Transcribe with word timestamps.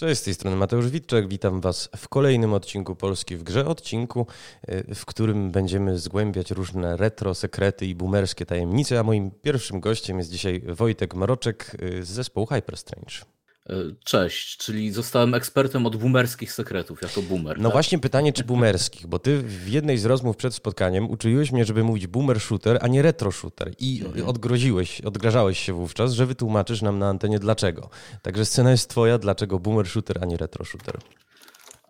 Cześć, 0.00 0.20
z 0.20 0.24
tej 0.24 0.34
strony 0.34 0.56
Mateusz 0.56 0.88
Witczak. 0.88 1.28
Witam 1.28 1.60
Was 1.60 1.88
w 1.96 2.08
kolejnym 2.08 2.52
odcinku 2.52 2.96
Polski 2.96 3.36
w 3.36 3.42
Grze. 3.42 3.66
Odcinku, 3.66 4.26
y, 4.68 4.94
w 4.94 5.06
którym 5.06 5.50
będziemy 5.50 5.98
zgłębiać 5.98 6.50
różne 6.50 6.96
retro, 6.96 7.34
sekrety 7.34 7.86
i 7.86 7.94
boomerskie 7.94 8.46
tajemnice. 8.46 8.98
A 8.98 9.02
moim 9.02 9.30
pierwszym 9.30 9.80
gościem 9.80 10.18
jest 10.18 10.30
dzisiaj 10.30 10.62
Wojtek 10.66 11.14
Maroczek 11.14 11.76
y, 11.82 12.04
z 12.04 12.08
zespołu 12.08 12.46
Hyperstrange. 12.46 13.39
E, 13.70 13.74
cześć, 14.04 14.56
czyli 14.56 14.92
zostałem 14.92 15.34
ekspertem 15.34 15.86
od 15.86 15.96
boomerskich 15.96 16.52
sekretów, 16.52 17.02
jako 17.02 17.22
boomer. 17.22 17.58
No 17.58 17.68
tak? 17.68 17.72
właśnie 17.72 17.98
pytanie, 17.98 18.32
czy 18.32 18.44
boomerskich, 18.44 19.06
bo 19.06 19.18
ty 19.18 19.38
w 19.38 19.68
jednej 19.68 19.98
z 19.98 20.04
rozmów 20.04 20.36
przed 20.36 20.54
spotkaniem 20.54 21.10
uczyłeś 21.10 21.52
mnie, 21.52 21.64
żeby 21.64 21.84
mówić 21.84 22.06
boomer 22.06 22.40
shooter, 22.40 22.78
a 22.80 22.88
nie 22.88 23.02
retro 23.02 23.32
shooter 23.32 23.74
i 23.78 24.02
mhm. 24.04 24.28
odgroziłeś, 24.28 25.00
odgrażałeś 25.00 25.58
się 25.58 25.72
wówczas, 25.72 26.12
że 26.12 26.26
wytłumaczysz 26.26 26.82
nam 26.82 26.98
na 26.98 27.08
antenie 27.08 27.38
dlaczego. 27.38 27.90
Także 28.22 28.44
scena 28.44 28.70
jest 28.70 28.90
twoja, 28.90 29.18
dlaczego 29.18 29.58
boomer 29.58 29.88
shooter, 29.88 30.18
a 30.22 30.24
nie 30.24 30.36
retro 30.36 30.64
shooter. 30.64 30.98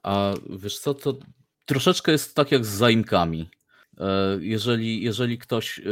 A 0.03 0.35
wiesz 0.51 0.79
co, 0.79 0.95
to 0.95 1.15
troszeczkę 1.67 2.13
jest 2.13 2.35
tak 2.35 2.53
jak 2.53 2.65
z 2.65 2.69
zaimkami. 2.69 3.51
E, 3.99 4.39
jeżeli, 4.41 5.03
jeżeli 5.03 5.39
ktoś 5.39 5.79
e, 5.79 5.83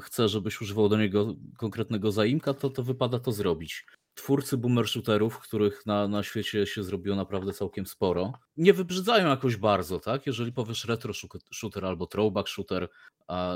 chce, 0.00 0.28
żebyś 0.28 0.60
używał 0.60 0.88
do 0.88 0.96
niego 0.96 1.34
konkretnego 1.56 2.12
zaimka, 2.12 2.54
to, 2.54 2.70
to 2.70 2.82
wypada 2.82 3.18
to 3.18 3.32
zrobić 3.32 3.86
twórcy 4.18 4.56
boomer 4.56 4.88
shooterów, 4.88 5.38
których 5.38 5.86
na, 5.86 6.08
na 6.08 6.22
świecie 6.22 6.66
się 6.66 6.82
zrobiło 6.82 7.16
naprawdę 7.16 7.52
całkiem 7.52 7.86
sporo, 7.86 8.32
nie 8.56 8.72
wybrzydzają 8.72 9.28
jakoś 9.28 9.56
bardzo, 9.56 10.00
tak? 10.00 10.26
Jeżeli 10.26 10.52
powiesz 10.52 10.84
retro 10.84 11.12
shooter 11.52 11.86
albo 11.86 12.06
throwback 12.06 12.48
shooter, 12.48 12.88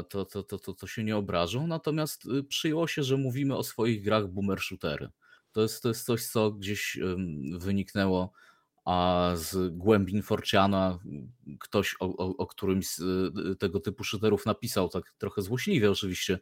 to, 0.09 0.25
to, 0.25 0.43
to, 0.43 0.59
to, 0.59 0.73
to 0.73 0.87
się 0.87 1.05
nie 1.05 1.17
obrażą. 1.17 1.67
Natomiast 1.67 2.27
y, 2.27 2.45
przyjęło 2.45 2.87
się, 2.87 3.03
że 3.03 3.17
mówimy 3.17 3.57
o 3.57 3.63
swoich 3.63 4.05
grach 4.05 4.29
boomer 4.29 4.61
shootery. 4.61 5.09
To 5.53 5.63
jest, 5.63 5.83
to 5.83 5.89
jest 5.89 6.05
coś, 6.05 6.27
co 6.27 6.51
gdzieś 6.51 6.99
wyniknęło 7.59 8.33
a 8.85 9.31
z 9.35 9.77
głębin 9.77 10.23
Forciana 10.23 10.99
ktoś 11.61 11.97
o, 12.01 12.17
o, 12.17 12.37
o 12.37 12.47
którymś 12.47 12.89
z 12.89 13.01
y, 13.01 13.57
tego 13.57 13.81
typu 13.81 14.05
shooterów 14.05 14.47
napisał, 14.47 14.89
tak 14.89 15.15
trochę 15.19 15.43
złośliwie 15.43 15.91
oczywiście, 15.91 16.39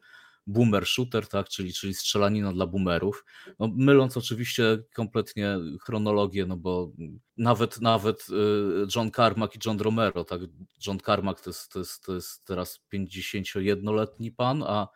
boomer 0.53 0.87
shooter, 0.87 1.27
tak, 1.27 1.49
czyli, 1.49 1.73
czyli 1.73 1.95
strzelanina 1.95 2.53
dla 2.53 2.67
boomerów. 2.67 3.25
No, 3.59 3.71
myląc 3.77 4.17
oczywiście 4.17 4.79
kompletnie 4.95 5.59
chronologię, 5.85 6.47
no 6.47 6.57
bo 6.57 6.93
nawet, 7.37 7.81
nawet 7.81 8.27
y, 8.31 8.87
John 8.97 9.11
Carmack 9.11 9.57
i 9.57 9.59
John 9.67 9.79
Romero, 9.79 10.25
tak, 10.25 10.41
John 10.87 10.99
Carmack 10.99 11.41
to 11.41 11.51
jest, 11.51 11.73
to 11.73 11.79
jest, 11.79 12.05
to 12.05 12.15
jest 12.15 12.45
teraz 12.45 12.81
51-letni 12.95 14.33
pan, 14.33 14.63
a, 14.63 14.89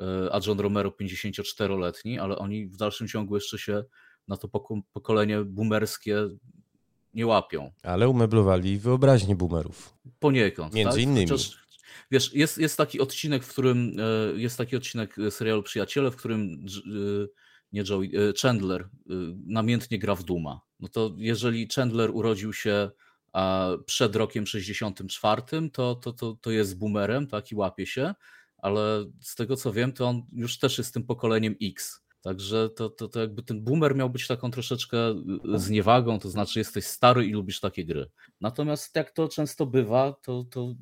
y, 0.00 0.32
a 0.32 0.40
John 0.46 0.60
Romero 0.60 0.90
54-letni, 0.90 2.18
ale 2.18 2.38
oni 2.38 2.66
w 2.66 2.76
dalszym 2.76 3.08
ciągu 3.08 3.34
jeszcze 3.34 3.58
się 3.58 3.84
na 4.28 4.36
to 4.36 4.48
pokolenie 4.92 5.44
boomerskie 5.44 6.28
nie 7.14 7.26
łapią. 7.26 7.70
Ale 7.82 8.08
umeblowali 8.08 8.78
wyobraźnię 8.78 9.36
boomerów. 9.36 9.94
Poniekąd. 10.18 10.74
Między 10.74 10.96
tak? 10.96 11.02
innymi. 11.02 11.28
Chociaż, 11.28 11.61
Wiesz, 12.12 12.34
jest, 12.34 12.58
jest 12.58 12.76
taki 12.76 13.00
odcinek, 13.00 13.44
w 13.44 13.48
którym 13.48 13.96
e, 13.98 14.40
jest 14.40 14.58
taki 14.58 14.76
odcinek 14.76 15.16
serialu 15.30 15.62
Przyjaciele, 15.62 16.10
w 16.10 16.16
którym 16.16 16.66
e, 16.76 17.26
nie 17.72 17.84
Joey, 17.88 18.12
e, 18.16 18.32
Chandler 18.42 18.88
namiętnie 19.46 19.98
gra 19.98 20.14
w 20.14 20.22
Duma. 20.22 20.60
No 20.80 20.88
to 20.88 21.14
jeżeli 21.16 21.68
Chandler 21.74 22.10
urodził 22.10 22.52
się 22.52 22.90
przed 23.86 24.16
rokiem 24.16 24.46
64, 24.46 25.42
to, 25.72 25.94
to, 25.94 26.12
to, 26.12 26.36
to 26.40 26.50
jest 26.50 26.78
boomerem, 26.78 27.26
tak, 27.26 27.52
i 27.52 27.54
łapie 27.54 27.86
się, 27.86 28.14
ale 28.58 29.04
z 29.20 29.34
tego 29.34 29.56
co 29.56 29.72
wiem, 29.72 29.92
to 29.92 30.08
on 30.08 30.22
już 30.32 30.58
też 30.58 30.78
jest 30.78 30.94
tym 30.94 31.06
pokoleniem 31.06 31.54
X. 31.62 32.01
Także 32.22 32.70
to, 32.70 32.90
to, 32.90 33.08
to 33.08 33.20
jakby 33.20 33.42
ten 33.42 33.64
boomer 33.64 33.96
miał 33.96 34.10
być 34.10 34.26
taką 34.26 34.50
troszeczkę 34.50 35.10
y, 35.54 35.58
zniewagą, 35.58 36.18
to 36.18 36.30
znaczy 36.30 36.58
jesteś 36.58 36.86
stary 36.86 37.26
i 37.26 37.32
lubisz 37.32 37.60
takie 37.60 37.84
gry. 37.84 38.10
Natomiast 38.40 38.96
jak 38.96 39.10
to 39.10 39.28
często 39.28 39.66
bywa, 39.66 40.12
to, 40.22 40.44
to 40.50 40.74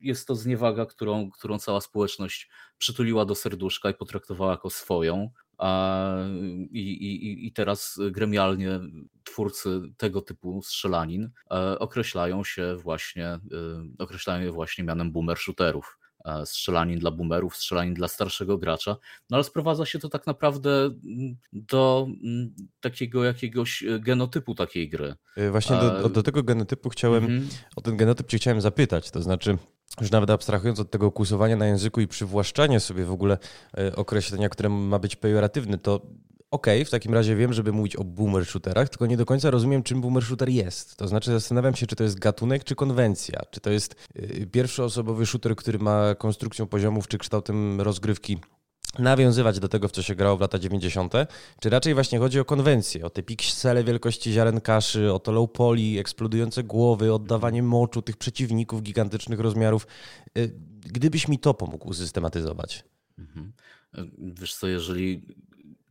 jest 0.00 0.28
to 0.28 0.34
zniewaga, 0.34 0.86
którą, 0.86 1.30
którą 1.30 1.58
cała 1.58 1.80
społeczność 1.80 2.50
przytuliła 2.78 3.24
do 3.24 3.34
serduszka 3.34 3.90
i 3.90 3.94
potraktowała 3.94 4.50
jako 4.50 4.70
swoją. 4.70 5.30
A, 5.58 6.14
i, 6.70 6.80
i, 6.80 7.46
I 7.46 7.52
teraz 7.52 7.98
gremialnie 8.10 8.80
twórcy 9.24 9.80
tego 9.96 10.22
typu 10.22 10.62
strzelanin 10.62 11.30
e, 11.50 11.78
określają 11.78 12.44
się 12.44 12.76
właśnie, 12.76 13.26
e, 13.26 13.40
określają 13.98 14.44
je 14.44 14.52
właśnie 14.52 14.84
mianem 14.84 15.12
boomer 15.12 15.38
shooterów. 15.38 15.98
E, 16.26 16.46
strzelanin 16.46 16.98
dla 16.98 17.10
boomerów, 17.10 17.56
strzelanin 17.56 17.94
dla 17.94 18.08
starszego 18.08 18.58
gracza, 18.58 18.96
no 19.30 19.36
ale 19.36 19.44
sprowadza 19.44 19.86
się 19.86 19.98
to 19.98 20.08
tak 20.08 20.26
naprawdę 20.26 20.70
mm, 20.84 21.36
do 21.52 22.06
mm, 22.24 22.54
takiego 22.80 23.24
jakiegoś 23.24 23.82
e, 23.82 24.00
genotypu 24.00 24.54
takiej 24.54 24.88
gry. 24.88 25.14
E, 25.36 25.50
właśnie 25.50 25.76
do, 25.76 26.08
do 26.08 26.22
tego 26.22 26.42
genotypu 26.42 26.88
chciałem, 26.88 27.24
mhm. 27.24 27.48
o 27.76 27.80
ten 27.80 27.96
genotyp 27.96 28.26
cię 28.26 28.36
chciałem 28.36 28.60
zapytać, 28.60 29.10
to 29.10 29.22
znaczy 29.22 29.58
już 30.00 30.10
nawet 30.10 30.30
abstrahując 30.30 30.80
od 30.80 30.90
tego 30.90 31.12
kłusowania 31.12 31.56
na 31.56 31.66
języku 31.66 32.00
i 32.00 32.08
przywłaszczanie 32.08 32.80
sobie 32.80 33.04
w 33.04 33.12
ogóle 33.12 33.38
określenia, 33.96 34.48
które 34.48 34.68
ma 34.68 34.98
być 34.98 35.16
pejoratywne, 35.16 35.78
to 35.78 36.00
okej, 36.56 36.78
okay, 36.78 36.84
w 36.84 36.90
takim 36.90 37.14
razie 37.14 37.36
wiem, 37.36 37.52
żeby 37.52 37.72
mówić 37.72 37.96
o 37.96 38.04
boomer 38.04 38.46
shooterach, 38.46 38.88
tylko 38.88 39.06
nie 39.06 39.16
do 39.16 39.26
końca 39.26 39.50
rozumiem, 39.50 39.82
czym 39.82 40.00
boomer 40.00 40.24
shooter 40.24 40.48
jest. 40.48 40.96
To 40.96 41.08
znaczy 41.08 41.30
zastanawiam 41.30 41.74
się, 41.74 41.86
czy 41.86 41.96
to 41.96 42.04
jest 42.04 42.18
gatunek, 42.18 42.64
czy 42.64 42.74
konwencja. 42.74 43.40
Czy 43.50 43.60
to 43.60 43.70
jest 43.70 43.94
y, 44.16 44.46
pierwszoosobowy 44.52 45.26
shooter, 45.26 45.56
który 45.56 45.78
ma 45.78 46.14
konstrukcję 46.14 46.66
poziomów, 46.66 47.08
czy 47.08 47.18
kształtem 47.18 47.80
rozgrywki 47.80 48.38
nawiązywać 48.98 49.60
do 49.60 49.68
tego, 49.68 49.88
w 49.88 49.92
co 49.92 50.02
się 50.02 50.14
grało 50.14 50.36
w 50.36 50.40
lata 50.40 50.58
90., 50.58 51.12
czy 51.60 51.70
raczej 51.70 51.94
właśnie 51.94 52.18
chodzi 52.18 52.40
o 52.40 52.44
konwencję, 52.44 53.04
o 53.04 53.10
te 53.10 53.22
piksele 53.22 53.84
wielkości 53.84 54.32
ziaren 54.32 54.60
kaszy, 54.60 55.12
o 55.12 55.18
to 55.18 55.32
low 55.32 55.52
poly, 55.52 56.00
eksplodujące 56.00 56.62
głowy, 56.62 57.12
oddawanie 57.12 57.62
moczu 57.62 58.02
tych 58.02 58.16
przeciwników 58.16 58.82
gigantycznych 58.82 59.40
rozmiarów. 59.40 59.86
Y, 60.38 60.52
gdybyś 60.80 61.28
mi 61.28 61.38
to 61.38 61.54
pomógł 61.54 61.88
usystematyzować. 61.88 62.84
Mhm. 63.18 63.52
Wiesz 64.18 64.54
co, 64.54 64.66
jeżeli 64.66 65.22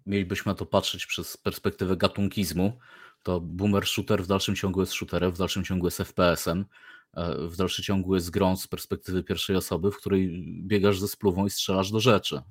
mielibyśmy 0.06 0.50
na 0.50 0.56
to 0.56 0.66
patrzeć 0.66 1.06
przez 1.06 1.38
perspektywę 1.38 1.98
gatunkizmu, 1.98 2.80
to 3.24 3.42
boomer 3.42 3.86
shooter 3.86 4.24
w 4.24 4.28
dalszym 4.28 4.56
ciągu 4.56 4.80
jest 4.80 4.94
shooterem, 4.94 5.32
w 5.32 5.38
dalszym 5.38 5.64
ciągu 5.64 5.88
jest 5.88 5.98
FPS-em, 5.98 6.66
e, 7.14 7.48
w 7.48 7.56
dalszym 7.58 7.84
ciągu 7.84 8.16
jest 8.16 8.30
grą 8.30 8.58
z 8.58 8.68
perspektywy 8.68 9.24
pierwszej 9.24 9.56
osoby, 9.56 9.92
w 9.92 9.98
której 9.98 10.46
biegasz 10.64 11.00
ze 11.00 11.08
spluwą 11.08 11.46
i 11.46 11.50
strzelasz 11.50 11.92
do 11.92 12.00
rzeczy, 12.00 12.42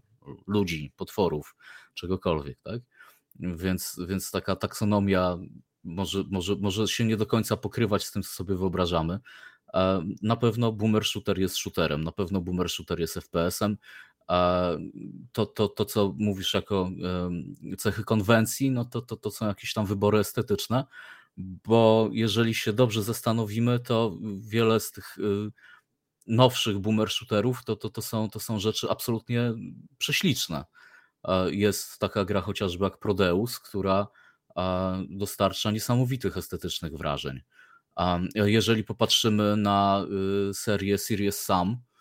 ludzi, 0.46 0.92
potworów, 0.96 1.56
czegokolwiek, 1.94 2.58
tak? 2.62 2.80
Więc, 3.40 4.00
więc 4.08 4.30
taka 4.30 4.56
taksonomia 4.56 5.38
może, 5.84 6.24
może, 6.30 6.56
może 6.56 6.88
się 6.88 7.04
nie 7.04 7.16
do 7.16 7.26
końca 7.26 7.56
pokrywać 7.56 8.04
z 8.04 8.12
tym, 8.12 8.22
co 8.22 8.28
sobie 8.28 8.54
wyobrażamy. 8.54 9.18
E, 9.74 10.04
na 10.22 10.36
pewno 10.36 10.72
boomer 10.72 11.04
shooter 11.04 11.38
jest 11.38 11.56
shooterem, 11.56 12.04
na 12.04 12.12
pewno 12.12 12.40
boomer 12.40 12.70
shooter 12.70 13.00
jest 13.00 13.14
FPS-em, 13.14 13.76
to, 15.32 15.46
to, 15.46 15.68
to, 15.68 15.84
co 15.84 16.14
mówisz 16.18 16.54
jako 16.54 16.90
cechy 17.78 18.04
konwencji, 18.04 18.70
no 18.70 18.84
to, 18.84 19.02
to, 19.02 19.16
to 19.16 19.30
są 19.30 19.46
jakieś 19.46 19.72
tam 19.72 19.86
wybory 19.86 20.18
estetyczne, 20.18 20.84
bo 21.36 22.08
jeżeli 22.12 22.54
się 22.54 22.72
dobrze 22.72 23.02
zastanowimy, 23.02 23.80
to 23.80 24.16
wiele 24.38 24.80
z 24.80 24.90
tych 24.92 25.18
y, 25.18 25.50
nowszych 26.26 26.78
boomer 26.78 27.10
shooterów 27.10 27.64
to, 27.64 27.76
to, 27.76 27.90
to, 27.90 28.02
są, 28.02 28.30
to 28.30 28.40
są 28.40 28.58
rzeczy 28.58 28.90
absolutnie 28.90 29.52
prześliczne. 29.98 30.64
Jest 31.50 31.98
taka 31.98 32.24
gra 32.24 32.40
chociażby 32.40 32.84
jak 32.84 32.98
Prodeus, 32.98 33.60
która 33.60 34.06
dostarcza 35.08 35.70
niesamowitych 35.70 36.36
estetycznych 36.36 36.92
wrażeń. 36.96 37.40
Jeżeli 38.34 38.84
popatrzymy 38.84 39.56
na 39.56 40.06
y, 40.50 40.54
serię 40.54 40.98
Serious 40.98 41.38
Sam, 41.38 41.76
E, 41.76 41.93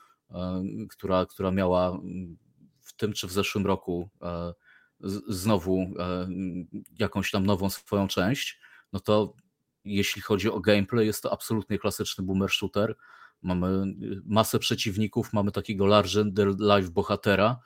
która, 0.90 1.26
która 1.26 1.52
miała 1.52 2.00
w 2.80 2.94
tym 2.94 3.14
czy 3.14 3.28
w 3.28 3.32
zeszłym 3.32 3.66
roku 3.66 4.10
e, 4.22 4.54
znowu 5.28 5.80
e, 5.80 6.28
jakąś 7.00 7.32
tam 7.32 7.46
nową 7.46 7.70
swoją 7.70 8.08
część, 8.08 8.60
no 8.94 9.00
to 9.00 9.34
jeśli 9.86 10.22
chodzi 10.22 10.50
o 10.50 10.60
gameplay, 10.60 11.06
jest 11.06 11.24
to 11.24 11.34
absolutnie 11.34 11.80
klasyczny 11.80 12.24
boomer 12.24 12.50
shooter. 12.50 12.96
Mamy 13.42 13.94
masę 14.26 14.60
przeciwników, 14.60 15.34
mamy 15.34 15.52
takiego 15.52 15.86
larger 15.86 16.26
life 16.60 16.90
bohatera, 16.92 17.60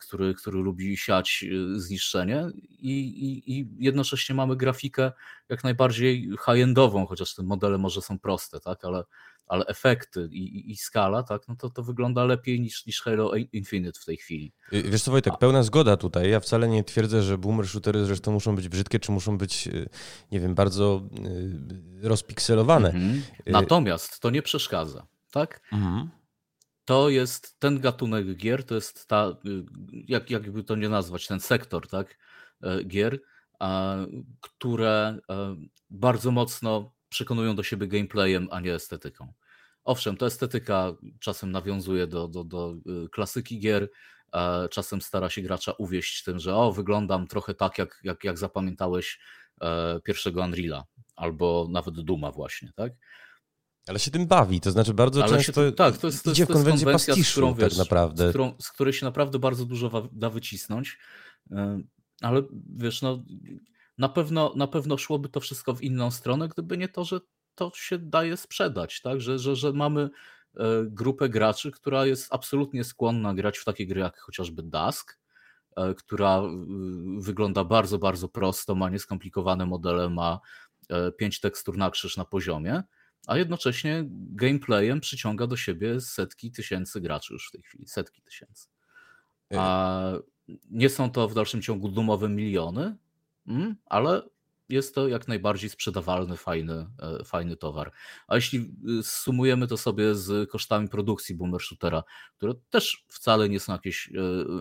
który, 0.00 0.34
który 0.34 0.58
lubi 0.58 0.96
siać 0.96 1.44
zniszczenie 1.76 2.46
i, 2.68 2.98
i, 2.98 3.58
i 3.58 3.68
jednocześnie 3.78 4.34
mamy 4.34 4.56
grafikę 4.56 5.12
jak 5.48 5.64
najbardziej 5.64 6.30
high-endową, 6.46 7.06
chociaż 7.06 7.34
te 7.34 7.42
modele 7.42 7.78
może 7.78 8.02
są 8.02 8.18
proste, 8.18 8.60
tak, 8.60 8.84
ale 8.84 9.04
ale 9.48 9.66
efekty 9.66 10.28
i, 10.32 10.70
i, 10.70 10.76
skala, 10.76 11.22
tak, 11.22 11.42
no 11.48 11.56
to, 11.56 11.70
to 11.70 11.82
wygląda 11.82 12.24
lepiej 12.24 12.60
niż, 12.60 12.86
niż 12.86 13.02
Halo 13.02 13.34
Infinite 13.52 14.00
w 14.00 14.04
tej 14.04 14.16
chwili. 14.16 14.52
Wiesz 14.72 15.02
co 15.02 15.10
Wojtek, 15.10 15.38
pełna 15.38 15.62
zgoda 15.62 15.96
tutaj. 15.96 16.30
Ja 16.30 16.40
wcale 16.40 16.68
nie 16.68 16.84
twierdzę, 16.84 17.22
że 17.22 17.38
boomer 17.38 17.68
shootery 17.68 18.04
zresztą 18.04 18.32
muszą 18.32 18.56
być 18.56 18.68
brzydkie, 18.68 18.98
czy 18.98 19.12
muszą 19.12 19.38
być, 19.38 19.66
y, 19.66 19.88
nie 20.32 20.40
wiem, 20.40 20.54
bardzo 20.54 21.02
y, 22.04 22.08
rozpikselowane. 22.08 22.88
Mhm. 22.88 23.22
Y, 23.48 23.50
Natomiast 23.52 24.20
to 24.20 24.30
nie 24.30 24.42
przeszkadza, 24.42 25.06
tak? 25.30 25.60
Mhm. 25.72 26.10
To 26.84 27.08
jest 27.08 27.60
ten 27.60 27.80
gatunek 27.80 28.36
gier, 28.36 28.64
to 28.64 28.74
jest 28.74 29.06
ta, 29.06 29.36
jak, 29.92 30.30
jakby 30.30 30.64
to 30.64 30.76
nie 30.76 30.88
nazwać, 30.88 31.26
ten 31.26 31.40
sektor, 31.40 31.88
tak, 31.88 32.18
gier, 32.86 33.20
które 34.40 35.18
bardzo 35.90 36.30
mocno 36.30 36.92
przekonują 37.08 37.56
do 37.56 37.62
siebie 37.62 37.86
gameplayem, 37.86 38.48
a 38.50 38.60
nie 38.60 38.74
estetyką. 38.74 39.32
Owszem, 39.84 40.16
to 40.16 40.26
estetyka 40.26 40.92
czasem 41.20 41.52
nawiązuje 41.52 42.06
do, 42.06 42.28
do, 42.28 42.44
do 42.44 42.74
y, 43.04 43.08
klasyki 43.08 43.60
gier, 43.60 43.88
czasem 44.70 45.02
stara 45.02 45.30
się 45.30 45.42
gracza 45.42 45.72
uwieść 45.72 46.24
tym, 46.24 46.38
że 46.38 46.56
o, 46.56 46.72
wyglądam 46.72 47.26
trochę 47.26 47.54
tak, 47.54 47.78
jak, 47.78 48.00
jak, 48.04 48.24
jak 48.24 48.38
zapamiętałeś 48.38 49.20
e, 49.60 50.00
pierwszego 50.04 50.42
Unreala, 50.42 50.84
albo 51.16 51.68
nawet 51.70 52.00
Duma 52.00 52.32
właśnie, 52.32 52.72
tak? 52.76 52.92
Ale 53.86 53.98
się 53.98 54.10
tym 54.10 54.26
bawi, 54.26 54.60
to 54.60 54.70
znaczy 54.70 54.94
bardzo 54.94 55.22
Ale 55.22 55.32
często 55.32 55.66
się, 55.66 55.72
tak, 55.72 55.98
to 55.98 56.06
jest, 56.06 56.24
to 56.24 56.30
idzie 56.30 56.46
w 56.46 56.48
konwencję 56.48 56.92
pastiszu 56.92 57.32
którą, 57.32 57.54
tak 57.54 57.76
naprawdę. 57.76 58.26
Z, 58.26 58.30
którą, 58.30 58.54
z 58.60 58.72
której 58.72 58.92
się 58.92 59.06
naprawdę 59.06 59.38
bardzo 59.38 59.64
dużo 59.64 60.08
da 60.12 60.30
wycisnąć, 60.30 60.98
e, 61.50 61.80
ale 62.20 62.42
wiesz, 62.76 63.02
no 63.02 63.24
na 63.98 64.08
pewno, 64.08 64.52
na 64.56 64.66
pewno 64.66 64.98
szłoby 64.98 65.28
to 65.28 65.40
wszystko 65.40 65.74
w 65.74 65.82
inną 65.82 66.10
stronę, 66.10 66.48
gdyby 66.48 66.78
nie 66.78 66.88
to, 66.88 67.04
że 67.04 67.20
to 67.54 67.72
się 67.74 67.98
daje 67.98 68.36
sprzedać, 68.36 69.00
tak? 69.00 69.20
że, 69.20 69.38
że, 69.38 69.56
że 69.56 69.72
mamy 69.72 70.00
e, 70.02 70.10
grupę 70.86 71.28
graczy, 71.28 71.70
która 71.70 72.06
jest 72.06 72.34
absolutnie 72.34 72.84
skłonna 72.84 73.34
grać 73.34 73.58
w 73.58 73.64
takie 73.64 73.86
gry 73.86 74.00
jak 74.00 74.18
chociażby 74.18 74.62
Dusk, 74.62 75.18
e, 75.76 75.94
która 75.94 76.42
wygląda 77.18 77.64
bardzo, 77.64 77.98
bardzo 77.98 78.28
prosto, 78.28 78.74
ma 78.74 78.90
nieskomplikowane 78.90 79.66
modele, 79.66 80.10
ma 80.10 80.40
e, 80.88 81.12
pięć 81.12 81.40
tekstur 81.40 81.76
na 81.76 81.90
krzyż 81.90 82.16
na 82.16 82.24
poziomie, 82.24 82.82
a 83.26 83.36
jednocześnie 83.36 84.04
gameplayem 84.10 85.00
przyciąga 85.00 85.46
do 85.46 85.56
siebie 85.56 86.00
setki 86.00 86.52
tysięcy 86.52 87.00
graczy 87.00 87.32
już 87.32 87.48
w 87.48 87.52
tej 87.52 87.62
chwili, 87.62 87.88
setki 87.88 88.22
tysięcy. 88.22 88.68
A 89.56 90.12
nie 90.70 90.88
są 90.88 91.10
to 91.10 91.28
w 91.28 91.34
dalszym 91.34 91.62
ciągu 91.62 91.88
dumowe 91.88 92.28
miliony, 92.28 92.96
ale 93.86 94.22
jest 94.68 94.94
to 94.94 95.08
jak 95.08 95.28
najbardziej 95.28 95.70
sprzedawalny, 95.70 96.36
fajny, 96.36 96.86
e, 97.02 97.24
fajny 97.24 97.56
towar. 97.56 97.92
A 98.26 98.36
jeśli 98.36 98.74
y, 98.98 99.02
sumujemy 99.02 99.66
to 99.66 99.76
sobie 99.76 100.14
z 100.14 100.50
kosztami 100.50 100.88
produkcji 100.88 101.34
Boomer 101.34 101.60
Shootera, 101.60 102.02
które 102.36 102.54
też 102.70 103.04
wcale 103.08 103.48
nie 103.48 103.60
są 103.60 103.72
jakieś 103.72 104.08
e, 104.08 104.12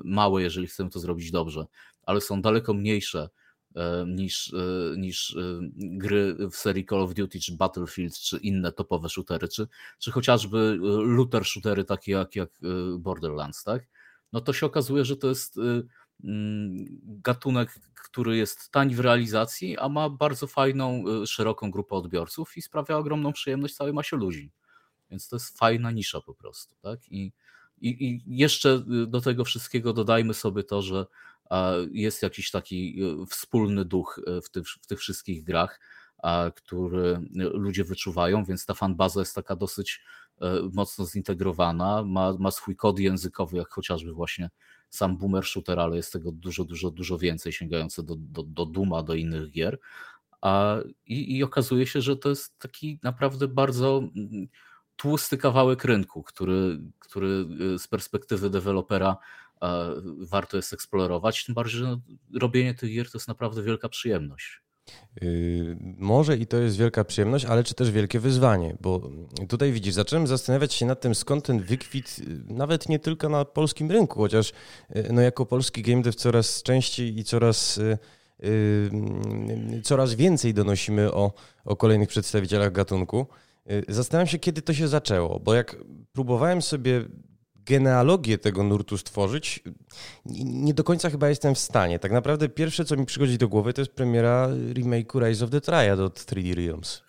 małe, 0.04 0.42
jeżeli 0.42 0.68
chcemy 0.68 0.90
to 0.90 1.00
zrobić 1.00 1.32
dobrze, 1.32 1.66
ale 2.04 2.22
są 2.22 2.42
daleko 2.42 2.74
mniejsze 2.74 3.30
e, 3.76 4.06
niż, 4.08 4.54
niż 4.98 5.38
gry 5.76 6.36
w 6.52 6.56
serii 6.56 6.86
Call 6.86 7.02
of 7.02 7.14
Duty, 7.14 7.40
czy 7.40 7.56
Battlefield, 7.56 8.20
czy 8.20 8.38
inne 8.38 8.72
topowe 8.72 9.10
shootery, 9.10 9.48
czy, 9.48 9.68
czy 10.00 10.12
chociażby 10.12 10.78
looter 11.04 11.46
shootery 11.46 11.84
takie 11.84 12.12
jak, 12.12 12.36
jak 12.36 12.50
Borderlands, 13.00 13.64
tak? 13.64 13.84
No 14.34 14.42
to 14.42 14.54
się 14.54 14.66
okazuje, 14.66 15.06
że 15.06 15.18
to 15.18 15.28
jest 15.28 15.58
Mm, 15.58 15.88
gatunek, 17.04 17.80
który 18.04 18.38
jest 18.38 18.72
tani 18.72 18.96
w 18.96 19.00
realizacji, 19.00 19.78
a 19.78 19.90
ma 19.90 20.10
bardzo 20.10 20.48
fajną, 20.48 21.04
y, 21.24 21.28
szeroką 21.28 21.72
grupę 21.72 21.96
odbiorców 21.96 22.58
i 22.58 22.62
sprawia 22.62 22.98
ogromną 22.98 23.34
przyjemność 23.34 23.76
całej 23.76 23.94
masie 23.94 24.18
ludzi. 24.18 24.52
Więc 25.12 25.30
to 25.30 25.36
jest 25.36 25.58
fajna 25.58 25.92
nisza 25.92 26.22
po 26.22 26.34
prostu. 26.34 26.76
Tak? 26.82 27.12
I, 27.12 27.32
i, 27.82 28.06
I 28.06 28.24
jeszcze 28.38 28.84
y, 29.04 29.08
do 29.08 29.22
tego 29.22 29.46
wszystkiego 29.46 29.94
dodajmy 29.94 30.34
sobie 30.34 30.64
to, 30.64 30.82
że 30.82 31.06
jest 31.92 32.24
jakiś 32.24 32.52
taki 32.52 33.04
y, 33.04 33.26
wspólny 33.26 33.86
duch 33.86 34.22
w 34.44 34.50
tych, 34.50 34.68
w 34.68 34.88
tych 34.88 35.00
wszystkich 35.00 35.44
grach, 35.44 35.80
który 36.56 37.20
ludzie 37.34 37.84
wyczuwają, 37.84 38.46
więc 38.46 38.66
ta 38.66 38.74
fanbaza 38.74 39.20
jest 39.20 39.36
taka 39.36 39.56
dosyć 39.56 40.02
mocno 40.74 41.06
zintegrowana, 41.06 42.04
ma, 42.04 42.34
ma 42.40 42.52
swój 42.52 42.76
kod 42.76 43.00
językowy, 43.00 43.58
jak 43.58 43.70
chociażby 43.70 44.14
właśnie 44.14 44.50
sam 44.90 45.18
boomer 45.18 45.46
shooter, 45.46 45.80
ale 45.80 45.96
jest 45.96 46.14
tego 46.14 46.32
dużo, 46.32 46.64
dużo, 46.64 46.92
dużo 46.92 47.18
więcej 47.18 47.54
sięgające 47.54 48.04
do, 48.04 48.16
do, 48.16 48.44
do 48.44 48.66
Duma, 48.66 49.04
do 49.04 49.14
innych 49.14 49.52
gier. 49.52 49.80
A, 50.42 50.78
i, 51.06 51.38
I 51.38 51.44
okazuje 51.44 51.88
się, 51.88 52.02
że 52.02 52.16
to 52.16 52.30
jest 52.30 52.60
taki 52.60 53.00
naprawdę 53.04 53.48
bardzo 53.48 53.98
mm, 54.16 54.48
tłusty 54.96 55.38
kawałek 55.38 55.84
rynku, 55.84 56.24
który, 56.24 56.80
który 57.00 57.46
y, 57.76 57.80
z 57.80 57.88
perspektywy 57.88 58.50
dewelopera 58.50 59.18
warto 60.18 60.58
jest 60.58 60.74
eksplorować. 60.74 61.46
Tym 61.46 61.56
bardziej, 61.56 61.80
że 61.80 62.00
robienie 62.34 62.74
tych 62.74 62.94
gier 62.94 63.12
to 63.12 63.18
jest 63.18 63.28
naprawdę 63.28 63.64
wielka 63.64 63.90
przyjemność. 63.90 64.62
Yy, 65.22 65.78
może 65.98 66.38
i 66.38 66.48
to 66.48 66.58
jest 66.58 66.78
wielka 66.78 67.04
przyjemność, 67.04 67.46
ale 67.46 67.64
czy 67.64 67.74
też 67.74 67.92
wielkie 67.92 68.20
wyzwanie, 68.20 68.78
bo 68.82 69.10
tutaj 69.50 69.72
widzisz, 69.72 69.94
zacząłem 69.94 70.28
zastanawiać 70.28 70.74
się 70.74 70.86
nad 70.86 71.02
tym, 71.02 71.16
skąd 71.16 71.46
ten 71.46 71.60
wykwit, 71.60 72.20
yy, 72.20 72.56
nawet 72.56 72.90
nie 72.90 73.00
tylko 73.00 73.30
na 73.30 73.46
polskim 73.46 73.92
rynku, 73.92 74.20
chociaż 74.20 74.54
yy, 74.96 75.10
no 75.14 75.22
jako 75.22 75.46
polski 75.46 75.82
game 75.82 76.02
dev 76.02 76.16
coraz 76.18 76.64
częściej 76.64 77.20
i 77.20 77.24
coraz, 77.24 77.80
coraz 79.84 80.14
więcej 80.14 80.54
donosimy 80.54 81.14
o, 81.14 81.34
o 81.66 81.76
kolejnych 81.76 82.10
przedstawicielach 82.10 82.72
gatunku. 82.72 83.28
Zastanawiam 83.88 84.28
się, 84.28 84.40
kiedy 84.40 84.62
to 84.62 84.74
się 84.74 84.88
zaczęło, 84.88 85.40
bo 85.40 85.54
jak 85.54 85.76
próbowałem 86.14 86.62
sobie 86.62 87.06
genealogię 87.68 88.38
tego 88.38 88.64
nurtu 88.64 88.98
stworzyć, 88.98 89.64
nie 90.26 90.74
do 90.74 90.84
końca 90.84 91.10
chyba 91.10 91.30
jestem 91.30 91.56
w 91.56 91.60
stanie. 91.60 92.00
Tak 92.00 92.12
naprawdę 92.12 92.50
pierwsze, 92.50 92.86
co 92.86 92.96
mi 92.96 93.06
przychodzi 93.06 93.38
do 93.38 93.48
głowy, 93.48 93.74
to 93.74 93.82
jest 93.82 93.92
premiera 93.92 94.48
remake'u 94.74 95.28
Rise 95.28 95.46
of 95.46 95.52
the 95.52 95.62
Triad 95.62 96.00
od 96.00 96.20
3D 96.20 96.56
Realms. 96.56 97.04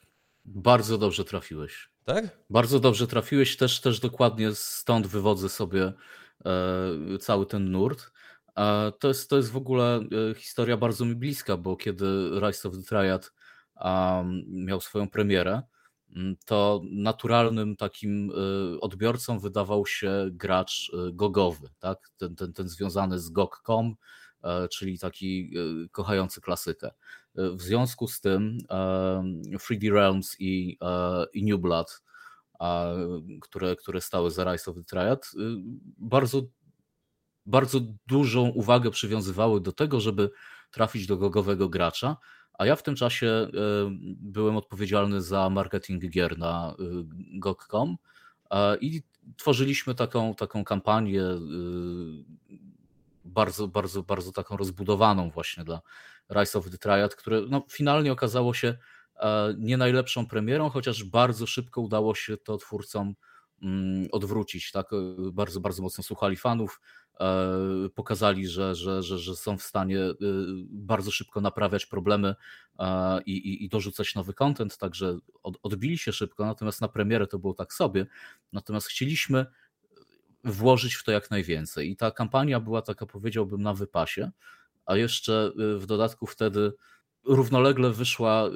Bardzo 0.45 0.99
dobrze 0.99 1.25
trafiłeś. 1.25 1.89
Tak? 2.05 2.25
Bardzo 2.51 2.81
dobrze 2.81 3.07
trafiłeś, 3.07 3.57
też, 3.57 3.81
też 3.81 4.01
dokładnie 4.01 4.51
stąd 4.55 5.07
wywodzę 5.07 5.49
sobie 5.49 5.93
e, 6.45 7.19
cały 7.21 7.47
ten 7.47 7.71
nurt. 7.71 8.11
E, 8.57 8.93
to, 8.99 9.09
jest, 9.09 9.31
to 9.31 9.37
jest 9.37 9.51
w 9.51 9.57
ogóle 9.57 10.01
e, 10.31 10.35
historia 10.35 10.77
bardzo 10.77 11.05
mi 11.05 11.15
bliska, 11.15 11.57
bo 11.57 11.77
kiedy 11.77 12.07
Rise 12.47 12.69
of 12.69 12.75
the 12.75 12.83
Triad 12.83 13.33
um, 13.81 14.45
miał 14.49 14.81
swoją 14.81 15.09
premierę, 15.09 15.63
to 16.47 16.83
naturalnym 16.91 17.77
takim 17.77 18.31
y, 18.31 18.81
odbiorcą 18.81 19.39
wydawał 19.39 19.87
się 19.87 20.29
gracz 20.33 20.93
y, 20.95 21.13
gogowy, 21.13 21.69
tak? 21.79 22.11
ten, 22.17 22.37
ten, 22.37 22.53
ten 22.53 22.69
związany 22.69 23.19
z 23.19 23.31
gog.com, 23.31 23.95
e, 24.45 24.69
czyli 24.69 24.99
taki 24.99 25.51
y, 25.85 25.89
kochający 25.89 26.41
klasykę. 26.41 26.87
E, 26.87 26.93
w 27.51 27.63
związku 27.63 28.09
z 28.09 28.21
tym 28.21 28.59
3D 29.59 29.93
Realms 29.93 30.37
i, 30.39 30.79
e, 30.81 31.25
i 31.33 31.45
New 31.45 31.61
Blood, 31.61 32.03
które, 33.41 33.77
które 33.77 34.01
stały 34.01 34.31
za 34.31 34.53
Rise 34.53 34.71
of 34.71 34.77
the 34.77 34.85
Triad, 34.85 35.31
bardzo, 35.99 36.43
bardzo 37.47 37.81
dużą 38.07 38.49
uwagę 38.49 38.91
przywiązywały 38.91 39.61
do 39.61 39.73
tego, 39.73 40.01
żeby 40.01 40.31
trafić 40.71 41.07
do 41.07 41.17
gogowego 41.17 41.69
gracza, 41.69 42.17
a 42.59 42.67
ja 42.67 42.77
w 42.77 42.83
tym 42.83 42.95
czasie 42.95 43.27
e, 43.27 43.49
byłem 44.21 44.57
odpowiedzialny 44.57 45.23
za 45.23 45.51
marketing 45.51 46.11
gier 46.11 46.39
na 46.39 46.75
e, 46.79 46.85
GOG.com 47.39 47.97
e, 48.51 48.77
i 48.77 49.03
tworzyliśmy 49.37 49.95
taką, 49.95 50.35
taką 50.35 50.65
kampanię 50.65 51.23
bardzo, 53.25 53.69
bardzo, 53.69 54.03
bardzo 54.03 54.33
taką 54.33 54.57
rozbudowaną 54.57 55.31
właśnie 55.31 55.65
dla 55.65 55.81
Rise 56.31 56.59
of 56.59 56.71
the 56.71 56.79
Triad, 56.79 57.15
które 57.15 57.43
no, 57.49 57.65
finalnie 57.71 58.13
okazało 58.13 58.55
się 58.55 58.79
nie 59.59 59.77
najlepszą 59.77 60.27
premierą, 60.27 60.71
chociaż 60.71 61.05
bardzo 61.05 61.47
szybko 61.47 61.81
udało 61.81 62.15
się 62.15 62.37
to 62.37 62.57
twórcom 62.59 63.15
mm, 63.63 64.09
odwrócić. 64.13 64.73
Tak? 64.73 64.87
Bardzo, 65.33 65.61
bardzo 65.61 65.83
mocno 65.83 66.05
słuchali 66.05 66.37
fanów, 66.37 66.81
pokazali, 67.95 68.49
że, 68.49 68.75
że, 68.75 69.03
że, 69.03 69.19
że 69.19 69.37
są 69.37 69.59
w 69.59 69.63
stanie 69.63 69.99
y, 69.99 70.17
bardzo 70.71 71.11
szybko 71.11 71.41
naprawiać 71.41 71.87
problemy 71.87 72.35
e, 72.79 73.23
i, 73.23 73.33
i, 73.33 73.65
i 73.65 73.69
dorzucać 73.69 74.15
nowy 74.15 74.35
content, 74.35 74.79
także 74.79 75.19
odbili 75.43 75.99
się 75.99 76.13
szybko, 76.13 76.47
natomiast 76.47 76.81
na 76.81 76.89
premierę 76.89 77.27
to 77.27 77.39
było 77.39 77.55
tak 77.55 77.73
sobie. 77.73 78.07
Natomiast 78.53 78.87
chcieliśmy 78.87 79.47
włożyć 80.45 80.95
w 80.95 81.05
to 81.05 81.13
jak 81.13 81.31
najwięcej. 81.31 81.91
I 81.91 81.97
ta 81.97 82.11
kampania 82.11 82.61
była 82.61 82.83
taka, 82.83 83.07
powiedziałbym, 83.07 83.63
na 83.63 83.75
wypasie, 83.75 84.31
a 84.87 84.97
jeszcze 84.97 85.53
w 85.79 85.87
dodatku 85.87 86.27
wtedy 86.27 86.73
równolegle 87.25 87.91
wyszła 87.91 88.51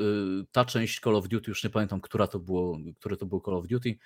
ta 0.52 0.64
część 0.64 1.00
Call 1.00 1.16
of 1.16 1.28
Duty, 1.28 1.50
już 1.50 1.64
nie 1.64 1.70
pamiętam, 1.70 2.00
która 2.00 2.26
to 2.26 2.38
było, 2.38 2.78
które 3.00 3.16
to 3.16 3.26
był 3.26 3.40
Call 3.40 3.54
of 3.54 3.66
Duty, 3.66 3.98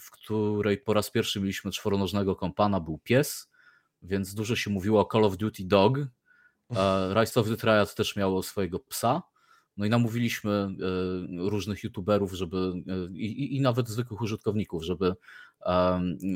w 0.00 0.10
której 0.10 0.78
po 0.78 0.94
raz 0.94 1.10
pierwszy 1.10 1.40
mieliśmy 1.40 1.70
czworonożnego 1.70 2.36
kompana, 2.36 2.80
był 2.80 2.98
pies, 2.98 3.50
więc 4.04 4.34
dużo 4.34 4.56
się 4.56 4.70
mówiło 4.70 5.00
o 5.00 5.08
Call 5.12 5.24
of 5.24 5.36
Duty 5.36 5.64
Dog. 5.64 5.98
Rise 7.20 7.40
of 7.40 7.48
the 7.48 7.56
Triad 7.56 7.94
też 7.94 8.16
miało 8.16 8.42
swojego 8.42 8.78
psa. 8.78 9.22
No 9.76 9.86
i 9.86 9.90
namówiliśmy 9.90 10.52
e, 10.52 11.50
różnych 11.50 11.84
youtuberów, 11.84 12.32
żeby 12.32 12.56
e, 12.56 12.72
i, 13.12 13.56
i 13.56 13.60
nawet 13.60 13.88
zwykłych 13.88 14.20
użytkowników, 14.20 14.82
żeby 14.82 15.14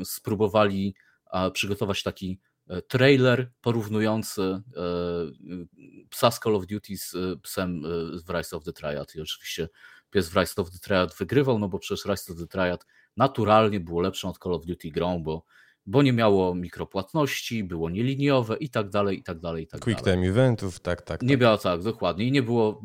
spróbowali 0.03 0.95
przygotować 1.53 2.03
taki 2.03 2.39
e, 2.67 2.81
trailer 2.81 3.51
porównujący 3.61 4.61
psa 6.09 6.31
z 6.31 6.39
Call 6.39 6.55
of 6.55 6.67
Duty 6.67 6.97
z 6.97 7.15
psem 7.41 7.83
w 8.25 8.29
Rise 8.29 8.57
of 8.57 8.63
the 8.63 8.73
Triad. 8.73 9.15
I 9.15 9.21
oczywiście 9.21 9.69
pies 10.11 10.29
w 10.29 10.37
Rise 10.37 10.61
of 10.61 10.71
the 10.71 10.79
Triad 10.79 11.15
wygrywał, 11.15 11.59
no 11.59 11.69
bo 11.69 11.79
przecież 11.79 12.05
Rise 12.05 12.33
of 12.33 12.39
the 12.39 12.47
Triad 12.47 12.85
naturalnie 13.17 13.79
było 13.79 14.01
lepszą 14.01 14.29
od 14.29 14.37
Call 14.37 14.53
of 14.53 14.65
Duty 14.65 14.91
grą, 14.91 15.23
bo 15.23 15.43
bo 15.89 16.01
nie 16.03 16.13
miało 16.13 16.55
mikropłatności, 16.55 17.63
było 17.63 17.89
nieliniowe 17.89 18.57
i 18.57 18.69
tak 18.69 18.89
dalej, 18.89 19.19
i 19.19 19.23
tak 19.23 19.39
dalej, 19.39 19.63
i 19.63 19.67
tak 19.67 19.81
Quick 19.81 20.03
dalej. 20.03 20.19
time 20.19 20.29
eventów, 20.29 20.79
tak, 20.79 21.01
tak. 21.01 21.21
Nie 21.21 21.29
tak. 21.29 21.41
miało 21.41 21.57
tak, 21.57 21.83
dokładnie. 21.83 22.25
I 22.25 22.31
nie 22.31 22.43
było 22.43 22.81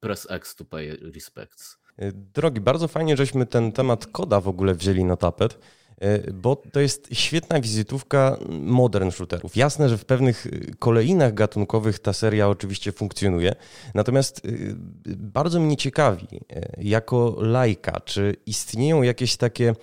press 0.00 0.26
X 0.30 0.56
to 0.56 0.64
pay 0.64 0.96
respects. 1.14 1.78
Y, 2.02 2.12
Drogi, 2.14 2.60
bardzo 2.60 2.88
fajnie, 2.88 3.16
żeśmy 3.16 3.46
ten 3.46 3.72
temat 3.72 4.06
koda 4.06 4.40
w 4.40 4.48
ogóle 4.48 4.74
wzięli 4.74 5.04
na 5.04 5.16
tapet, 5.16 5.58
bo 6.34 6.56
to 6.72 6.80
jest 6.80 7.08
świetna 7.12 7.60
wizytówka 7.60 8.36
modern 8.60 9.10
shooterów. 9.10 9.56
Jasne, 9.56 9.88
że 9.88 9.98
w 9.98 10.04
pewnych 10.04 10.46
y, 10.46 10.74
kolejnach 10.78 11.34
gatunkowych 11.34 11.98
ta 11.98 12.12
seria 12.12 12.48
oczywiście 12.48 12.92
funkcjonuje, 12.92 13.54
natomiast 13.94 14.44
y, 14.44 14.76
bardzo 15.06 15.60
mnie 15.60 15.76
ciekawi, 15.76 16.26
jako 16.78 17.36
lajka, 17.38 18.00
czy 18.00 18.36
istnieją 18.46 19.02
jakieś 19.02 19.36
takie 19.36 19.74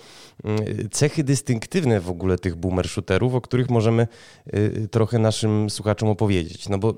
y, 0.69 0.89
cechy 0.89 1.23
dystynktywne 1.23 1.99
w 1.99 2.09
ogóle 2.09 2.37
tych 2.37 2.55
boomer 2.55 2.87
shooterów, 2.87 3.35
o 3.35 3.41
których 3.41 3.69
możemy 3.69 4.07
trochę 4.91 5.19
naszym 5.19 5.69
słuchaczom 5.69 6.09
opowiedzieć. 6.09 6.69
No 6.69 6.77
bo 6.77 6.93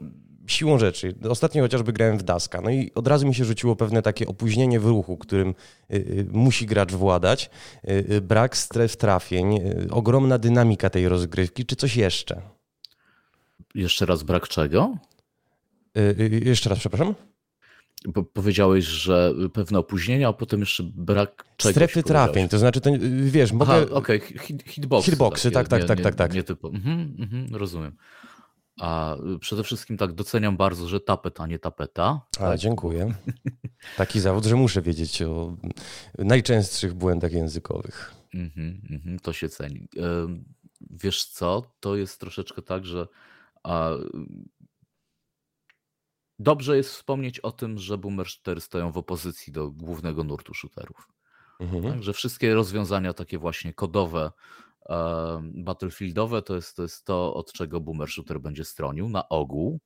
siłą 0.48 0.80
rzeczy, 0.80 1.16
ostatnio 1.30 1.64
chociażby 1.64 1.94
grałem 1.94 2.18
w 2.18 2.24
Daska, 2.24 2.62
no 2.62 2.70
i 2.70 2.92
od 2.96 3.08
razu 3.08 3.28
mi 3.28 3.36
się 3.36 3.46
rzuciło 3.46 3.76
pewne 3.76 4.02
takie 4.02 4.28
opóźnienie 4.28 4.80
w 4.80 4.86
ruchu, 4.86 5.18
którym 5.18 5.50
y, 5.50 5.96
y, 5.96 6.28
musi 6.32 6.66
gracz 6.66 6.92
władać, 6.92 7.50
y, 7.90 8.22
brak 8.22 8.58
stref 8.58 8.98
trafień, 8.98 9.60
ogromna 9.92 10.38
dynamika 10.38 10.90
tej 10.90 11.10
rozgrywki, 11.10 11.66
czy 11.66 11.76
coś 11.76 11.96
jeszcze? 11.96 12.42
Jeszcze 13.76 14.06
raz 14.06 14.24
brak 14.24 14.48
czego? 14.48 14.98
Jeszcze 16.42 16.70
raz, 16.70 16.80
przepraszam? 16.80 17.16
Bo 18.08 18.24
powiedziałeś, 18.24 18.86
że 18.86 19.34
pewne 19.54 19.80
opóźnienia, 19.80 20.30
a 20.30 20.34
potem 20.34 20.60
jeszcze 20.60 20.84
brak 20.84 21.46
czegoś. 21.58 21.76
Strefy 21.76 22.04
trafień, 22.04 22.50
to 22.50 22.60
znaczy, 22.60 22.82
to, 22.82 22.90
wiesz, 23.22 23.52
mogę... 23.52 23.74
Aha, 23.74 23.86
okej, 23.92 24.20
hit, 24.20 24.64
hitboxy. 24.66 25.12
Hitboxy, 25.12 25.52
tak, 25.52 25.68
tak, 25.68 25.84
tak, 25.84 26.02
tak, 26.02 26.16
tak. 26.16 26.34
Nie 26.34 26.44
typo. 26.44 26.70
Mhm, 26.70 27.16
mhm, 27.20 27.56
rozumiem. 27.56 27.96
A 28.80 29.16
y, 29.16 29.40
przede 29.40 29.64
wszystkim 29.64 29.98
tak 29.98 30.14
doceniam 30.14 30.58
bardzo, 30.58 30.88
że 30.88 31.00
tapet, 31.00 31.42
a 31.42 31.48
nie 31.48 31.60
tapeta. 31.60 32.22
A, 32.38 32.40
Tak. 32.40 32.60
dziękuję. 32.60 33.14
Taki 33.98 34.20
zawód, 34.20 34.46
że 34.46 34.56
muszę 34.56 34.82
wiedzieć 34.82 35.22
o 35.22 35.58
najczęstszych 36.18 36.94
błędach 36.94 37.32
językowych. 37.32 38.14
Mhm, 38.34 38.82
mhm, 38.92 39.20
to 39.20 39.34
się 39.34 39.50
ceni. 39.50 39.88
Wiesz 40.82 41.26
co, 41.26 41.64
to 41.80 41.96
jest 41.96 42.20
troszeczkę 42.20 42.62
tak, 42.62 42.86
że 42.86 43.08
dobrze 46.40 46.78
jest 46.78 46.90
wspomnieć 46.90 47.40
o 47.40 47.52
tym, 47.52 47.78
że 47.78 47.98
boomer 47.98 48.28
shootery 48.28 48.62
stoją 48.62 48.92
w 48.92 48.98
opozycji 48.98 49.54
do 49.54 49.72
głównego 49.72 50.24
nurtu 50.24 50.54
shooterów. 50.54 51.08
Mhm. 51.60 51.84
Tak, 51.84 52.04
że 52.04 52.14
wszystkie 52.14 52.54
rozwiązania 52.54 53.14
takie 53.14 53.38
właśnie 53.38 53.74
kodowe, 53.74 54.32
battlefieldowe 55.42 56.42
to 56.42 56.56
jest, 56.56 56.76
to 56.76 56.82
jest 56.82 57.06
to, 57.06 57.34
od 57.34 57.54
czego 57.54 57.82
boomer 57.82 58.10
shooter 58.10 58.42
będzie 58.42 58.66
stronił 58.66 59.10
na 59.10 59.30
ogół. 59.30 59.80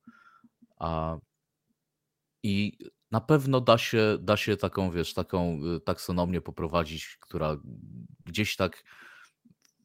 I 2.43 2.77
na 3.11 3.21
pewno 3.21 3.61
da 3.61 3.77
się, 3.77 4.17
da 4.21 4.37
się 4.37 4.57
taką, 4.57 4.91
wiesz, 4.91 5.13
taką 5.13 5.59
y, 5.77 5.79
taksonomię 5.79 6.41
poprowadzić, 6.41 7.17
która 7.19 7.57
gdzieś 8.25 8.55
tak 8.55 8.83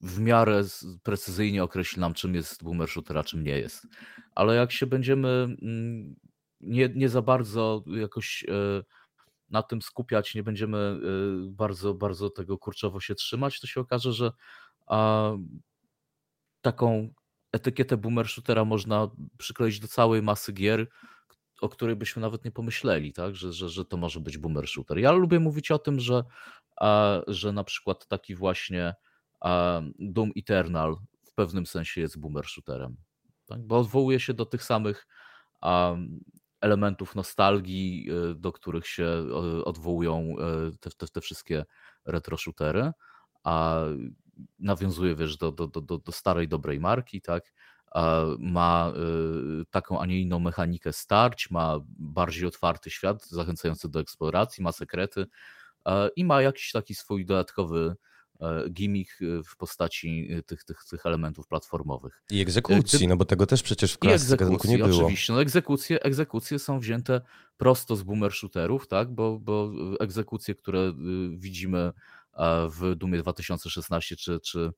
w 0.02 0.20
miarę 0.20 0.62
precyzyjnie 1.02 1.64
określi 1.64 2.00
nam, 2.00 2.14
czym 2.14 2.34
jest 2.34 2.64
boomer 2.64 2.88
shooter, 2.88 3.18
a 3.18 3.24
czym 3.24 3.44
nie 3.44 3.58
jest. 3.58 3.86
Ale 4.34 4.54
jak 4.54 4.72
się 4.72 4.86
będziemy 4.86 5.28
mm, 5.28 6.16
nie, 6.60 6.88
nie 6.94 7.08
za 7.08 7.22
bardzo 7.22 7.84
jakoś 7.86 8.44
e, 8.48 8.82
na 9.50 9.62
tym 9.62 9.82
skupiać, 9.82 10.34
nie 10.34 10.42
będziemy 10.42 10.78
e, 10.78 11.00
bardzo, 11.50 11.94
bardzo 11.94 12.30
tego 12.30 12.58
kurczowo 12.58 13.00
się 13.00 13.14
trzymać, 13.14 13.60
to 13.60 13.66
się 13.66 13.80
okaże, 13.80 14.12
że 14.12 14.32
a, 14.86 15.32
taką 16.60 17.08
etykietę 17.52 17.96
boomer 17.96 18.28
shootera 18.28 18.64
można 18.64 19.10
przykleić 19.38 19.80
do 19.80 19.88
całej 19.88 20.22
masy 20.22 20.52
gier, 20.52 20.88
o 21.60 21.68
której 21.68 21.96
byśmy 21.96 22.22
nawet 22.22 22.44
nie 22.44 22.50
pomyśleli, 22.50 23.12
tak? 23.12 23.36
że, 23.36 23.52
że, 23.52 23.68
że 23.68 23.84
to 23.84 23.96
może 23.96 24.20
być 24.20 24.38
boomer 24.38 24.68
shooter. 24.68 24.98
Ja 24.98 25.12
lubię 25.12 25.40
mówić 25.40 25.70
o 25.70 25.78
tym, 25.78 26.00
że, 26.00 26.24
a, 26.80 27.20
że 27.26 27.52
na 27.52 27.64
przykład 27.64 28.06
taki 28.06 28.34
właśnie 28.34 28.94
a, 29.40 29.82
Doom 29.98 30.30
Eternal 30.36 30.96
w 31.24 31.34
pewnym 31.34 31.66
sensie 31.66 32.00
jest 32.00 32.20
boomer 32.20 32.46
shooterem, 32.46 32.96
tak? 33.46 33.62
bo 33.66 33.78
odwołuje 33.78 34.20
się 34.20 34.34
do 34.34 34.46
tych 34.46 34.62
samych 34.62 35.06
a, 35.60 35.96
elementów 36.64 37.14
nostalgii, 37.14 38.06
y, 38.30 38.34
do 38.34 38.52
których 38.52 38.86
się 38.86 39.04
y, 39.04 39.64
odwołują 39.64 40.36
y, 40.72 40.78
te, 40.78 40.90
te, 40.90 41.06
te 41.06 41.20
wszystkie 41.20 41.64
retro 42.04 42.36
shootery, 42.36 42.90
a 43.44 43.80
nawiązuje 44.58 45.16
wiesz, 45.16 45.36
do, 45.36 45.52
do, 45.52 45.66
do, 45.66 45.98
do 45.98 46.12
starej, 46.12 46.48
dobrej 46.48 46.80
marki, 46.80 47.20
tak? 47.20 47.52
Ma 48.38 48.92
y, 49.60 49.64
taką, 49.70 50.00
a 50.00 50.06
nie 50.06 50.20
inną 50.20 50.38
mechanikę 50.38 50.92
starć, 50.92 51.50
ma 51.50 51.80
bardziej 51.98 52.46
otwarty 52.46 52.90
świat, 52.90 53.26
zachęcający 53.26 53.88
do 53.88 54.00
eksploracji, 54.00 54.64
ma 54.64 54.72
sekrety 54.72 55.26
i 56.16 56.24
ma 56.24 56.42
jakiś 56.42 56.72
taki 56.72 56.94
swój 56.94 57.24
dodatkowy 57.26 57.96
e, 58.40 58.70
gimmick 58.70 59.22
y, 59.22 59.42
w 59.42 59.56
postaci 59.56 60.28
y, 60.32 60.42
tych, 60.42 60.64
tych, 60.64 60.84
tych 60.90 61.06
elementów 61.06 61.48
platformowych. 61.48 62.22
I 62.30 62.40
egzekucji, 62.40 62.98
Gdy- 62.98 63.08
no 63.08 63.16
bo 63.16 63.24
tego 63.24 63.46
też 63.46 63.62
przecież 63.62 63.92
w 63.92 63.98
klasyce 63.98 64.36
nie 64.64 64.78
było. 64.78 65.02
oczywiście. 65.02 65.32
No 65.32 65.40
egzekucje, 65.42 66.02
egzekucje 66.02 66.58
są 66.58 66.80
wzięte 66.80 67.20
prosto 67.56 67.96
z 67.96 68.02
boomer 68.02 68.32
shooterów, 68.32 68.88
tak? 68.88 69.14
bo, 69.14 69.38
bo 69.38 69.72
egzekucje, 70.00 70.54
które 70.54 70.92
widzimy 71.36 71.92
w 72.68 72.94
Dumie 72.96 73.18
2016 73.18 74.16
czy, 74.16 74.40
czy 74.40 74.70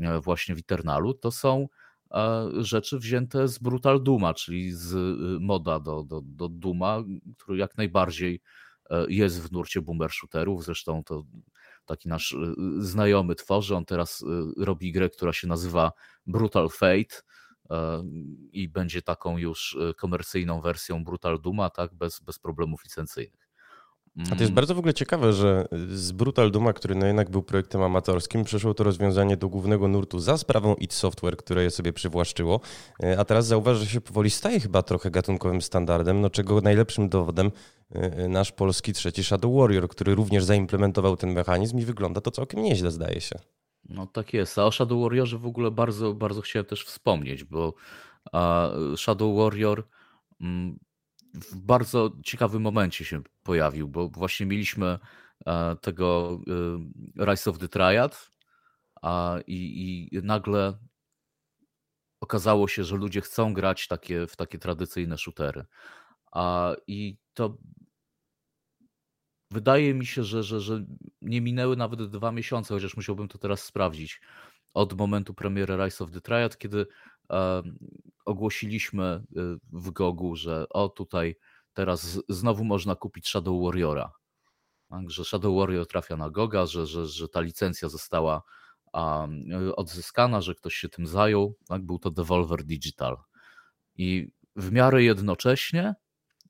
e, 0.00 0.20
właśnie 0.20 0.54
w 0.54 0.58
Eternalu, 0.58 1.14
to 1.14 1.30
są 1.30 1.68
e, 2.10 2.48
rzeczy 2.58 2.98
wzięte 2.98 3.48
z 3.48 3.58
Brutal 3.58 4.02
Duma, 4.02 4.34
czyli 4.34 4.72
z 4.72 4.94
moda 5.40 5.80
do, 5.80 6.04
do, 6.04 6.20
do 6.24 6.48
Duma, 6.48 7.04
który 7.38 7.58
jak 7.58 7.76
najbardziej 7.76 8.40
e, 8.90 9.06
jest 9.08 9.42
w 9.42 9.52
nurcie 9.52 9.82
boomer 9.82 10.10
shooterów. 10.10 10.64
Zresztą 10.64 11.04
to 11.04 11.24
taki 11.88 12.08
nasz 12.08 12.36
znajomy 12.78 13.34
tworzy. 13.34 13.76
On 13.76 13.84
teraz 13.84 14.24
robi 14.56 14.92
grę, 14.92 15.10
która 15.10 15.32
się 15.32 15.46
nazywa 15.46 15.92
Brutal 16.26 16.68
Fate 16.68 17.22
e, 17.70 18.02
i 18.52 18.68
będzie 18.68 19.02
taką 19.02 19.38
już 19.38 19.76
e, 19.80 19.94
komercyjną 19.94 20.60
wersją 20.60 21.04
Brutal 21.04 21.40
Duma, 21.40 21.70
tak, 21.70 21.94
bez, 21.94 22.20
bez 22.20 22.38
problemów 22.38 22.84
licencyjnych. 22.84 23.47
A 24.16 24.28
to 24.28 24.30
jest 24.30 24.42
Mm, 24.42 24.54
bardzo 24.54 24.74
w 24.74 24.78
ogóle 24.78 24.94
ciekawe, 24.94 25.32
że 25.32 25.68
z 25.88 26.12
Brutal 26.12 26.50
Duma, 26.50 26.72
który 26.72 26.94
no 26.94 27.06
jednak 27.06 27.30
był 27.30 27.42
projektem 27.42 27.82
amatorskim, 27.82 28.44
przeszło 28.44 28.74
to 28.74 28.84
rozwiązanie 28.84 29.36
do 29.36 29.48
głównego 29.48 29.88
nurtu 29.88 30.18
za 30.18 30.38
sprawą 30.38 30.74
id 30.74 30.92
Software, 30.92 31.36
które 31.36 31.62
je 31.62 31.70
sobie 31.70 31.92
przywłaszczyło, 31.92 32.60
E, 33.02 33.18
a 33.18 33.24
teraz 33.24 33.46
zauważ, 33.46 33.78
że 33.78 33.86
się 33.86 34.00
powoli 34.00 34.30
staje 34.30 34.60
chyba 34.60 34.82
trochę 34.82 35.10
gatunkowym 35.10 35.62
standardem, 35.62 36.20
no 36.20 36.30
czego 36.30 36.60
najlepszym 36.60 37.08
dowodem 37.08 37.50
e, 37.90 38.28
nasz 38.28 38.52
polski 38.52 38.92
trzeci 38.92 39.24
Shadow 39.24 39.56
Warrior, 39.56 39.88
który 39.88 40.14
również 40.14 40.44
zaimplementował 40.44 41.16
ten 41.16 41.32
mechanizm 41.32 41.78
i 41.78 41.84
wygląda 41.84 42.20
to 42.20 42.30
całkiem 42.30 42.62
nieźle, 42.62 42.90
zdaje 42.90 43.20
się. 43.20 43.38
No 43.88 44.06
tak 44.06 44.32
jest. 44.32 44.58
A 44.58 44.64
o 44.64 44.72
Shadow 44.72 45.02
Warriorze 45.02 45.38
w 45.38 45.46
ogóle 45.46 45.70
bardzo, 45.70 46.14
bardzo 46.14 46.40
chciałem 46.40 46.66
też 46.66 46.84
wspomnieć, 46.84 47.44
bo 47.44 47.74
Shadow 48.96 49.36
Warrior 49.36 49.84
mm, 50.40 50.78
w 51.34 51.56
bardzo 51.56 52.10
ciekawym 52.24 52.62
momencie 52.62 53.04
się 53.04 53.22
pojawił, 53.42 53.88
bo 53.88 54.08
właśnie 54.08 54.46
mieliśmy 54.46 54.98
e, 55.46 55.76
tego 55.76 56.38
y, 57.18 57.24
Rise 57.24 57.50
of 57.50 57.58
the 57.58 57.68
Triad 57.68 58.30
a, 59.02 59.38
i, 59.46 60.08
i 60.12 60.18
nagle 60.22 60.78
okazało 62.20 62.68
się, 62.68 62.84
że 62.84 62.96
ludzie 62.96 63.20
chcą 63.20 63.54
grać 63.54 63.88
takie, 63.88 64.26
w 64.26 64.36
takie 64.36 64.58
tradycyjne 64.58 65.18
shootery. 65.18 65.64
A, 66.32 66.74
I 66.86 67.16
to 67.34 67.58
wydaje 69.50 69.94
mi 69.94 70.06
się, 70.06 70.24
że, 70.24 70.42
że, 70.42 70.60
że 70.60 70.84
nie 71.22 71.40
minęły 71.40 71.76
nawet 71.76 72.10
dwa 72.10 72.32
miesiące, 72.32 72.74
chociaż 72.74 72.96
musiałbym 72.96 73.28
to 73.28 73.38
teraz 73.38 73.64
sprawdzić, 73.64 74.20
od 74.74 74.98
momentu 74.98 75.34
premiery 75.34 75.76
Rise 75.76 76.04
of 76.04 76.10
the 76.10 76.20
Triad, 76.20 76.58
kiedy 76.58 76.80
e, 76.80 76.86
ogłosiliśmy 78.24 79.04
e, 79.04 79.22
w 79.72 79.90
Gogu, 79.90 80.36
że 80.36 80.68
o 80.68 80.88
tutaj 80.88 81.36
teraz 81.72 82.20
znowu 82.28 82.64
można 82.64 82.94
kupić 82.94 83.28
Shadow 83.28 83.64
Warriora. 83.64 84.12
Tak, 84.90 85.10
że 85.10 85.24
Shadow 85.24 85.56
Warrior 85.58 85.86
trafia 85.86 86.16
na 86.16 86.30
Goga, 86.30 86.66
że, 86.66 86.86
że, 86.86 87.06
że 87.06 87.28
ta 87.28 87.40
licencja 87.40 87.88
została 87.88 88.42
e, 88.94 89.28
odzyskana, 89.76 90.40
że 90.40 90.54
ktoś 90.54 90.74
się 90.74 90.88
tym 90.88 91.06
zajął. 91.06 91.56
Tak, 91.68 91.82
był 91.82 91.98
to 91.98 92.10
Devolver 92.10 92.64
Digital. 92.64 93.16
I 93.96 94.28
w 94.56 94.72
miarę 94.72 95.02
jednocześnie 95.02 95.94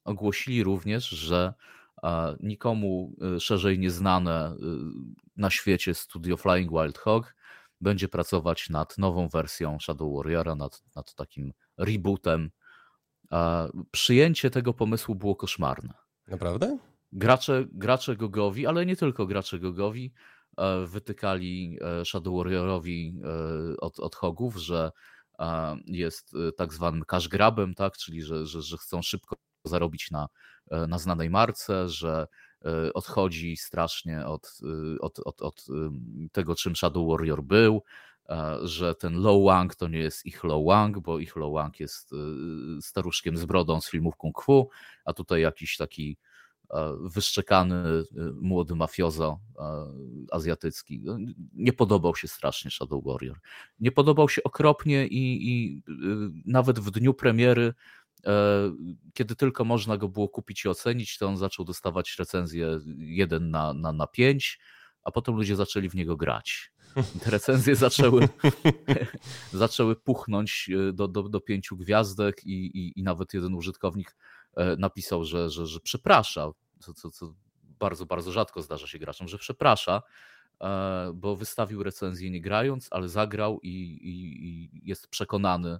ogłosili 0.04 0.64
również, 0.64 1.08
że 1.08 1.54
a, 2.02 2.34
nikomu 2.40 3.12
y, 3.36 3.40
szerzej 3.40 3.78
nieznane 3.78 4.52
y, 4.52 4.56
na 5.36 5.50
świecie 5.50 5.94
studio 5.94 6.36
Flying 6.36 6.70
Wild 6.72 6.98
Hog 6.98 7.34
będzie 7.80 8.08
pracować 8.08 8.70
nad 8.70 8.98
nową 8.98 9.28
wersją 9.28 9.78
Shadow 9.80 10.16
Warriora, 10.16 10.54
nad, 10.54 10.82
nad 10.96 11.14
takim 11.14 11.52
rebootem. 11.76 12.50
A, 13.30 13.68
Przyjęcie 13.90 14.50
tego 14.50 14.74
pomysłu 14.74 15.14
było 15.14 15.36
koszmarne. 15.36 15.94
Naprawdę? 16.26 16.78
Gracze, 17.12 17.64
gracze 17.72 18.16
Gogowi, 18.16 18.66
ale 18.66 18.86
nie 18.86 18.96
tylko 18.96 19.26
gracze 19.26 19.58
Gogowi, 19.58 20.12
wytykali 20.86 21.78
Shadow 22.04 22.36
Warriorowi 22.36 23.20
od, 23.80 24.00
od 24.00 24.16
hogów, 24.16 24.56
że 24.56 24.90
jest 25.86 26.32
tak 26.56 26.72
zwanym 26.72 27.04
cash 27.04 27.28
grabem, 27.28 27.74
tak? 27.74 27.96
czyli 27.96 28.22
że, 28.22 28.46
że, 28.46 28.62
że 28.62 28.76
chcą 28.76 29.02
szybko 29.02 29.36
zarobić 29.64 30.10
na, 30.10 30.28
na 30.88 30.98
znanej 30.98 31.30
marce, 31.30 31.88
że 31.88 32.26
odchodzi 32.94 33.56
strasznie 33.56 34.26
od, 34.26 34.58
od, 35.00 35.18
od, 35.24 35.42
od 35.42 35.66
tego, 36.32 36.54
czym 36.54 36.76
Shadow 36.76 37.08
Warrior 37.08 37.42
był, 37.42 37.82
że 38.62 38.94
ten 38.94 39.20
Lo 39.20 39.42
Wang 39.42 39.74
to 39.74 39.88
nie 39.88 39.98
jest 39.98 40.26
ich 40.26 40.44
Lo 40.44 40.64
Wang, 40.64 40.98
bo 40.98 41.18
ich 41.18 41.36
Lo 41.36 41.50
Wang 41.50 41.80
jest 41.80 42.10
staruszkiem 42.80 43.36
z 43.36 43.44
brodą 43.44 43.80
z 43.80 43.90
filmów 43.90 44.16
kung 44.16 44.42
fu, 44.42 44.68
a 45.04 45.12
tutaj 45.12 45.40
jakiś 45.40 45.76
taki 45.76 46.16
wyszczekany 47.00 48.04
młody 48.40 48.74
mafiozo 48.74 49.40
azjatycki. 50.32 51.00
No, 51.02 51.18
nie 51.54 51.72
podobał 51.72 52.16
się 52.16 52.28
strasznie 52.28 52.70
Shadow 52.70 53.04
Warrior. 53.04 53.38
Nie 53.80 53.92
podobał 53.92 54.28
się 54.28 54.42
okropnie 54.42 55.06
i, 55.06 55.50
i 55.50 55.82
nawet 56.44 56.80
w 56.80 56.90
dniu 56.90 57.14
premiery 57.14 57.74
kiedy 59.14 59.36
tylko 59.36 59.64
można 59.64 59.96
go 59.96 60.08
było 60.08 60.28
kupić 60.28 60.64
i 60.64 60.68
ocenić, 60.68 61.18
to 61.18 61.28
on 61.28 61.36
zaczął 61.36 61.64
dostawać 61.64 62.16
recenzję 62.18 62.80
1 62.98 63.50
na, 63.50 63.74
na, 63.74 63.92
na 63.92 64.06
5, 64.06 64.58
a 65.02 65.10
potem 65.10 65.34
ludzie 65.34 65.56
zaczęli 65.56 65.88
w 65.88 65.94
niego 65.94 66.16
grać. 66.16 66.72
Te 67.24 67.30
recenzje 67.30 67.76
zaczęły, 67.86 68.28
zaczęły 69.52 69.96
puchnąć 69.96 70.70
e, 70.88 70.92
do, 70.92 71.08
do, 71.08 71.22
do 71.22 71.40
pięciu 71.40 71.76
gwiazdek 71.76 72.44
i, 72.44 72.78
i, 72.78 73.00
i 73.00 73.02
nawet 73.02 73.34
jeden 73.34 73.54
użytkownik 73.54 74.16
e, 74.56 74.76
napisał, 74.76 75.24
że, 75.24 75.50
że, 75.50 75.66
że 75.66 75.80
przeprasza, 75.80 76.50
co, 76.80 76.94
co, 76.94 77.10
co 77.10 77.34
bardzo, 77.62 78.06
bardzo 78.06 78.32
rzadko 78.32 78.62
zdarza 78.62 78.86
się 78.86 78.98
graczom, 78.98 79.28
że 79.28 79.38
przeprasza, 79.38 80.02
bo 81.14 81.36
wystawił 81.36 81.82
recenzję 81.82 82.30
nie 82.30 82.40
grając, 82.40 82.88
ale 82.90 83.08
zagrał 83.08 83.60
i, 83.62 83.68
i, 83.68 84.46
i 84.46 84.70
jest 84.88 85.08
przekonany, 85.08 85.78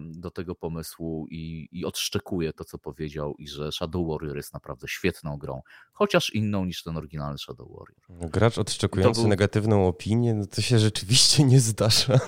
do 0.00 0.30
tego 0.30 0.54
pomysłu 0.54 1.26
i, 1.30 1.68
i 1.72 1.84
odszczekuje 1.84 2.52
to, 2.52 2.64
co 2.64 2.78
powiedział, 2.78 3.34
i 3.38 3.48
że 3.48 3.72
Shadow 3.72 4.08
Warrior 4.08 4.36
jest 4.36 4.54
naprawdę 4.54 4.88
świetną 4.88 5.36
grą, 5.36 5.62
chociaż 5.92 6.34
inną 6.34 6.64
niż 6.64 6.82
ten 6.82 6.96
oryginalny 6.96 7.38
Shadow 7.38 7.68
Warrior. 7.68 8.30
Gracz 8.30 8.58
odszczekujący 8.58 9.20
był... 9.20 9.28
negatywną 9.28 9.86
opinię, 9.86 10.34
no 10.34 10.46
to 10.46 10.62
się 10.62 10.78
rzeczywiście 10.78 11.44
nie 11.44 11.60
zdarza. 11.60 12.18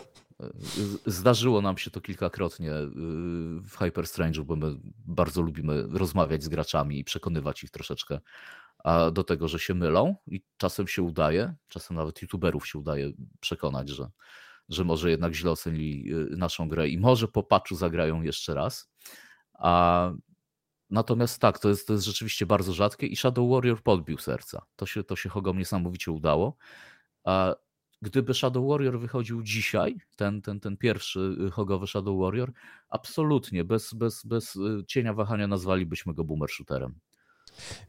Zdarzyło 1.06 1.60
nam 1.60 1.78
się 1.78 1.90
to 1.90 2.00
kilkakrotnie 2.00 2.72
y, 2.72 2.90
w 3.60 3.76
Hyper 3.78 4.06
Strange, 4.06 4.42
bo 4.42 4.56
my 4.56 4.76
bardzo 5.06 5.42
lubimy 5.42 5.82
rozmawiać 5.90 6.42
z 6.42 6.48
graczami 6.48 6.98
i 6.98 7.04
przekonywać 7.04 7.64
ich 7.64 7.70
troszeczkę 7.70 8.20
do 9.12 9.24
tego, 9.24 9.48
że 9.48 9.58
się 9.58 9.74
mylą 9.74 10.16
i 10.26 10.42
czasem 10.56 10.88
się 10.88 11.02
udaje, 11.02 11.54
czasem 11.68 11.96
nawet 11.96 12.22
youtuberów 12.22 12.66
się 12.66 12.78
udaje 12.78 13.12
przekonać, 13.40 13.88
że 13.88 14.10
że 14.72 14.84
może 14.84 15.10
jednak 15.10 15.34
źle 15.34 15.50
ocenili 15.50 16.14
y, 16.14 16.36
naszą 16.36 16.68
grę 16.68 16.88
i 16.88 16.98
może 16.98 17.28
po 17.28 17.42
patchu 17.42 17.74
zagrają 17.74 18.22
jeszcze 18.22 18.54
raz. 18.54 18.90
A 19.52 20.12
Natomiast 20.92 21.40
tak, 21.40 21.58
to 21.58 21.68
jest, 21.68 21.86
to 21.86 21.92
jest 21.92 22.04
rzeczywiście 22.04 22.46
bardzo 22.46 22.72
rzadkie 22.72 23.06
i 23.06 23.16
Shadow 23.16 23.50
Warrior 23.50 23.82
podbił 23.82 24.18
serca. 24.18 24.66
To 24.76 24.86
się, 24.86 25.04
to 25.04 25.16
się 25.16 25.28
Hogom 25.28 25.58
niesamowicie 25.58 26.12
udało. 26.12 26.56
A 27.24 27.54
gdyby 28.02 28.34
Shadow 28.34 28.68
Warrior 28.68 29.00
wychodził 29.00 29.42
dzisiaj, 29.42 29.96
ten, 30.16 30.42
ten, 30.42 30.60
ten 30.60 30.76
pierwszy 30.76 31.36
y, 31.46 31.50
hogowy 31.50 31.86
Shadow 31.86 32.20
Warrior, 32.20 32.52
absolutnie, 32.88 33.64
bez, 33.64 33.94
bez, 33.94 34.26
bez 34.26 34.56
y, 34.56 34.84
cienia 34.86 35.14
wahania 35.14 35.46
nazwalibyśmy 35.46 36.14
go 36.14 36.24
boomer 36.24 36.50
shooterem. 36.50 36.98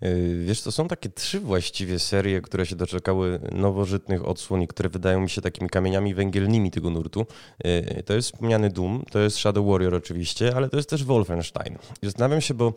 Yy, 0.01 0.45
wiesz, 0.45 0.61
to 0.61 0.71
są 0.71 0.87
takie 0.87 1.09
trzy 1.09 1.39
właściwie 1.39 1.99
serie, 1.99 2.41
które 2.41 2.65
się 2.65 2.75
doczekały 2.75 3.39
nowożytnych 3.51 4.27
odsłon 4.27 4.61
i 4.61 4.67
które 4.67 4.89
wydają 4.89 5.21
mi 5.21 5.29
się 5.29 5.41
takimi 5.41 5.69
kamieniami 5.69 6.13
węgielnymi 6.13 6.71
tego 6.71 6.89
nurtu. 6.89 7.25
Yy, 7.63 8.03
to 8.03 8.13
jest 8.13 8.31
wspomniany 8.31 8.69
Doom, 8.69 9.03
to 9.11 9.19
jest 9.19 9.37
Shadow 9.37 9.67
Warrior 9.67 9.95
oczywiście, 9.95 10.55
ale 10.55 10.69
to 10.69 10.77
jest 10.77 10.89
też 10.89 11.03
Wolfenstein. 11.03 11.77
Zastanawiam 12.03 12.41
się, 12.41 12.53
bo 12.53 12.73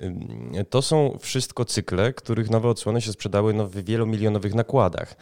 yy, 0.00 0.64
to 0.70 0.82
są 0.82 1.18
wszystko 1.20 1.64
cykle, 1.64 2.12
których 2.12 2.50
nowe 2.50 2.68
odsłony 2.68 3.00
się 3.00 3.12
sprzedały 3.12 3.54
no, 3.54 3.66
w 3.66 3.76
wielomilionowych 3.76 4.54
nakładach. 4.54 5.16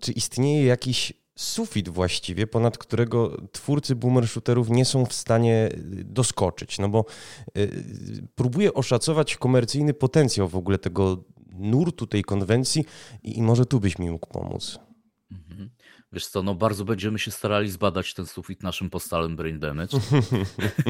Czy 0.00 0.12
istnieje 0.12 0.64
jakiś 0.64 1.12
sufit 1.38 1.88
właściwie, 1.88 2.46
ponad 2.46 2.78
którego 2.78 3.36
twórcy 3.52 3.96
boomer 3.96 4.28
shooterów 4.28 4.70
nie 4.70 4.84
są 4.84 5.06
w 5.06 5.12
stanie 5.12 5.68
y, 5.72 6.04
doskoczyć. 6.04 6.78
No 6.78 6.88
bo 6.88 7.04
y, 7.56 8.28
próbuję 8.34 8.74
oszacować 8.74 9.36
komercyjny 9.36 9.94
potencjał 9.94 10.48
w 10.48 10.56
ogóle 10.56 10.78
tego 10.78 11.24
nurtu, 11.52 12.06
tej 12.06 12.24
konwencji 12.24 12.84
i, 13.22 13.38
i 13.38 13.42
może 13.42 13.66
tu 13.66 13.80
byś 13.80 13.98
mi 13.98 14.10
mógł 14.10 14.28
pomóc. 14.28 14.78
Mhm. 15.30 15.70
Wiesz 16.12 16.26
co, 16.26 16.42
no 16.42 16.54
bardzo 16.54 16.84
będziemy 16.84 17.18
się 17.18 17.30
starali 17.30 17.70
zbadać 17.70 18.14
ten 18.14 18.26
sufit 18.26 18.62
naszym 18.62 18.90
postalem 18.90 19.36
Brain 19.36 19.58
Damage, 19.58 19.98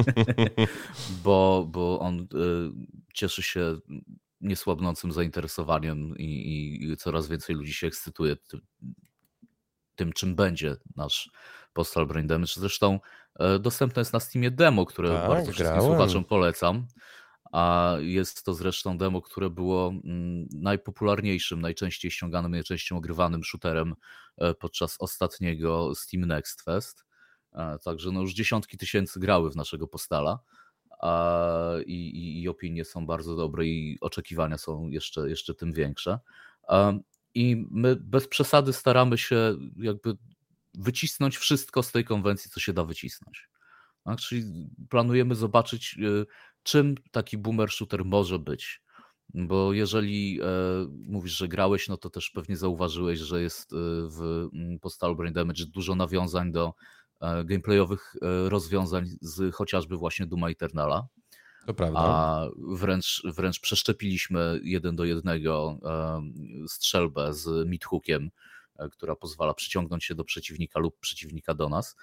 bo, 1.23 1.67
bo 1.71 1.99
on 1.99 2.19
y, 2.19 2.25
cieszy 3.13 3.43
się 3.43 3.77
niesłabnącym 4.41 5.11
zainteresowaniem 5.11 6.17
i, 6.17 6.83
i, 6.83 6.97
coraz 6.97 7.27
więcej 7.27 7.55
ludzi 7.55 7.73
się 7.73 7.87
ekscytuje 7.87 8.35
tym, 9.99 10.13
czym 10.13 10.35
będzie 10.35 10.75
nasz 10.95 11.31
Postal 11.73 12.07
Brain 12.07 12.27
Damage. 12.27 12.53
Zresztą 12.55 12.99
e, 13.39 13.59
dostępne 13.59 13.99
jest 13.99 14.13
na 14.13 14.19
Steamie 14.19 14.51
demo, 14.51 14.85
które 14.85 15.09
tak, 15.09 15.29
bardzo 15.29 15.51
wszystkim 15.51 15.81
słuchaczom 15.81 16.25
polecam. 16.25 16.87
A 17.51 17.95
jest 17.99 18.43
to 18.43 18.53
zresztą 18.53 18.97
demo, 18.97 19.21
które 19.21 19.49
było 19.49 19.87
mm, 19.87 20.47
najpopularniejszym, 20.53 21.61
najczęściej 21.61 22.11
ściąganym, 22.11 22.51
najczęściej 22.51 22.97
ogrywanym 22.97 23.43
shooterem 23.43 23.95
e, 24.37 24.53
podczas 24.53 24.95
ostatniego 24.99 25.95
Steam 25.95 26.25
Next 26.25 26.61
Fest. 26.61 27.05
E, 27.53 27.77
także 27.83 28.11
no 28.11 28.21
już 28.21 28.33
dziesiątki 28.33 28.77
tysięcy 28.77 29.19
grały 29.19 29.51
w 29.51 29.55
naszego 29.55 29.87
postala. 29.87 30.39
I, 31.85 32.09
i, 32.09 32.41
i 32.41 32.49
opinie 32.49 32.85
są 32.85 33.05
bardzo 33.05 33.35
dobre 33.35 33.65
i 33.65 33.97
oczekiwania 34.01 34.57
są 34.57 34.87
jeszcze, 34.87 35.29
jeszcze 35.29 35.55
tym 35.55 35.73
większe. 35.73 36.19
I 37.33 37.65
my 37.71 37.95
bez 37.95 38.27
przesady 38.27 38.73
staramy 38.73 39.17
się 39.17 39.57
jakby 39.77 40.17
wycisnąć 40.73 41.37
wszystko 41.37 41.83
z 41.83 41.91
tej 41.91 42.05
konwencji, 42.05 42.51
co 42.51 42.59
się 42.59 42.73
da 42.73 42.83
wycisnąć. 42.83 43.49
Tak? 44.03 44.19
Czyli 44.19 44.69
planujemy 44.89 45.35
zobaczyć, 45.35 45.97
y, 45.99 46.25
czym 46.63 46.95
taki 47.11 47.37
boomer 47.37 47.69
shooter 47.69 48.05
może 48.05 48.39
być. 48.39 48.81
Bo 49.33 49.73
jeżeli 49.73 50.39
e, 50.41 50.45
mówisz, 51.05 51.37
że 51.37 51.47
grałeś, 51.47 51.87
no 51.87 51.97
to 51.97 52.09
też 52.09 52.29
pewnie 52.29 52.57
zauważyłeś, 52.57 53.19
że 53.19 53.41
jest 53.41 53.73
y, 53.73 53.75
w 54.09 54.49
mm, 54.53 54.79
Postal 54.79 55.15
Brain 55.15 55.33
Damage 55.33 55.65
dużo 55.65 55.95
nawiązań 55.95 56.51
do 56.51 56.73
e, 57.21 57.45
gameplayowych 57.45 58.15
e, 58.21 58.49
rozwiązań 58.49 59.05
z 59.21 59.55
chociażby 59.55 59.97
właśnie 59.97 60.25
Duma 60.25 60.49
Eternala. 60.49 61.07
To 61.69 61.73
prawda. 61.73 61.99
A 61.99 62.45
wręcz, 62.57 63.21
wręcz 63.25 63.59
przeszczepiliśmy 63.59 64.59
jeden 64.63 64.95
do 64.95 65.05
jednego 65.05 65.79
strzelbę 66.67 67.33
z 67.33 67.67
midhookiem, 67.67 68.31
e, 68.79 68.89
która 68.89 69.15
pozwala 69.15 69.53
przyciągnąć 69.53 70.05
się 70.05 70.15
do 70.15 70.23
przeciwnika 70.23 70.79
lub 70.79 70.99
przeciwnika 70.99 71.53
do 71.53 71.69
nas. 71.69 71.95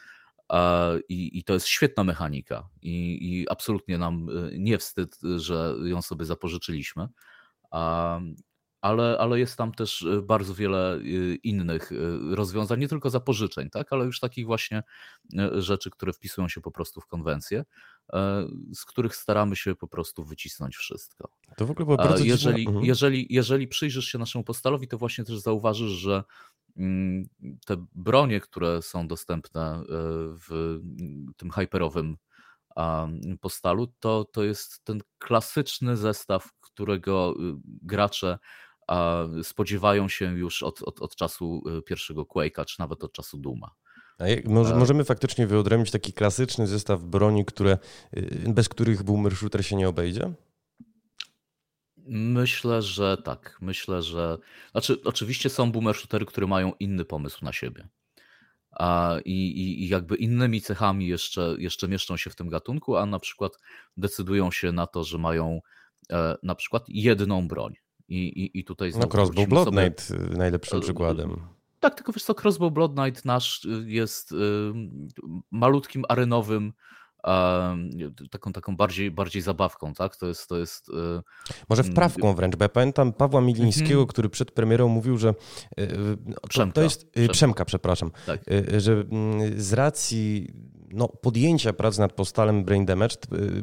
I, 1.08 1.38
i 1.38 1.44
to 1.44 1.54
jest 1.54 1.66
świetna 1.66 2.04
mechanika 2.04 2.68
i, 2.82 3.18
i 3.30 3.48
absolutnie 3.48 3.98
nam 3.98 4.28
e, 4.28 4.58
nie 4.58 4.78
wstyd, 4.78 5.18
że 5.36 5.74
ją 5.84 6.02
sobie 6.02 6.24
zapożyczyliśmy 6.24 7.08
ale, 8.86 9.18
ale 9.18 9.38
jest 9.38 9.56
tam 9.56 9.72
też 9.72 10.02
y, 10.02 10.22
bardzo 10.22 10.54
wiele 10.54 10.96
y, 10.96 11.38
innych 11.42 11.92
y, 11.92 12.18
rozwiązań, 12.36 12.80
nie 12.80 12.88
tylko 12.88 13.10
zapożyczeń, 13.10 13.70
tak, 13.70 13.92
ale 13.92 14.04
już 14.04 14.20
takich 14.20 14.46
właśnie 14.46 14.82
rzeczy, 15.52 15.90
które 15.90 16.12
wpisują 16.12 16.48
się 16.48 16.60
po 16.60 16.70
prostu 16.70 17.00
w 17.00 17.06
konwencję, 17.06 17.64
e, 18.12 18.46
z 18.74 18.84
których 18.84 19.16
staramy 19.16 19.56
się 19.56 19.74
po 19.74 19.88
prostu 19.88 20.24
wycisnąć 20.24 20.76
wszystko. 20.76 21.28
To 21.56 21.66
w 21.66 21.70
ogóle 21.70 21.86
było 21.86 21.96
bardzo 21.96 22.24
jeżeli, 22.24 22.66
mhm. 22.66 22.84
jeżeli, 22.84 23.26
jeżeli 23.30 23.68
przyjrzysz 23.68 24.06
się 24.06 24.18
naszemu 24.18 24.44
postalowi, 24.44 24.88
to 24.88 24.98
właśnie 24.98 25.24
też 25.24 25.38
zauważysz, 25.38 25.90
że 25.90 26.24
mm, 26.76 27.28
te 27.66 27.86
bronie, 27.94 28.40
które 28.40 28.82
są 28.82 29.08
dostępne 29.08 29.60
e, 29.60 29.82
w 30.48 30.78
tym 31.36 31.50
hyperowym 31.50 32.16
postalu, 33.40 33.86
to, 34.00 34.24
to 34.24 34.44
jest 34.44 34.84
ten 34.84 35.00
klasyczny 35.18 35.96
zestaw, 35.96 36.52
którego 36.60 37.34
gracze 37.64 38.38
spodziewają 39.42 40.08
się 40.08 40.38
już 40.38 40.62
od, 40.62 40.82
od, 40.82 41.02
od 41.02 41.16
czasu 41.16 41.62
y, 41.78 41.82
pierwszego 41.82 42.22
Quake'a, 42.22 42.64
czy 42.64 42.80
nawet 42.80 43.04
od 43.04 43.12
czasu 43.12 43.38
Duma. 43.38 43.70
E, 44.18 44.48
możemy 44.78 45.04
faktycznie 45.04 45.46
wyodrębnić 45.46 45.90
taki 45.90 46.12
klasyczny 46.12 46.66
zestaw 46.66 47.04
broni, 47.04 47.44
które, 47.44 47.78
y, 48.16 48.44
bez 48.48 48.68
których 48.68 49.02
boomer 49.02 49.36
shooter 49.36 49.66
się 49.66 49.76
nie 49.76 49.88
obejdzie? 49.88 50.32
Myślę, 52.08 52.82
że 52.82 53.16
tak. 53.16 53.58
Myślę, 53.60 54.02
że. 54.02 54.38
Znaczy, 54.72 55.02
oczywiście 55.04 55.50
są 55.50 55.72
boomer 55.72 55.96
shootery, 55.96 56.26
które 56.26 56.46
mają 56.46 56.72
inny 56.80 57.04
pomysł 57.04 57.44
na 57.44 57.52
siebie. 57.52 57.88
A, 58.70 59.16
i, 59.24 59.60
i, 59.60 59.88
jakby 59.88 60.16
innymi 60.16 60.60
cechami 60.60 61.06
jeszcze, 61.06 61.56
jeszcze 61.58 61.88
mieszczą 61.88 62.16
się 62.16 62.30
w 62.30 62.36
tym 62.36 62.48
gatunku, 62.48 62.96
a 62.96 63.06
na 63.06 63.18
przykład 63.18 63.52
decydują 63.96 64.50
się 64.50 64.72
na 64.72 64.86
to, 64.86 65.04
że 65.04 65.18
mają 65.18 65.60
e, 66.10 66.36
na 66.42 66.54
przykład 66.54 66.84
jedną 66.88 67.48
broń 67.48 67.74
I, 68.08 68.18
i, 68.18 68.58
i 68.58 68.64
tutaj 68.64 68.92
No 69.00 69.08
Crossbow 69.08 69.48
Blood 69.48 69.64
sobie... 69.64 69.82
Knight 69.82 70.10
y, 70.10 70.36
najlepszym 70.36 70.80
przykładem. 70.80 71.36
Tak, 71.80 71.94
tylko 71.94 72.12
wiesz 72.12 72.24
co, 72.24 72.34
Crossbow 72.34 72.72
Blood 72.72 72.94
Knight 72.94 73.24
nasz 73.24 73.64
y, 73.64 73.84
jest 73.86 74.32
y, 74.32 74.36
malutkim 75.50 76.04
arenowym 76.08 76.72
taką, 78.30 78.52
taką 78.52 78.76
bardziej, 78.76 79.10
bardziej 79.10 79.42
zabawką, 79.42 79.94
tak? 79.94 80.16
To 80.16 80.26
jest, 80.26 80.48
to 80.48 80.56
jest... 80.58 80.88
E, 80.88 81.22
Może 81.68 81.84
wprawką 81.84 82.34
wręcz, 82.34 82.56
bo 82.56 82.64
ja 82.64 82.68
pamiętam 82.68 83.12
Pawła 83.12 83.40
Milińskiego, 83.40 83.94
mm 83.94 84.04
-hmm. 84.04 84.10
który 84.10 84.28
przed 84.28 84.50
premierą 84.50 84.88
mówił, 84.88 85.18
że 85.18 85.28
e, 85.76 85.86
to, 86.40 86.48
Przemka. 86.48 86.74
to 86.74 86.82
jest... 86.82 87.10
Przemka, 87.10 87.32
Przemka 87.32 87.64
przepraszam. 87.64 88.10
Tak. 88.26 88.40
Że 88.78 88.92
mm, 88.92 89.60
z 89.60 89.72
racji 89.72 90.46
no, 90.90 91.08
podjęcia 91.08 91.72
prac 91.72 91.98
nad 91.98 92.12
postalem 92.12 92.64
Brain 92.64 92.86
Damage 92.86 93.16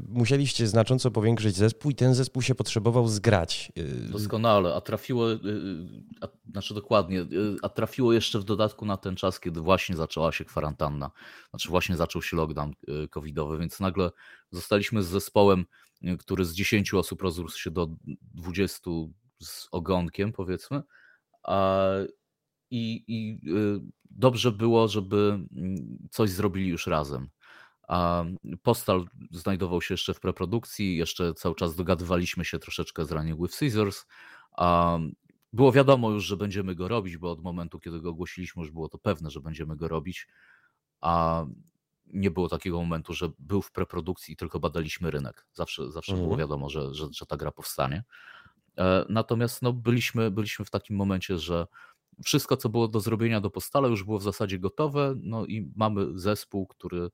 musieliście 0.10 0.68
znacząco 0.68 1.12
powiększyć 1.12 1.56
zespół 1.56 1.92
i 1.92 1.96
ten 1.96 2.14
zespół 2.14 2.42
się 2.42 2.56
potrzebował 2.56 3.08
zgrać. 3.08 3.72
Doskonale, 4.12 4.76
a 4.76 4.82
trafiło, 4.82 5.28
a, 6.22 6.28
znaczy 6.52 6.74
dokładnie, 6.74 7.26
a 7.62 7.70
trafiło 7.70 8.14
jeszcze 8.14 8.40
w 8.40 8.44
dodatku 8.44 8.86
na 8.86 8.98
ten 8.98 9.16
czas, 9.16 9.40
kiedy 9.40 9.62
właśnie 9.62 9.96
zaczęła 9.96 10.32
się 10.32 10.46
kwarantanna, 10.46 11.12
znaczy 11.50 11.70
właśnie 11.70 11.96
zaczął 11.96 12.22
się 12.22 12.38
lockdown 12.38 12.74
covidowy 13.10 13.53
więc 13.58 13.80
nagle 13.80 14.12
zostaliśmy 14.52 15.04
z 15.04 15.08
zespołem, 15.08 15.66
y, 16.04 16.18
który 16.18 16.46
z 16.46 16.54
10 16.54 16.94
osób 16.94 17.22
rozrósł 17.22 17.60
się 17.60 17.72
do 17.72 17.88
20 18.34 18.92
z 19.42 19.68
ogonkiem, 19.72 20.34
powiedzmy. 20.34 20.84
I, 22.70 23.04
i 23.08 23.40
y, 23.50 23.82
dobrze 24.12 24.52
było, 24.52 24.88
żeby 24.88 25.18
mm, 25.52 26.08
coś 26.12 26.30
zrobili 26.30 26.68
już 26.68 26.88
razem. 26.88 27.30
A 27.88 28.26
Postal 28.64 29.06
znajdował 29.32 29.82
się 29.82 29.94
jeszcze 29.94 30.14
w 30.14 30.20
preprodukcji, 30.20 30.98
jeszcze 30.98 31.34
cały 31.34 31.56
czas 31.56 31.76
dogadywaliśmy 31.76 32.46
się 32.46 32.60
troszeczkę 32.60 33.06
z 33.06 33.12
Running 33.12 33.42
with 33.42 33.56
Scissors. 33.56 34.06
A 34.52 34.98
było 35.54 35.72
wiadomo 35.72 36.10
już, 36.10 36.26
że 36.26 36.38
będziemy 36.38 36.76
go 36.76 36.88
robić, 36.88 37.18
bo 37.18 37.32
od 37.32 37.44
momentu, 37.44 37.80
kiedy 37.80 38.02
go 38.02 38.10
ogłosiliśmy, 38.10 38.62
już 38.62 38.72
było 38.72 38.90
to 38.90 38.98
pewne, 38.98 39.30
że 39.30 39.42
będziemy 39.42 39.76
go 39.76 39.88
robić. 39.88 40.28
A 41.02 41.46
nie 42.06 42.32
było 42.32 42.50
takiego 42.50 42.78
momentu, 42.78 43.14
że 43.14 43.30
był 43.40 43.62
w 43.62 43.72
preprodukcji 43.72 44.34
i 44.34 44.38
tylko 44.38 44.60
badaliśmy 44.60 45.12
rynek. 45.12 45.46
Zawsze, 45.54 45.92
zawsze 45.92 46.12
mhm. 46.12 46.28
było 46.28 46.38
wiadomo, 46.38 46.70
że, 46.70 46.94
że, 46.94 47.08
że 47.12 47.26
ta 47.26 47.38
gra 47.38 47.52
powstanie. 47.52 48.04
E, 48.78 49.06
natomiast 49.10 49.62
no, 49.62 49.74
byliśmy, 49.74 50.32
byliśmy 50.32 50.66
w 50.66 50.70
takim 50.70 50.96
momencie, 50.96 51.38
że 51.38 51.68
wszystko, 52.26 52.58
co 52.58 52.70
było 52.70 52.88
do 52.88 53.00
zrobienia 53.00 53.42
do 53.42 53.50
postale, 53.50 53.90
już 53.90 54.04
było 54.04 54.20
w 54.20 54.24
zasadzie 54.24 54.60
gotowe, 54.60 55.16
no 55.22 55.46
i 55.46 55.72
mamy 55.76 56.20
zespół, 56.20 56.68
który 56.68 57.10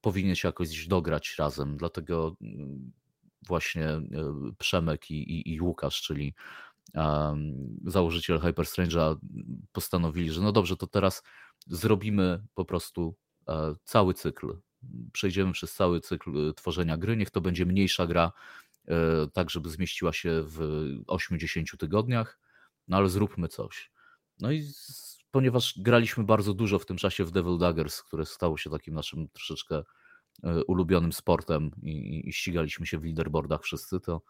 powinien 0.00 0.34
się 0.34 0.48
jakoś 0.48 0.86
dograć 0.86 1.34
razem. 1.38 1.76
Dlatego 1.76 2.36
mm, 2.40 2.92
właśnie 3.46 3.86
e, 3.88 4.02
Przemek 4.58 5.10
i, 5.10 5.14
i, 5.14 5.54
i 5.54 5.60
Łukasz, 5.60 6.02
czyli 6.02 6.34
um, 6.94 7.76
założyciel 7.86 8.40
Hyper 8.40 8.66
Strange'a, 8.66 9.16
postanowili, 9.72 10.30
że 10.30 10.40
no 10.40 10.52
dobrze, 10.52 10.76
to 10.76 10.86
teraz 10.86 11.22
zrobimy 11.66 12.44
po 12.54 12.64
prostu 12.64 13.14
cały 13.84 14.14
cykl. 14.14 14.56
Przejdziemy 15.12 15.52
przez 15.52 15.74
cały 15.74 16.00
cykl 16.00 16.48
e, 16.48 16.54
tworzenia 16.54 16.96
gry. 16.96 17.16
Niech 17.16 17.30
to 17.30 17.40
będzie 17.40 17.66
mniejsza 17.66 18.06
gra, 18.06 18.32
e, 18.88 18.94
tak 19.32 19.50
żeby 19.50 19.70
zmieściła 19.70 20.12
się 20.12 20.42
w 20.46 20.58
8-10 21.06 21.76
tygodniach, 21.76 22.38
no 22.88 22.96
ale 22.96 23.08
zróbmy 23.08 23.48
coś. 23.48 23.92
No 24.40 24.52
i 24.52 24.70
ponieważ 25.30 25.74
graliśmy 25.78 26.24
bardzo 26.24 26.54
dużo 26.54 26.78
w 26.78 26.86
tym 26.86 26.96
czasie 26.96 27.24
w 27.24 27.30
Devil 27.30 27.58
Daggers, 27.58 28.02
które 28.02 28.26
stało 28.26 28.56
się 28.56 28.70
takim 28.70 28.94
naszym 28.94 29.28
troszeczkę 29.28 29.82
ulubionym 30.66 31.12
sportem 31.12 31.70
i, 31.82 32.28
i 32.28 32.32
ścigaliśmy 32.32 32.86
się 32.86 32.98
w 32.98 33.04
leaderboardach 33.04 33.62
wszyscy, 33.62 34.00
to, 34.00 34.22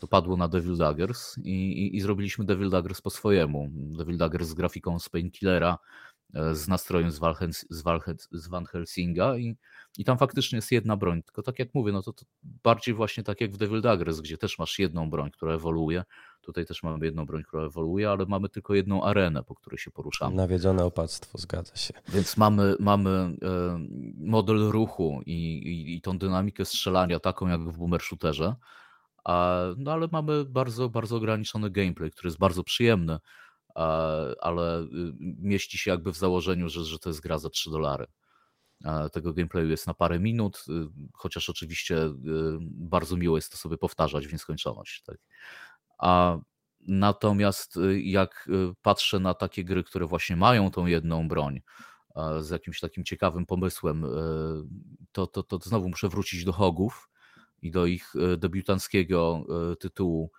to 0.00 0.06
padło 0.08 0.36
na 0.36 0.48
Devil 0.48 0.76
Daggers 0.76 1.38
i, 1.38 1.50
i, 1.52 1.96
i 1.96 2.00
zrobiliśmy 2.00 2.44
Devil 2.44 2.70
Daggers 2.70 3.00
po 3.00 3.10
swojemu. 3.10 3.68
Devil 3.72 4.16
Daggers 4.16 4.48
z 4.48 4.54
grafiką 4.54 4.98
z 4.98 5.08
Painkillera, 5.08 5.78
E, 5.78 6.17
z 6.52 6.68
nastrojem 6.68 7.10
z, 7.10 7.20
z, 7.70 7.82
z 8.32 8.48
Van 8.48 8.64
Helsinga 8.64 9.36
i, 9.36 9.56
i 9.98 10.04
tam 10.04 10.18
faktycznie 10.18 10.56
jest 10.56 10.72
jedna 10.72 10.96
broń. 10.96 11.22
Tylko 11.22 11.42
tak 11.42 11.58
jak 11.58 11.74
mówię, 11.74 11.92
no 11.92 12.02
to, 12.02 12.12
to, 12.12 12.24
bardziej 12.42 12.94
właśnie 12.94 13.22
tak 13.24 13.40
jak 13.40 13.52
w 13.52 13.56
Devil 13.56 13.80
Daggers, 13.80 14.20
gdzie 14.20 14.38
też 14.38 14.58
masz 14.58 14.78
jedną 14.78 15.10
broń, 15.10 15.30
która 15.30 15.54
ewoluuje. 15.54 16.04
Tutaj 16.40 16.66
też 16.66 16.82
mamy 16.82 17.06
jedną 17.06 17.26
broń, 17.26 17.42
która 17.42 17.62
ewoluuje, 17.62 18.10
ale 18.10 18.26
mamy 18.26 18.48
tylko 18.48 18.74
jedną 18.74 19.04
arenę, 19.04 19.42
po 19.42 19.54
której 19.54 19.78
się 19.78 19.90
poruszamy. 19.90 20.36
Nawiedzone 20.36 20.84
opactwo, 20.84 21.38
zgadza 21.38 21.76
się. 21.76 21.94
Więc 22.08 22.36
mamy, 22.36 22.76
mamy 22.80 23.10
e, 23.10 23.78
model 24.16 24.70
ruchu 24.70 25.22
i, 25.26 25.58
i, 25.58 25.96
i 25.96 26.00
tą 26.00 26.18
dynamikę 26.18 26.64
strzelania 26.64 27.20
taką 27.20 27.48
jak 27.48 27.60
w 27.60 27.78
boomer 27.78 28.00
shooterze, 28.02 28.54
a, 29.24 29.62
no 29.76 29.92
ale 29.92 30.08
mamy 30.12 30.44
bardzo, 30.44 30.88
bardzo 30.88 31.16
ograniczony 31.16 31.70
gameplay, 31.70 32.10
który 32.10 32.26
jest 32.26 32.38
bardzo 32.38 32.64
przyjemny 32.64 33.18
ale 34.40 34.82
y, 34.82 34.88
mieści 35.38 35.78
się 35.78 35.90
jakby 35.90 36.12
w 36.12 36.16
założeniu, 36.16 36.68
że, 36.68 36.84
że 36.84 36.98
to 36.98 37.10
jest 37.10 37.20
gra 37.20 37.38
za 37.38 37.50
3 37.50 37.70
dolary. 37.70 38.06
Tego 39.12 39.32
gameplayu 39.32 39.68
jest 39.68 39.86
na 39.86 39.94
parę 39.94 40.18
minut, 40.18 40.64
y, 40.68 40.72
chociaż 41.12 41.50
oczywiście 41.50 41.96
y, 41.96 42.12
bardzo 42.60 43.16
miło 43.16 43.36
jest 43.36 43.52
to 43.52 43.58
sobie 43.58 43.78
powtarzać 43.78 44.26
w 44.26 44.32
nieskończoność. 44.32 45.02
Tak? 45.02 45.16
A 45.98 46.38
natomiast 46.80 47.78
jak 48.02 48.48
patrzę 48.82 49.20
na 49.20 49.34
takie 49.34 49.64
gry, 49.64 49.84
które 49.84 50.06
właśnie 50.06 50.36
mają 50.36 50.70
tą 50.70 50.86
jedną 50.86 51.28
broń, 51.28 51.60
z 52.40 52.50
jakimś 52.50 52.80
takim 52.80 53.04
ciekawym 53.04 53.46
pomysłem, 53.46 54.06
to, 55.12 55.26
to, 55.26 55.42
to 55.42 55.58
znowu 55.58 55.88
muszę 55.88 56.08
wrócić 56.08 56.44
do 56.44 56.52
Hogów 56.52 57.08
i 57.62 57.70
do 57.70 57.86
ich 57.86 58.12
debiutanckiego 58.38 59.44
tytułu 59.80 60.30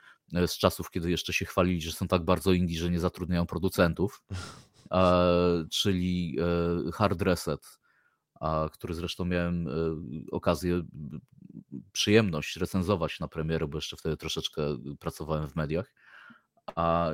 z 0.48 0.58
czasów, 0.58 0.92
kiedy 0.92 1.12
jeszcze 1.12 1.34
się 1.34 1.46
chwalili, 1.46 1.82
że 1.82 1.92
są 1.92 2.08
tak 2.08 2.26
bardzo 2.26 2.52
indie, 2.52 2.80
że 2.80 2.90
nie 2.90 3.00
zatrudniają 3.00 3.46
producentów, 3.46 4.24
czyli 5.82 6.38
e, 6.88 6.92
Hard 6.92 7.22
Reset, 7.22 7.80
który 8.72 8.94
zresztą 8.94 9.26
miałem 9.26 9.68
e, 9.68 9.72
okazję, 10.32 10.82
przyjemność 11.92 12.56
recenzować 12.56 13.20
na 13.20 13.28
premierę, 13.28 13.68
bo 13.68 13.78
jeszcze 13.78 13.98
wtedy 13.98 14.18
troszeczkę 14.18 14.62
pracowałem 15.00 15.48
w 15.50 15.56
mediach. 15.56 15.94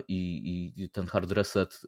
I, 0.07 0.73
i 0.77 0.89
ten 0.89 1.07
Hard 1.07 1.31
Reset 1.31 1.81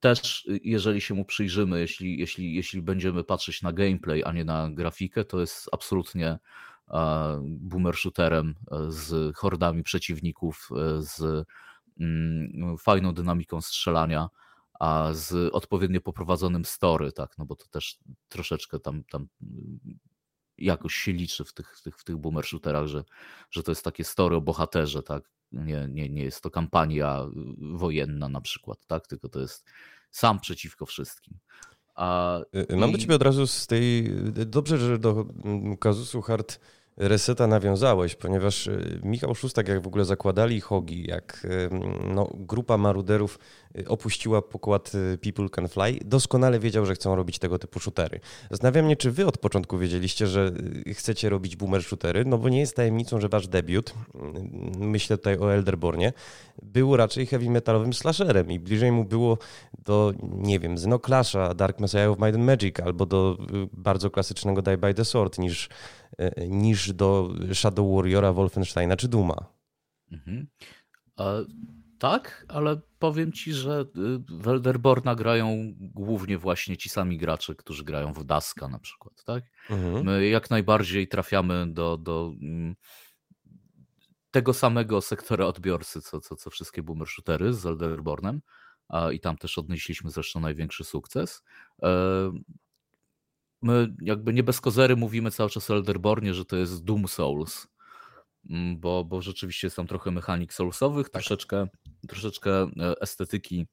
też, 0.00 0.48
jeżeli 0.62 1.00
się 1.00 1.14
mu 1.14 1.24
przyjrzymy, 1.24 1.80
jeśli, 1.80 2.18
jeśli, 2.18 2.54
jeśli 2.54 2.82
będziemy 2.82 3.24
patrzeć 3.24 3.62
na 3.62 3.72
gameplay, 3.72 4.24
a 4.24 4.32
nie 4.32 4.44
na 4.44 4.70
grafikę, 4.70 5.24
to 5.24 5.40
jest 5.40 5.68
absolutnie 5.72 6.38
boomer 7.42 7.96
shooterem 7.96 8.54
e, 8.70 8.92
z 8.92 9.36
hordami 9.36 9.82
przeciwników, 9.82 10.68
e, 10.72 11.02
z 11.02 11.46
mm, 12.00 12.78
fajną 12.78 13.14
dynamiką 13.14 13.60
strzelania, 13.60 14.28
a 14.80 15.08
z 15.12 15.54
odpowiednio 15.54 16.00
poprowadzonym 16.00 16.64
story, 16.64 17.12
tak, 17.12 17.38
no 17.38 17.46
bo 17.46 17.56
to 17.56 17.66
też 17.68 17.98
troszeczkę 18.28 18.80
tam, 18.80 19.04
tam 19.04 19.28
jakoś 20.58 20.94
się 20.94 21.12
liczy 21.12 21.44
w 21.44 21.52
tych, 21.52 21.78
w 21.78 21.82
tych, 21.82 21.98
w 21.98 22.04
tych 22.04 22.16
boomer 22.16 22.44
shooterach, 22.44 22.86
że, 22.86 23.04
że 23.50 23.62
to 23.62 23.70
jest 23.70 23.84
takie 23.84 24.04
story 24.04 24.36
o 24.36 24.40
bohaterze, 24.40 25.02
tak, 25.02 25.30
nie, 25.52 25.86
nie, 25.88 26.08
nie 26.08 26.22
jest 26.22 26.42
to 26.42 26.50
kampania 26.50 27.26
wojenna 27.58 28.28
na 28.28 28.40
przykład, 28.40 28.86
tak, 28.86 29.06
tylko 29.06 29.28
to 29.28 29.40
jest 29.40 29.64
sam 30.10 30.40
przeciwko 30.40 30.86
wszystkim. 30.86 31.38
A, 31.96 32.40
y, 32.54 32.72
y, 32.72 32.76
Mam 32.76 32.90
i... 32.90 32.92
do 32.92 32.98
ciebie 32.98 33.14
od 33.14 33.22
razu 33.22 33.46
z 33.46 33.66
tej. 33.66 34.10
Dobrze, 34.46 34.78
że 34.78 34.98
do 34.98 35.26
mm, 35.44 35.76
kazusu 35.76 36.22
hard 36.22 36.60
reseta 36.96 37.46
nawiązałeś, 37.46 38.14
ponieważ 38.14 38.66
y, 38.66 39.00
Michał 39.04 39.34
Szustak, 39.34 39.68
jak 39.68 39.82
w 39.82 39.86
ogóle 39.86 40.04
zakładali 40.04 40.60
Hogi, 40.60 41.06
jak 41.06 41.46
no, 42.14 42.30
grupa 42.34 42.78
maruderów 42.78 43.38
opuściła 43.86 44.42
pokład 44.42 44.92
People 45.22 45.48
Can 45.48 45.68
Fly, 45.68 45.98
doskonale 46.04 46.58
wiedział, 46.58 46.86
że 46.86 46.94
chcą 46.94 47.16
robić 47.16 47.38
tego 47.38 47.58
typu 47.58 47.80
shootery. 47.80 48.20
Zastanawiam 48.50 48.84
mnie, 48.84 48.96
czy 48.96 49.10
wy 49.10 49.26
od 49.26 49.38
początku 49.38 49.78
wiedzieliście, 49.78 50.26
że 50.26 50.52
chcecie 50.92 51.28
robić 51.28 51.56
boomer 51.56 51.82
shootery, 51.82 52.24
no 52.24 52.38
bo 52.38 52.48
nie 52.48 52.60
jest 52.60 52.76
tajemnicą, 52.76 53.20
że 53.20 53.28
wasz 53.28 53.48
debiut, 53.48 53.94
myślę 54.78 55.18
tutaj 55.18 55.38
o 55.38 55.54
Elderbornie, 55.54 56.12
był 56.62 56.96
raczej 56.96 57.26
heavy 57.26 57.50
metalowym 57.50 57.92
slasherem 57.92 58.52
i 58.52 58.60
bliżej 58.60 58.92
mu 58.92 59.04
było 59.04 59.38
do, 59.84 60.12
nie 60.20 60.58
wiem, 60.58 60.72
Xenoclasha, 60.72 61.54
Dark 61.54 61.80
Messiah 61.80 62.10
of 62.10 62.18
Might 62.18 62.34
and 62.34 62.44
Magic 62.44 62.80
albo 62.80 63.06
do 63.06 63.38
y, 63.40 63.68
bardzo 63.72 64.10
klasycznego 64.10 64.62
Die 64.62 64.78
by 64.78 64.94
the 64.94 65.04
Sword 65.04 65.38
niż, 65.38 65.66
y, 65.66 65.68
niż 66.48 66.92
do 66.92 67.30
Shadow 67.54 67.96
Warriora, 67.96 68.32
Wolfensteina 68.32 68.96
czy 68.96 69.08
Duma. 69.08 69.56
Mhm. 70.12 70.46
tak, 71.98 72.46
ale 72.48 72.80
powiem 72.98 73.32
ci, 73.32 73.52
że 73.52 73.80
y, 73.80 74.42
w 74.42 74.48
Elderborna 74.48 75.14
grają 75.14 75.72
głównie 75.80 76.38
właśnie 76.38 76.76
ci 76.76 76.88
sami 76.88 77.18
gracze, 77.18 77.54
którzy 77.54 77.84
grają 77.84 78.12
w 78.12 78.24
Daska 78.24 78.68
na 78.68 78.78
przykład, 78.78 79.24
tak? 79.24 79.44
Mhm. 79.70 80.04
My 80.04 80.28
jak 80.28 80.50
najbardziej 80.50 81.08
trafiamy 81.08 81.72
do, 81.72 81.96
do 81.96 82.32
mm, 82.42 82.74
tego 84.30 84.54
samego 84.54 85.00
sektora 85.00 85.46
odbiorcy, 85.46 86.02
co, 86.02 86.20
co, 86.20 86.36
co 86.36 86.50
wszystkie 86.50 86.82
boomer 86.82 87.08
shootery 87.08 87.54
z 87.54 87.66
Elderbornem 87.66 88.40
i 89.12 89.20
tam 89.20 89.36
też 89.36 89.58
odnieśliśmy 89.58 90.10
zresztą 90.10 90.40
największy 90.40 90.84
sukces. 90.84 91.42
E, 93.62 93.66
my 93.66 93.94
jakby 94.02 94.32
nie 94.32 94.42
bez 94.42 94.60
kozery 94.60 94.96
mówimy 94.96 95.30
cały 95.30 95.50
czas 95.50 95.70
o 95.70 95.74
Elderbornie, 95.74 96.34
że 96.34 96.44
to 96.44 96.56
jest 96.56 96.84
Doom 96.84 97.08
Souls. 97.08 97.68
mm, 98.50 98.80
bo, 98.80 99.04
bo 99.04 99.22
rzeczywiście 99.22 99.66
jest 99.66 99.76
tam 99.76 99.86
trochę 99.86 100.10
mechanik 100.10 100.52
soulsowych, 100.52 101.06
tak. 101.10 101.12
troszeczkę, 101.12 101.66
troszeczkę 102.08 102.66
estetyki 103.00 103.66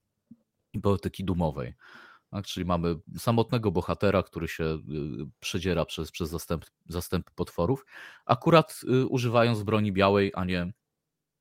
i 0.74 0.80
poetyki 0.80 1.24
dumowej. 1.24 1.74
Tak? 2.34 2.46
Czyli 2.46 2.66
mamy 2.66 2.96
samotnego 3.18 3.72
bohatera, 3.72 4.24
który 4.24 4.48
się 4.48 4.64
y, 4.64 4.80
przedziera 5.40 5.86
przez, 5.86 6.12
przez 6.12 6.30
zastęp, 6.30 6.66
zastępy 6.86 7.32
potworów, 7.36 7.86
akurat 8.26 8.82
y, 8.84 9.06
używając 9.06 9.64
broni 9.64 9.92
białej, 9.92 10.32
a 10.36 10.46
nie, 10.46 10.74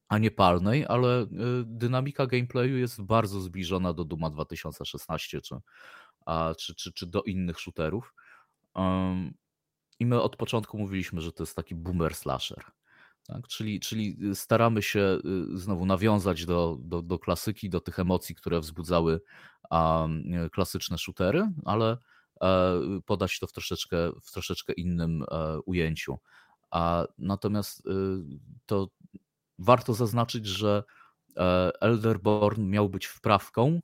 a 0.08 0.18
nie 0.18 0.30
palnej, 0.30 0.86
ale 0.88 1.22
y, 1.22 1.26
dynamika 1.64 2.26
gameplayu 2.26 2.76
jest 2.76 3.02
bardzo 3.02 3.40
zbliżona 3.40 3.92
do 3.92 4.04
Duma 4.04 4.30
2016 4.30 5.40
czy, 5.40 5.56
a, 6.26 6.54
czy, 6.58 6.74
czy, 6.74 6.92
czy 6.92 7.06
do 7.06 7.22
innych 7.22 7.60
shooterów. 7.60 8.14
I 10.00 10.06
my 10.06 10.22
od 10.22 10.36
początku 10.36 10.78
mówiliśmy, 10.78 11.20
że 11.20 11.32
to 11.32 11.42
jest 11.42 11.56
taki 11.56 11.74
boomer 11.74 12.14
slasher. 12.14 12.64
Tak? 13.26 13.48
Czyli, 13.48 13.80
czyli 13.80 14.16
staramy 14.34 14.82
się 14.82 15.18
znowu 15.54 15.86
nawiązać 15.86 16.46
do, 16.46 16.78
do, 16.80 17.02
do 17.02 17.18
klasyki, 17.18 17.70
do 17.70 17.80
tych 17.80 17.98
emocji, 17.98 18.34
które 18.34 18.60
wzbudzały 18.60 19.20
klasyczne 20.52 20.98
shootery, 20.98 21.48
ale 21.64 21.98
e, 22.42 22.80
podać 23.06 23.38
to 23.38 23.46
w 23.46 23.52
troszeczkę, 23.52 23.96
w 24.22 24.32
troszeczkę 24.32 24.72
innym 24.72 25.24
e, 25.30 25.58
ujęciu. 25.60 26.18
A 26.70 27.06
natomiast 27.18 27.86
y, 27.86 27.90
to 28.66 28.88
warto 29.58 29.94
zaznaczyć, 29.94 30.46
że 30.46 30.84
e, 31.36 31.70
Elderborn 31.80 32.66
miał 32.66 32.88
być 32.88 33.06
wprawką 33.06 33.80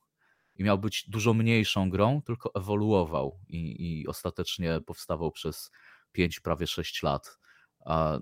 i 0.59 0.65
miał 0.65 0.79
być 0.79 1.05
dużo 1.09 1.35
mniejszą 1.35 1.91
grą, 1.91 2.23
tylko 2.23 2.55
ewoluował 2.55 3.39
i, 3.49 4.01
i 4.01 4.07
ostatecznie 4.07 4.81
powstawał 4.87 5.31
przez 5.31 5.71
5, 6.13 6.41
prawie 6.41 6.67
6 6.67 7.03
lat. 7.03 7.39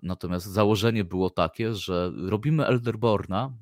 Natomiast 0.02 0.46
założenie 0.46 1.04
było 1.04 1.30
takie, 1.30 1.74
że 1.74 2.12
robimy 2.16 2.66
Elderborna. 2.66 3.52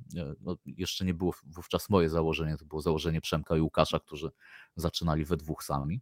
No, 0.41 0.57
jeszcze 0.67 1.05
nie 1.05 1.15
było 1.15 1.35
wówczas 1.47 1.91
moje 1.91 2.09
założenie, 2.09 2.57
to 2.57 2.65
było 2.65 2.83
założenie 2.83 3.21
Przemka 3.21 3.57
i 3.57 3.61
Łukasza, 3.61 4.01
którzy 4.01 4.31
zaczynali 4.77 5.25
we 5.25 5.37
dwóch 5.37 5.65
sami. 5.65 6.01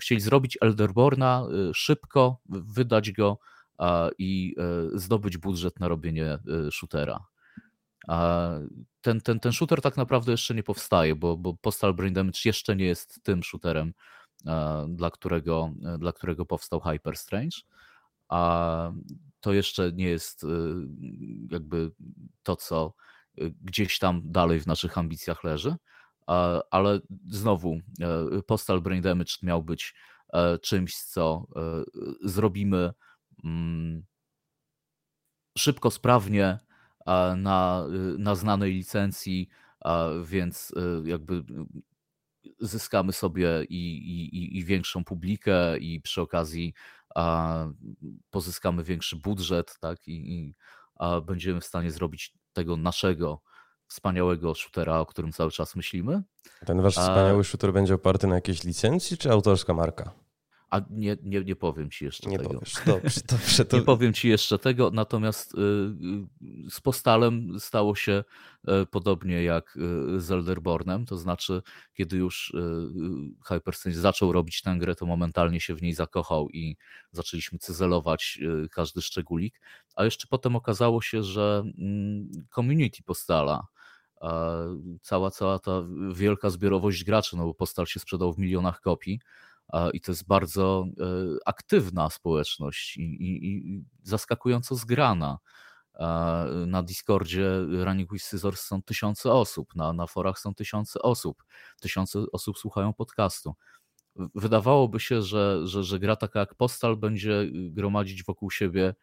Chcieli 0.00 0.20
zrobić 0.20 0.58
Elderborna 0.60 1.46
y, 1.70 1.74
szybko, 1.74 2.40
wydać 2.48 3.12
go 3.12 3.38
i 4.18 4.54
y, 4.94 4.98
zdobyć 4.98 5.38
budżet 5.38 5.80
na 5.80 5.88
robienie 5.88 6.38
y, 6.68 6.72
shootera. 6.72 7.26
Ten, 9.00 9.20
ten, 9.20 9.40
ten 9.40 9.52
shooter 9.52 9.80
tak 9.80 9.96
naprawdę 9.96 10.32
jeszcze 10.32 10.54
nie 10.54 10.62
powstaje, 10.62 11.14
bo, 11.14 11.36
bo 11.36 11.54
Postal 11.54 11.94
Brain 11.94 12.14
Damage 12.14 12.40
jeszcze 12.44 12.76
nie 12.76 12.84
jest 12.84 13.22
tym 13.22 13.42
shooterem, 13.42 13.92
dla 14.88 15.10
którego, 15.10 15.72
dla 15.98 16.12
którego 16.12 16.46
powstał 16.46 16.80
Hyper 16.80 17.16
Strange. 17.16 17.56
A 18.28 18.92
to 19.40 19.52
jeszcze 19.52 19.92
nie 19.92 20.08
jest 20.08 20.44
y, 20.44 20.46
jakby 21.50 21.90
to, 22.42 22.56
co 22.56 22.94
gdzieś 23.62 23.98
tam 23.98 24.22
dalej 24.24 24.60
w 24.60 24.66
naszych 24.66 24.98
ambicjach 24.98 25.44
leży, 25.44 25.76
ale 26.70 27.00
znowu 27.28 27.80
e, 28.00 28.42
Postal 28.46 28.80
Brain 28.80 29.02
Damage 29.02 29.32
miał 29.42 29.62
być 29.62 29.94
e, 30.32 30.58
czymś, 30.58 30.96
co 30.96 31.46
e, 31.56 31.60
zrobimy 32.28 32.92
mm, 33.44 34.02
szybko, 35.58 35.90
sprawnie 35.90 36.58
na, 37.36 37.86
y, 38.14 38.18
na 38.18 38.34
znanej 38.34 38.72
licencji, 38.72 39.48
więc 40.24 40.72
jakby 41.04 41.44
zyskamy 42.60 43.12
sobie 43.12 43.64
i, 43.68 43.96
i, 44.32 44.58
i 44.58 44.64
większą 44.64 45.04
publikę 45.04 45.78
i 45.78 46.00
przy 46.00 46.20
okazji 46.20 46.74
pozyskamy 48.30 48.84
większy 48.84 49.16
budżet, 49.16 49.78
tak, 49.80 50.08
i, 50.08 50.34
i 50.34 50.54
będziemy 51.26 51.60
w 51.60 51.64
stanie 51.64 51.90
zrobić 51.90 52.34
tego 52.52 52.76
naszego 52.76 53.40
wspaniałego 53.86 54.54
shootera, 54.54 54.98
o 54.98 55.06
którym 55.06 55.32
cały 55.32 55.50
czas 55.50 55.76
myślimy. 55.76 56.22
Ten 56.66 56.82
wasz 56.82 56.94
wspaniały 56.94 57.44
shooter 57.44 57.72
będzie 57.72 57.94
oparty 57.94 58.26
na 58.26 58.34
jakiejś 58.34 58.64
licencji, 58.64 59.18
czy 59.18 59.30
autorska 59.30 59.74
marka? 59.74 60.12
A 60.70 60.80
nie, 60.90 61.16
nie, 61.22 61.44
nie 61.44 61.56
powiem 61.56 61.90
ci 61.90 62.04
jeszcze 62.04 62.30
nie 62.30 62.38
tego. 62.38 62.48
Powiesz. 62.54 62.74
Dobrze, 62.86 63.20
dobrze, 63.28 63.64
to... 63.64 63.76
Nie 63.78 63.82
powiem 63.82 64.12
ci 64.12 64.28
jeszcze 64.28 64.58
tego, 64.58 64.90
natomiast 64.90 65.54
y, 65.54 65.58
y, 66.66 66.70
z 66.70 66.80
Postalem 66.80 67.60
stało 67.60 67.94
się 67.94 68.24
y, 68.82 68.86
podobnie 68.86 69.42
jak 69.42 69.78
z 70.16 70.30
Elderbornem, 70.30 71.06
to 71.06 71.16
znaczy 71.16 71.62
kiedy 71.94 72.16
już 72.16 72.56
Hyperspace 73.46 74.00
zaczął 74.00 74.32
robić 74.32 74.62
tę 74.62 74.76
grę, 74.78 74.94
to 74.94 75.06
momentalnie 75.06 75.60
się 75.60 75.74
w 75.74 75.82
niej 75.82 75.94
zakochał 75.94 76.48
i 76.50 76.76
zaczęliśmy 77.12 77.58
cyzelować 77.58 78.40
każdy 78.70 79.02
szczególik, 79.02 79.60
a 79.94 80.04
jeszcze 80.04 80.26
potem 80.30 80.56
okazało 80.56 81.02
się, 81.02 81.22
że 81.22 81.62
mm, 81.78 82.30
community 82.54 83.02
Postala 83.02 83.66
cała, 85.02 85.30
cała 85.30 85.58
ta 85.58 85.82
wielka 86.12 86.50
zbiorowość 86.50 87.04
graczy, 87.04 87.36
no 87.36 87.44
bo 87.44 87.54
Postal 87.54 87.86
się 87.86 88.00
sprzedał 88.00 88.32
w 88.32 88.38
milionach 88.38 88.80
kopii, 88.80 89.20
i 89.92 90.00
to 90.00 90.12
jest 90.12 90.26
bardzo 90.26 90.84
e, 91.00 91.04
aktywna 91.46 92.10
społeczność 92.10 92.96
i, 92.96 93.02
i, 93.02 93.58
i 93.74 93.84
zaskakująco 94.02 94.74
zgrana. 94.74 95.38
Na 96.66 96.82
Discordzie 96.82 97.50
Running 97.84 98.12
with 98.12 98.24
Scissors 98.24 98.60
są 98.60 98.82
tysiące 98.82 99.32
osób, 99.32 99.74
na, 99.74 99.92
na 99.92 100.06
forach 100.06 100.38
są 100.38 100.54
tysiące 100.54 101.02
osób, 101.02 101.44
tysiące 101.80 102.24
osób 102.32 102.58
słuchają 102.58 102.92
podcastu. 102.92 103.54
Wydawałoby 104.34 105.00
się, 105.00 105.22
że, 105.22 105.66
że, 105.66 105.84
że 105.84 105.98
gra 105.98 106.16
taka 106.16 106.40
jak 106.40 106.54
Postal 106.54 106.96
będzie 106.96 107.46
gromadzić 107.52 108.24
wokół 108.24 108.50
siebie 108.50 108.94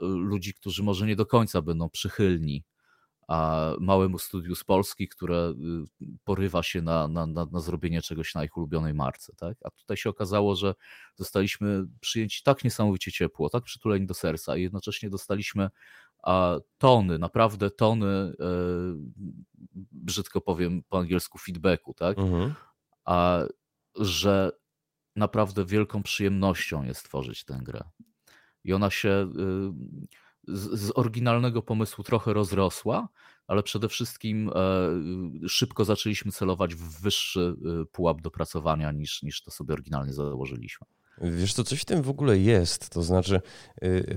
ludzi, 0.00 0.54
którzy 0.54 0.82
może 0.82 1.06
nie 1.06 1.16
do 1.16 1.26
końca 1.26 1.62
będą 1.62 1.90
przychylni 1.90 2.64
małemu 3.80 4.18
studiu 4.18 4.54
z 4.54 4.64
Polski, 4.64 5.08
które 5.08 5.54
y, 6.02 6.06
porywa 6.24 6.62
się 6.62 6.82
na, 6.82 7.08
na, 7.08 7.26
na, 7.26 7.46
na, 7.52 7.60
zrobienie 7.60 8.02
czegoś 8.02 8.34
na 8.34 8.44
ich 8.44 8.56
ulubionej 8.56 8.94
marce. 8.94 9.32
Tak? 9.36 9.58
A 9.64 9.70
tutaj 9.70 9.96
się 9.96 10.10
okazało, 10.10 10.56
że 10.56 10.74
zostaliśmy 11.16 11.84
przyjęci 12.00 12.42
tak 12.42 12.64
niesamowicie 12.64 13.12
ciepło, 13.12 13.50
tak 13.50 13.64
przytuleni 13.64 14.06
do 14.06 14.14
serca 14.14 14.56
i 14.56 14.62
jednocześnie 14.62 15.10
dostaliśmy 15.10 15.70
tony, 16.78 17.18
naprawdę 17.18 17.70
tony, 17.70 18.06
e, 18.06 18.32
brzydko 19.92 20.40
powiem 20.40 20.82
po 20.88 20.98
angielsku, 20.98 21.38
feedbacku, 21.38 21.94
tak? 21.94 22.18
Mhm. 22.18 22.54
A, 23.04 23.40
że 23.96 24.52
naprawdę 25.16 25.64
wielką 25.64 26.02
przyjemnością 26.02 26.82
jest 26.82 27.04
tworzyć 27.04 27.44
tę 27.44 27.60
grę. 27.62 27.82
I 28.64 28.72
ona 28.72 28.90
się 28.90 29.08
y, 29.08 30.08
z, 30.48 30.92
oryginalnego 30.94 31.62
pomysłu 31.62 32.04
trochę 32.04 32.32
rozrosła, 32.32 33.08
ale 33.46 33.62
przede 33.62 33.88
wszystkim 33.88 34.50
e, 34.54 35.48
szybko 35.48 35.84
zaczęliśmy 35.84 36.32
celować 36.32 36.74
w 36.74 37.02
wyższy 37.02 37.56
e, 37.82 37.84
pułap 37.84 38.20
dopracowania 38.20 38.92
niż, 38.92 39.22
niż 39.22 39.42
to 39.42 39.50
sobie 39.50 39.74
oryginalnie 39.74 40.12
założyliśmy. 40.12 40.86
Wiesz 41.20 41.54
to 41.54 41.64
coś 41.64 41.80
w 41.80 41.84
tym 41.84 42.02
w 42.02 42.10
ogóle 42.10 42.38
jest, 42.38 42.90
to 42.90 43.02
znaczy 43.02 43.40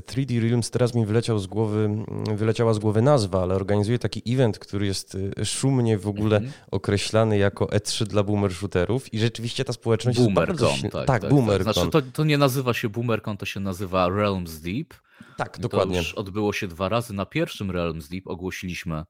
3D 0.08 0.38
y, 0.38 0.42
Realms 0.42 0.72
teraz 0.72 0.96
mi 0.96 1.06
wyleciał 1.06 1.40
z 1.40 1.48
głowy, 1.48 1.80
mm, 1.80 2.38
wyleciała 2.38 2.74
z 2.74 2.80
głowy 2.80 3.02
nazwa, 3.02 3.42
ale 3.42 3.56
organizuje 3.56 4.00
taki 4.00 4.34
event, 4.34 4.60
który 4.60 4.86
jest 4.86 5.16
y, 5.16 5.46
szumnie 5.46 5.98
w 5.98 6.08
ogóle 6.08 6.38
mm 6.38 6.50
-hmm. 6.50 6.54
określany 6.72 7.38
jako 7.38 7.66
E3 7.66 8.06
dla 8.06 8.24
boomer 8.24 8.54
shooterów 8.54 9.14
i 9.14 9.20
rzeczywiście 9.20 9.66
ta 9.66 9.74
społeczność 9.74 10.20
Boomercon, 10.20 10.70
jest 10.70 10.82
bardzo... 10.82 10.98
Tak, 10.98 11.08
tak, 11.08 11.22
tak, 11.22 11.32
Boomercon. 11.32 11.74
Znaczy 11.74 11.90
to, 11.90 12.02
to 12.02 12.24
nie 12.24 12.38
nazywa 12.38 12.74
się 12.74 12.90
Boomercon, 12.90 13.38
to 13.38 13.46
się 13.46 13.60
nazywa 13.60 14.10
Realms 14.10 14.60
Deep. 14.60 14.94
Tak, 15.38 15.60
dokładnie. 15.60 15.96
To 15.96 16.02
już 16.02 16.14
odbyło 16.14 16.54
się 16.54 16.68
dwa 16.68 16.90
razy. 16.90 17.14
Na 17.14 17.26
pierwszym 17.26 17.72
Realms 17.72 18.10
Deep 18.10 18.28
ogłosiliśmy 18.28 19.04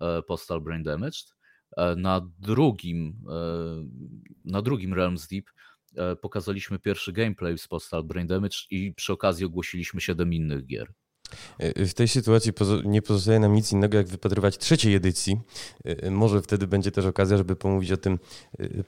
e, 0.00 0.22
Postal 0.22 0.60
Brain 0.60 0.82
Damaged, 0.82 1.34
e, 1.76 1.96
na 1.96 2.30
drugim, 2.38 3.16
e, 3.28 3.40
na 4.44 4.62
drugim 4.62 4.94
Realms 4.94 5.26
Deep 5.28 5.44
pokazaliśmy 6.20 6.78
pierwszy 6.78 7.12
gameplay 7.12 7.58
z 7.58 7.68
Postal 7.68 8.04
Brain 8.04 8.26
Damage 8.26 8.56
i 8.70 8.94
przy 8.94 9.12
okazji 9.12 9.46
ogłosiliśmy 9.46 10.00
7 10.00 10.32
innych 10.32 10.66
gier. 10.66 10.92
E, 11.58 11.86
w 11.86 11.94
tej 11.94 12.08
sytuacji 12.08 12.52
nie 12.84 13.02
pozostaje 13.02 13.40
nam 13.40 13.54
nic 13.54 13.72
innego, 13.72 13.96
jak 13.96 14.06
wypatrywać 14.06 14.58
trzeciej 14.58 14.94
edycji. 14.94 15.40
E, 15.84 16.10
może 16.10 16.42
wtedy 16.42 16.66
będzie 16.66 16.90
też 16.90 17.04
okazja, 17.04 17.36
żeby 17.36 17.56
pomówić 17.56 17.92
o 17.92 17.96
tym 17.96 18.18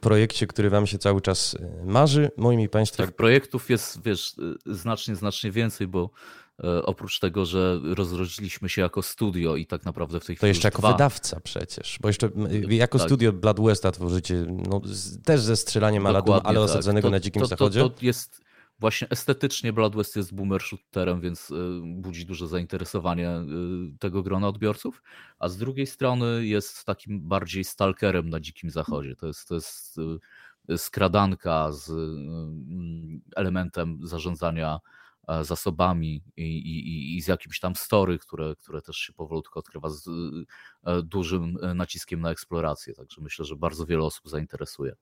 projekcie, 0.00 0.46
który 0.46 0.70
Wam 0.70 0.86
się 0.86 0.98
cały 0.98 1.20
czas 1.20 1.56
marzy. 1.84 2.30
Moim 2.36 2.60
i 2.60 2.68
Państwa. 2.68 3.06
Tak, 3.06 3.16
projektów 3.16 3.70
jest, 3.70 4.02
wiesz, 4.02 4.34
znacznie, 4.66 5.16
znacznie 5.16 5.50
więcej, 5.50 5.86
bo 5.86 6.10
E, 6.47 6.47
oprócz 6.84 7.18
tego, 7.18 7.46
że 7.46 7.80
rozrodziliśmy 7.84 8.68
się 8.68 8.82
jako 8.82 9.02
studio 9.02 9.56
i 9.56 9.66
tak 9.66 9.84
naprawdę 9.84 10.20
w 10.20 10.24
tej 10.24 10.36
chwili. 10.36 10.40
To 10.40 10.46
jeszcze 10.46 10.68
jako 10.68 10.78
dwa... 10.78 10.92
wydawca 10.92 11.40
przecież, 11.40 11.98
bo 12.02 12.08
jeszcze 12.08 12.30
jako 12.68 12.98
tak. 12.98 13.08
studio 13.08 13.32
Blood 13.32 13.60
Westa 13.60 13.92
tworzycie 13.92 14.46
no, 14.48 14.80
też 15.24 15.40
ze 15.40 15.56
strzelaniem 15.56 16.06
ale 16.06 16.22
tak. 16.22 16.56
osadzonego 16.56 17.08
to, 17.08 17.12
na 17.12 17.20
dzikim 17.20 17.42
to, 17.42 17.48
zachodzie. 17.48 17.80
To, 17.80 17.90
to 17.90 18.04
jest 18.04 18.48
właśnie 18.78 19.08
estetycznie 19.10 19.72
Blood 19.72 19.96
West 19.96 20.16
jest 20.16 20.34
boomer 20.34 20.62
shooterem, 20.62 21.20
więc 21.20 21.50
e, 21.50 21.54
budzi 21.84 22.26
duże 22.26 22.48
zainteresowanie 22.48 23.28
e, 23.28 23.44
tego 23.98 24.22
grona 24.22 24.48
odbiorców, 24.48 25.02
a 25.38 25.48
z 25.48 25.56
drugiej 25.56 25.86
strony 25.86 26.46
jest 26.46 26.84
takim 26.84 27.28
bardziej 27.28 27.64
stalkerem 27.64 28.30
na 28.30 28.40
dzikim 28.40 28.70
zachodzie. 28.70 29.16
To 29.16 29.26
jest, 29.26 29.48
to 29.48 29.54
jest 29.54 29.96
skradanka 30.76 31.72
z 31.72 31.92
elementem 33.36 33.98
zarządzania 34.02 34.80
zasobami 35.42 36.22
i, 36.36 36.42
i, 36.42 37.16
i 37.16 37.22
z 37.22 37.28
jakimś 37.28 37.60
tam 37.60 37.76
story, 37.76 38.18
które, 38.18 38.56
które 38.56 38.82
też 38.82 38.96
się 38.96 39.12
powolutku 39.12 39.58
odkrywa 39.58 39.90
z 39.90 40.10
dużym 41.02 41.58
naciskiem 41.74 42.20
na 42.20 42.30
eksplorację. 42.30 42.94
Także 42.94 43.20
myślę, 43.20 43.44
że 43.44 43.56
bardzo 43.56 43.86
wiele 43.86 44.02
osób 44.02 44.28
zainteresuje. 44.28 44.96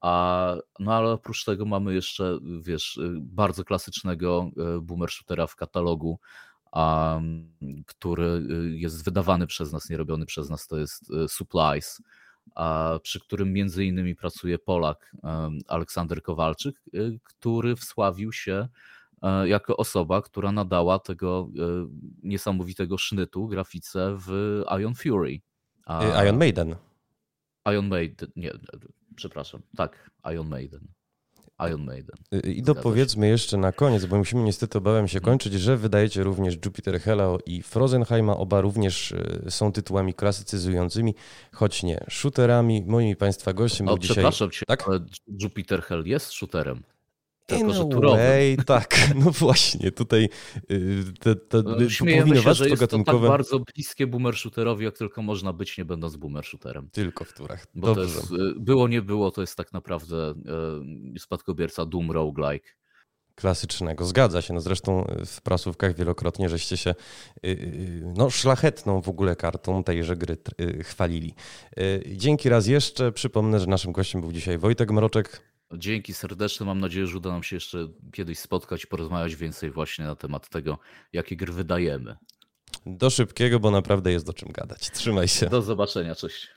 A, 0.00 0.56
no 0.78 0.94
ale 0.94 1.10
oprócz 1.10 1.44
tego 1.44 1.64
mamy 1.64 1.94
jeszcze, 1.94 2.38
wiesz, 2.60 3.00
bardzo 3.20 3.64
klasycznego 3.64 4.50
boomer 4.82 5.10
shootera 5.10 5.46
w 5.46 5.56
katalogu, 5.56 6.18
a, 6.72 7.20
który 7.86 8.42
jest 8.74 9.04
wydawany 9.04 9.46
przez 9.46 9.72
nas, 9.72 9.90
nie 9.90 9.96
robiony 9.96 10.26
przez 10.26 10.50
nas, 10.50 10.66
to 10.66 10.78
jest 10.78 11.12
Supplies, 11.28 12.02
a, 12.54 12.98
przy 13.02 13.20
którym 13.20 13.52
między 13.52 13.84
innymi 13.84 14.16
pracuje 14.16 14.58
Polak 14.58 15.16
Aleksander 15.68 16.22
Kowalczyk, 16.22 16.82
który 17.22 17.76
wsławił 17.76 18.32
się 18.32 18.68
jako 19.44 19.76
osoba, 19.76 20.22
która 20.22 20.52
nadała 20.52 20.98
tego 20.98 21.48
niesamowitego 22.22 22.98
sznytu 22.98 23.46
grafice 23.46 24.16
w 24.18 24.60
Ion 24.80 24.94
Fury. 24.94 25.40
A... 25.86 26.22
Iron 26.24 26.38
Maiden. 26.38 26.76
Iron 27.72 27.88
Maiden, 27.88 28.28
nie, 28.36 28.52
przepraszam, 29.16 29.62
tak, 29.76 30.10
Iron 30.32 30.48
Maiden. 30.48 30.88
Iron 31.68 31.84
Maiden. 31.84 32.16
Y, 32.34 32.52
I 32.52 32.62
dopowiedzmy 32.62 33.28
jeszcze 33.28 33.56
na 33.56 33.72
koniec, 33.72 34.06
bo 34.06 34.18
musimy 34.18 34.42
niestety, 34.42 34.78
obawiam 34.78 35.08
się 35.08 35.18
mhm. 35.18 35.32
kończyć, 35.32 35.52
że 35.52 35.76
wydajecie 35.76 36.22
również 36.22 36.54
Jupiter 36.64 37.00
Hello 37.00 37.38
i 37.46 37.62
Frozenheima. 37.62 38.36
Oba 38.36 38.60
również 38.60 39.12
y, 39.12 39.46
są 39.48 39.72
tytułami 39.72 40.14
klasycyzującymi, 40.14 41.14
choć 41.52 41.82
nie 41.82 42.04
shooterami. 42.10 42.84
Moimi 42.86 43.16
Państwa 43.16 43.52
gościem 43.52 43.86
był 43.86 43.98
dzisiaj... 43.98 44.14
Przepraszam 44.14 44.50
cię, 44.50 44.66
tak? 44.66 44.84
Jupiter 45.42 45.82
Hell 45.82 46.02
jest 46.06 46.32
shooterem. 46.32 46.82
Tylko, 47.46 47.72
że 47.72 47.84
way, 47.84 48.56
tak, 48.66 48.96
no 49.24 49.30
właśnie, 49.30 49.92
tutaj 49.92 50.28
y, 50.70 51.04
te, 51.20 51.36
te, 51.36 51.62
no, 51.62 51.90
Śmiejemy 51.90 52.36
się, 52.36 52.54
że 52.54 52.68
jest 52.68 52.80
gatunkowe... 52.80 53.18
to 53.18 53.22
tak 53.22 53.30
bardzo 53.30 53.60
bliskie 53.74 54.06
boomer 54.06 54.36
shooterowi, 54.36 54.84
jak 54.84 54.98
tylko 54.98 55.22
można 55.22 55.52
być, 55.52 55.78
nie 55.78 55.84
będąc 55.84 56.16
boomer 56.16 56.44
shooterem. 56.44 56.88
Tylko 56.92 57.24
w 57.24 57.32
turach. 57.32 57.66
Bo 57.74 57.94
to 57.94 58.02
jest, 58.02 58.30
y, 58.30 58.54
było, 58.56 58.88
nie 58.88 59.02
było, 59.02 59.30
to 59.30 59.40
jest 59.40 59.56
tak 59.56 59.72
naprawdę 59.72 60.34
y, 61.16 61.20
spadkobierca 61.20 61.86
Doom 61.86 62.10
Roguelike. 62.10 62.68
Klasycznego, 63.34 64.04
zgadza 64.04 64.42
się. 64.42 64.54
No 64.54 64.60
zresztą 64.60 65.06
w 65.26 65.42
prasówkach 65.42 65.96
wielokrotnie 65.96 66.48
żeście 66.48 66.76
się 66.76 66.94
no, 68.16 68.30
szlachetną 68.30 69.00
w 69.00 69.08
ogóle 69.08 69.36
kartą 69.36 69.84
tejże 69.84 70.16
gry 70.16 70.36
chwalili. 70.82 71.34
Dzięki 72.06 72.48
raz 72.48 72.66
jeszcze. 72.66 73.12
Przypomnę, 73.12 73.60
że 73.60 73.66
naszym 73.66 73.92
gościem 73.92 74.20
był 74.20 74.32
dzisiaj 74.32 74.58
Wojtek 74.58 74.90
Mroczek. 74.90 75.53
Dzięki 75.78 76.14
serdeczne. 76.14 76.66
Mam 76.66 76.80
nadzieję, 76.80 77.06
że 77.06 77.16
uda 77.16 77.30
nam 77.30 77.42
się 77.42 77.56
jeszcze 77.56 77.88
kiedyś 78.12 78.38
spotkać 78.38 78.84
i 78.84 78.86
porozmawiać 78.86 79.36
więcej 79.36 79.70
właśnie 79.70 80.04
na 80.04 80.16
temat 80.16 80.48
tego, 80.48 80.78
jakie 81.12 81.36
gry 81.36 81.52
wydajemy. 81.52 82.16
Do 82.86 83.10
szybkiego, 83.10 83.60
bo 83.60 83.70
naprawdę 83.70 84.12
jest 84.12 84.26
do 84.26 84.32
czym 84.32 84.52
gadać. 84.52 84.90
Trzymaj 84.90 85.28
się. 85.28 85.46
Do 85.46 85.62
zobaczenia. 85.62 86.14
Cześć. 86.14 86.48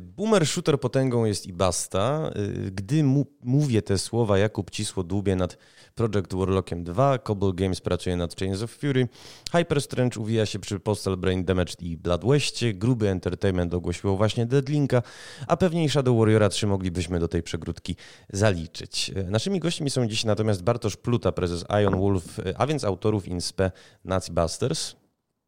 Boomer 0.00 0.46
shooter 0.46 0.80
potęgą 0.80 1.24
jest 1.24 1.46
i 1.46 1.52
basta. 1.52 2.30
Y, 2.36 2.70
gdy 2.70 3.04
mu 3.04 3.26
mówię 3.42 3.82
te 3.82 3.98
słowa, 3.98 4.38
Jakub 4.38 4.70
cisło 4.70 5.02
dłubie 5.02 5.36
nad 5.36 5.58
Project 5.94 6.34
Warlockiem 6.34 6.84
2, 6.84 7.18
Cobble 7.18 7.52
Games 7.52 7.80
pracuje 7.80 8.16
nad 8.16 8.36
Chains 8.36 8.62
of 8.62 8.70
Fury, 8.70 9.08
Hyper 9.52 9.82
Strange 9.82 10.20
uwija 10.20 10.46
się 10.46 10.58
przy 10.58 10.80
Postal 10.80 11.16
Brain 11.16 11.44
Damaged 11.44 11.82
i 11.82 11.96
Blood 11.96 12.24
Westie, 12.24 12.74
Gruby 12.74 13.08
Entertainment 13.08 13.74
ogłosiło 13.74 14.16
właśnie 14.16 14.46
Deadlinka, 14.46 15.02
a 15.46 15.56
pewnie 15.56 15.84
i 15.84 15.88
Shadow 15.88 16.18
Warriora 16.18 16.48
3 16.48 16.66
moglibyśmy 16.66 17.20
do 17.20 17.28
tej 17.28 17.42
przegródki 17.42 17.96
zaliczyć. 18.32 19.10
Y, 19.16 19.30
naszymi 19.30 19.60
gośćmi 19.60 19.90
są 19.90 20.06
dziś 20.06 20.24
natomiast 20.24 20.62
Bartosz 20.62 20.96
Pluta, 20.96 21.32
prezes 21.32 21.64
Ion 21.82 22.00
Wolf, 22.00 22.40
a 22.56 22.66
więc 22.66 22.84
autorów 22.84 23.28
Inspe 23.28 23.70
Nazi 24.04 24.32
Busters. 24.32 25.01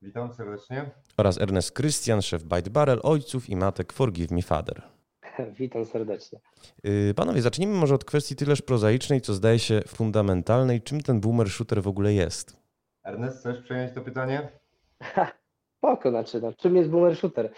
Witam 0.05 0.33
serdecznie. 0.33 0.91
Oraz 1.17 1.41
Ernest 1.41 1.77
Christian, 1.77 2.23
szef 2.23 2.43
Byte 2.43 2.71
Barrel, 2.71 3.01
ojców 3.03 3.51
i 3.51 3.57
matek 3.57 3.93
Forgive 3.93 4.31
Me 4.31 4.43
Father. 4.43 4.83
Witam 5.59 5.85
serdecznie. 5.85 6.41
Y, 6.87 7.15
panowie, 7.17 7.43
zacznijmy 7.43 7.75
może 7.75 7.95
od 7.95 8.05
kwestii 8.05 8.37
tyleż 8.37 8.63
prozaicznej, 8.63 9.21
co 9.21 9.35
zdaje 9.35 9.59
się 9.59 9.81
fundamentalnej. 9.89 10.83
Czym 10.83 11.01
ten 11.01 11.21
boomer 11.21 11.51
shooter 11.51 11.83
w 11.83 11.89
ogóle 11.89 12.13
jest? 12.13 12.57
Ernest, 13.05 13.39
chcesz 13.39 13.63
przejąć 13.63 13.93
to 13.93 14.01
pytanie? 14.01 14.49
Poko, 15.81 16.11
znaczy, 16.11 16.41
no, 16.41 16.53
czym 16.53 16.77
jest 16.77 16.91
boomer 16.91 17.17
shooter? 17.17 17.53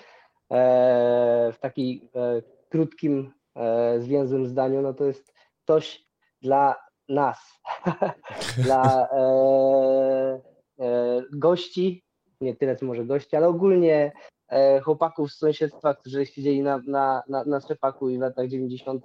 Eee, 0.50 1.52
w 1.52 1.58
takim 1.58 2.08
e, 2.14 2.42
krótkim, 2.68 3.32
e, 3.56 4.00
zwięzłym 4.00 4.46
zdaniu, 4.46 4.82
no 4.82 4.94
to 4.94 5.04
jest 5.04 5.34
coś 5.66 6.06
dla 6.42 6.76
nas, 7.08 7.60
dla 8.64 9.08
e, 9.12 10.40
e, 10.80 11.22
gości, 11.32 12.05
nie 12.40 12.56
tyle 12.56 12.76
co 12.76 12.86
może 12.86 13.04
gości, 13.04 13.36
ale 13.36 13.48
ogólnie 13.48 14.12
e, 14.48 14.80
chłopaków 14.80 15.32
z 15.32 15.38
sąsiedztwa, 15.38 15.94
którzy 15.94 16.26
siedzieli 16.26 16.62
na, 16.62 16.80
na, 16.86 17.22
na, 17.28 17.44
na 17.44 17.60
Strzepaku 17.60 18.08
i 18.08 18.18
w 18.18 18.20
latach 18.20 18.48
90. 18.48 19.04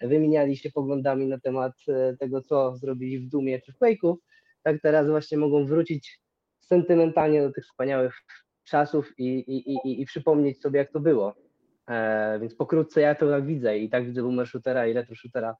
wymieniali 0.00 0.56
się 0.56 0.70
poglądami 0.70 1.26
na 1.26 1.40
temat 1.40 1.72
e, 1.88 2.16
tego, 2.16 2.42
co 2.42 2.76
zrobili 2.76 3.18
w 3.18 3.28
Dumie 3.28 3.60
czy 3.60 3.72
w 3.72 3.78
Quake'u, 3.78 4.14
tak 4.62 4.76
teraz 4.82 5.08
właśnie 5.08 5.38
mogą 5.38 5.66
wrócić 5.66 6.20
sentymentalnie 6.60 7.42
do 7.42 7.52
tych 7.52 7.64
wspaniałych 7.64 8.14
czasów 8.64 9.18
i, 9.18 9.24
i, 9.26 9.72
i, 9.72 10.02
i 10.02 10.06
przypomnieć 10.06 10.60
sobie, 10.60 10.78
jak 10.78 10.92
to 10.92 11.00
było. 11.00 11.34
E, 11.88 12.38
więc 12.40 12.54
pokrótce 12.54 13.00
ja 13.00 13.14
to 13.14 13.30
tak 13.30 13.46
widzę 13.46 13.78
i 13.78 13.90
tak 13.90 14.06
widzę 14.06 14.22
boomer 14.22 14.46
shootera 14.46 14.86
i 14.86 14.92
retro 14.92 15.14
shootera 15.14 15.56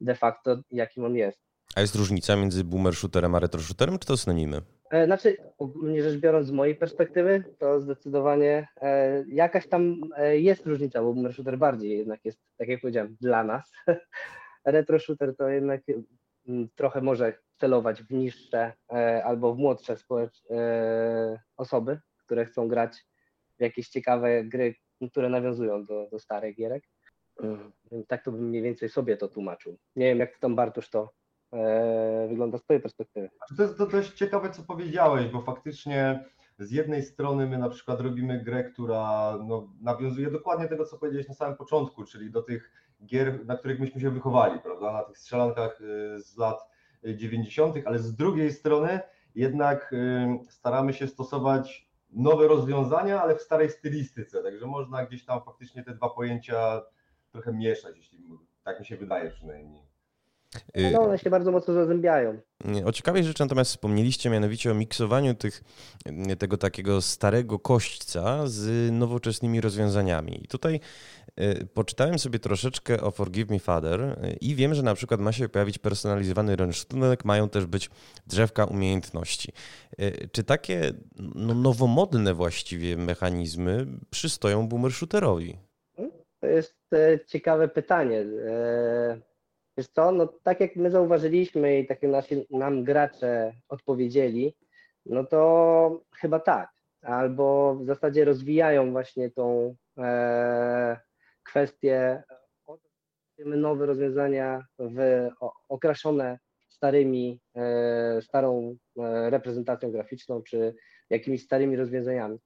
de 0.00 0.14
facto, 0.14 0.56
jakim 0.70 1.04
on 1.04 1.16
jest. 1.16 1.38
A 1.74 1.80
jest 1.80 1.94
różnica 1.94 2.36
między 2.36 2.64
boomer 2.64 2.94
shooterem 2.94 3.34
a 3.34 3.38
retro 3.38 3.60
shooterem, 3.60 3.98
czy 3.98 4.06
to 4.06 4.16
synonimy? 4.16 4.62
E, 4.90 5.06
znaczy, 5.06 5.36
ogólnie 5.58 6.02
rzecz 6.02 6.20
biorąc, 6.20 6.46
z 6.46 6.50
mojej 6.50 6.74
perspektywy, 6.74 7.44
to 7.58 7.80
zdecydowanie 7.80 8.68
e, 8.80 9.24
jakaś 9.28 9.68
tam 9.68 10.00
e, 10.16 10.38
jest 10.38 10.66
różnica, 10.66 11.02
bo 11.02 11.14
boomer 11.14 11.34
shooter 11.34 11.58
bardziej 11.58 11.98
jednak 11.98 12.24
jest, 12.24 12.40
tak 12.56 12.68
jak 12.68 12.80
powiedziałem, 12.80 13.16
dla 13.20 13.44
nas. 13.44 13.72
Retro 14.64 14.98
shooter 14.98 15.36
to 15.36 15.48
jednak 15.48 15.80
m, 16.48 16.68
trochę 16.74 17.00
może 17.00 17.38
celować 17.56 18.02
w 18.02 18.10
niższe 18.10 18.72
e, 18.92 19.24
albo 19.24 19.54
w 19.54 19.58
młodsze 19.58 19.96
społecz- 19.96 20.50
e, 20.50 21.40
osoby, 21.56 22.00
które 22.18 22.44
chcą 22.44 22.68
grać 22.68 23.06
w 23.58 23.62
jakieś 23.62 23.88
ciekawe 23.88 24.44
gry, 24.44 24.74
które 25.10 25.28
nawiązują 25.28 25.84
do, 25.84 26.08
do 26.10 26.18
starych 26.18 26.56
gierek. 26.56 26.84
Mm, 27.42 27.72
tak 28.08 28.24
to 28.24 28.32
bym 28.32 28.48
mniej 28.48 28.62
więcej 28.62 28.88
sobie 28.88 29.16
to 29.16 29.28
tłumaczył. 29.28 29.78
Nie 29.96 30.06
wiem, 30.06 30.18
jak 30.18 30.38
tam 30.38 30.56
Bartosz 30.56 30.90
to 30.90 31.12
wygląda 32.28 32.58
z 32.58 32.62
Twojej 32.62 32.82
perspektywy. 32.82 33.30
To 33.56 33.62
jest 33.62 33.78
to 33.78 33.86
dość 33.86 34.12
ciekawe, 34.12 34.50
co 34.50 34.62
powiedziałeś, 34.62 35.26
bo 35.26 35.42
faktycznie 35.42 36.24
z 36.58 36.70
jednej 36.70 37.02
strony 37.02 37.46
my 37.46 37.58
na 37.58 37.68
przykład 37.68 38.00
robimy 38.00 38.44
grę, 38.44 38.64
która 38.64 39.38
no, 39.46 39.68
nawiązuje 39.80 40.30
dokładnie 40.30 40.68
tego, 40.68 40.84
co 40.84 40.98
powiedziałeś 40.98 41.28
na 41.28 41.34
samym 41.34 41.56
początku, 41.56 42.04
czyli 42.04 42.30
do 42.30 42.42
tych 42.42 42.72
gier, 43.06 43.46
na 43.46 43.56
których 43.56 43.80
myśmy 43.80 44.00
się 44.00 44.10
wychowali, 44.10 44.60
prawda, 44.60 44.92
na 44.92 45.02
tych 45.02 45.18
strzelankach 45.18 45.80
y, 45.80 46.22
z 46.22 46.36
lat 46.36 46.68
90., 47.04 47.76
ale 47.86 47.98
z 47.98 48.14
drugiej 48.14 48.52
strony 48.52 49.00
jednak 49.34 49.92
y, 49.92 50.26
staramy 50.50 50.92
się 50.92 51.06
stosować 51.06 51.88
nowe 52.10 52.48
rozwiązania, 52.48 53.22
ale 53.22 53.36
w 53.36 53.42
starej 53.42 53.70
stylistyce, 53.70 54.42
także 54.42 54.66
można 54.66 55.06
gdzieś 55.06 55.24
tam 55.24 55.42
faktycznie 55.42 55.84
te 55.84 55.94
dwa 55.94 56.10
pojęcia 56.10 56.82
trochę 57.32 57.52
mieszać, 57.52 57.96
jeśli 57.96 58.18
tak 58.64 58.80
mi 58.80 58.86
się 58.86 58.96
wydaje 58.96 59.30
przynajmniej. 59.30 59.82
Y, 60.56 60.90
no, 60.92 61.00
one 61.00 61.18
się 61.18 61.30
bardzo 61.30 61.52
mocno 61.52 61.74
zazębiają. 61.74 62.40
O 62.84 62.92
ciekawej 62.92 63.24
rzeczy 63.24 63.42
natomiast 63.42 63.70
wspomnieliście 63.70 64.30
mianowicie 64.30 64.70
o 64.70 64.74
miksowaniu 64.74 65.34
tych, 65.34 65.62
tego 66.38 66.56
takiego 66.56 67.02
starego 67.02 67.58
kośćca 67.58 68.46
z 68.46 68.92
nowoczesnymi 68.92 69.60
rozwiązaniami. 69.60 70.44
I 70.44 70.48
tutaj 70.48 70.80
y, 71.40 71.66
poczytałem 71.74 72.18
sobie 72.18 72.38
troszeczkę 72.38 73.00
o 73.00 73.10
Forgive 73.10 73.50
Me 73.50 73.58
Father 73.58 74.00
y, 74.00 74.36
i 74.40 74.54
wiem, 74.54 74.74
że 74.74 74.82
na 74.82 74.94
przykład 74.94 75.20
ma 75.20 75.32
się 75.32 75.48
pojawić 75.48 75.78
personalizowany 75.78 76.56
rynsztunek, 76.56 77.24
mają 77.24 77.48
też 77.48 77.66
być 77.66 77.90
drzewka 78.26 78.64
umiejętności. 78.64 79.52
Czy 80.32 80.44
takie 80.44 80.92
no, 81.18 81.54
nowomodne 81.54 82.34
właściwie 82.34 82.96
mechanizmy 82.96 83.86
przystoją 84.10 84.68
boomer 84.68 84.92
shooterowi? 84.92 85.56
To 86.40 86.46
jest 86.46 86.76
e, 86.92 87.18
ciekawe 87.26 87.68
pytanie. 87.68 88.24
Wiesz 89.78 89.88
co, 89.88 90.12
no 90.12 90.26
tak 90.26 90.60
jak 90.60 90.76
my 90.76 90.90
zauważyliśmy 90.90 91.78
i 91.78 91.86
tak 91.86 92.02
jak 92.02 92.12
nasi, 92.12 92.46
nam 92.50 92.84
gracze 92.84 93.52
odpowiedzieli, 93.68 94.56
no 95.06 95.24
to 95.24 96.00
chyba 96.14 96.40
tak. 96.40 96.70
Albo 97.02 97.74
w 97.74 97.86
zasadzie 97.86 98.24
rozwijają 98.24 98.92
właśnie 98.92 99.30
tą 99.30 99.74
e, 99.98 101.00
kwestię, 101.42 102.22
nowe 103.38 103.86
rozwiązania 103.86 104.66
w, 104.78 105.28
o, 105.40 105.52
okraszone 105.68 106.38
starymi, 106.68 107.40
e, 107.56 108.22
starą 108.22 108.76
e, 108.98 109.30
reprezentacją 109.30 109.90
graficzną, 109.90 110.42
czy 110.42 110.74
jakimiś 111.10 111.42
starymi 111.42 111.76
rozwiązaniami. 111.76 112.38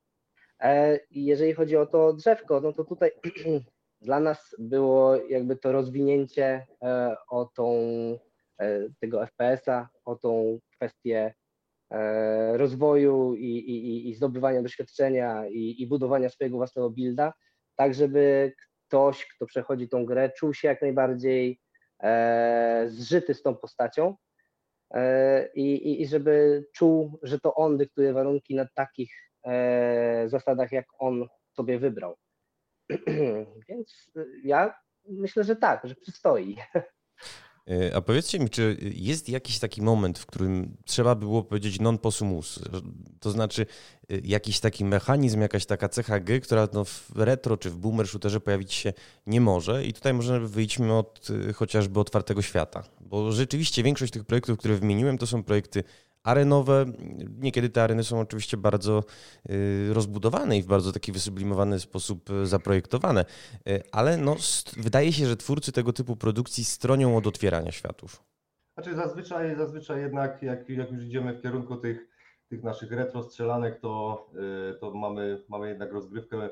E, 0.61 1.01
jeżeli 1.11 1.53
chodzi 1.53 1.77
o 1.77 1.87
to 1.87 2.13
drzewko, 2.13 2.61
no 2.61 2.73
to 2.73 2.85
tutaj 2.85 3.11
dla 4.03 4.21
nas 4.21 4.57
było 4.59 5.17
jakby 5.17 5.57
to 5.57 5.73
rozwinięcie 5.73 6.67
e, 6.83 7.17
o 7.31 7.45
tą, 7.45 7.75
e, 8.59 8.89
tego 9.01 9.27
FPS-a, 9.27 9.89
o 10.05 10.17
tą 10.17 10.59
kwestię 10.77 11.35
e, 11.91 12.57
rozwoju 12.57 13.35
i, 13.35 13.47
i, 13.47 14.11
i 14.11 14.15
zdobywania 14.15 14.63
doświadczenia 14.63 15.47
i, 15.49 15.83
i 15.83 15.87
budowania 15.87 16.29
swojego 16.29 16.57
własnego 16.57 16.91
builda, 16.91 17.33
tak 17.77 17.95
żeby 17.95 18.53
ktoś, 18.89 19.27
kto 19.27 19.47
przechodzi 19.47 19.89
tą 19.89 20.05
grę, 20.05 20.31
czuł 20.37 20.55
się 20.55 20.69
jak 20.69 20.83
najbardziej 20.83 21.61
zżyty 22.87 23.35
z 23.35 23.43
tą 23.43 23.57
postacią 23.57 24.17
i, 25.55 26.03
i, 26.03 26.07
żeby 26.07 26.65
czuł, 26.75 27.19
że 27.23 27.41
to 27.41 27.55
on 27.55 27.79
dyktuje 27.79 28.13
warunki 28.13 28.55
na 28.55 28.67
takich 28.75 29.13
zasadach, 30.27 30.73
jak 30.73 30.87
on 30.99 31.27
sobie 31.57 31.79
wybrał. 31.79 32.17
Więc 33.69 34.11
y, 34.17 34.27
ja 34.45 34.75
myślę, 35.09 35.45
że 35.45 35.57
tak, 35.57 35.81
że 35.85 35.95
przystoi. 35.95 36.57
E, 37.71 37.97
a 37.97 38.01
powiedzcie 38.01 38.39
mi, 38.39 38.51
czy 38.51 38.77
jest 38.95 39.29
jakiś 39.29 39.59
taki 39.59 39.83
moment, 39.83 40.19
w 40.19 40.27
którym 40.27 40.77
trzeba 40.85 41.15
było 41.15 41.43
powiedzieć 41.43 41.81
non 41.81 41.99
possumus? 41.99 42.61
To 43.21 43.31
znaczy 43.31 43.67
y, 44.11 44.21
jakiś 44.25 44.61
taki 44.61 44.85
mechanizm, 44.85 45.41
jakaś 45.41 45.67
taka 45.67 45.89
cecha 45.89 46.21
gry, 46.21 46.41
która 46.41 46.69
no 46.73 46.85
w 46.85 47.11
retro 47.17 47.57
czy 47.57 47.71
w 47.71 47.77
boomer 47.77 48.09
shooterze 48.09 48.41
pojawić 48.41 48.73
się 48.73 48.93
nie 49.27 49.41
może 49.41 49.85
i 49.85 49.93
tutaj 49.93 50.15
może 50.15 50.41
wyjdźmy 50.41 50.93
od 50.95 51.29
chociażby 51.55 52.01
otwartego 52.01 52.43
świata, 52.43 52.85
bo 53.01 53.33
rzeczywiście 53.33 53.83
większość 53.83 54.13
tych 54.13 54.25
projektów, 54.25 54.59
które 54.59 54.75
wymieniłem, 54.75 55.19
to 55.19 55.27
są 55.27 55.43
projekty 55.43 55.85
arenowe. 56.25 56.85
Niekiedy 57.39 57.69
te 57.69 57.83
areny 57.83 58.05
są 58.05 58.21
oczywiście 58.21 58.57
bardzo 58.57 59.05
y, 59.51 59.95
rozbudowane 59.95 60.59
i 60.59 60.63
w 60.63 60.67
bardzo 60.67 60.93
taki 60.93 61.13
wysublimowany 61.13 61.81
sposób 61.81 62.31
y, 62.31 62.47
zaprojektowane, 62.47 63.25
y, 63.69 63.83
ale 63.93 64.17
no, 64.17 64.37
wydaje 64.77 65.13
się, 65.13 65.27
że 65.27 65.37
twórcy 65.37 65.73
tego 65.73 65.93
typu 65.93 66.17
produkcji 66.17 66.65
stronią 66.65 67.17
od 67.17 67.27
otwierania 67.27 67.73
światów. 67.73 68.23
Znaczy 68.75 68.95
zazwyczaj, 68.95 69.57
zazwyczaj 69.57 70.01
jednak 70.01 70.43
jak, 70.43 70.69
jak 70.69 70.93
już 70.93 71.03
idziemy 71.03 71.35
w 71.35 71.43
kierunku 71.43 71.77
tych, 71.77 72.09
tych 72.49 72.63
naszych 72.63 72.93
retro 72.93 73.23
strzelanek, 73.23 73.81
to, 73.81 74.27
to 74.81 74.95
mamy, 74.95 75.43
mamy 75.49 75.69
jednak 75.69 75.93
rozgrywkę 75.93 76.51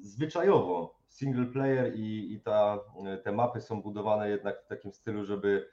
zwyczajowo 0.00 0.98
single 1.08 1.46
player 1.46 1.96
i, 1.96 2.32
i 2.32 2.40
ta, 2.40 2.78
te 3.24 3.32
mapy 3.32 3.60
są 3.60 3.82
budowane 3.82 4.30
jednak 4.30 4.62
w 4.62 4.66
takim 4.66 4.92
stylu, 4.92 5.24
żeby 5.24 5.68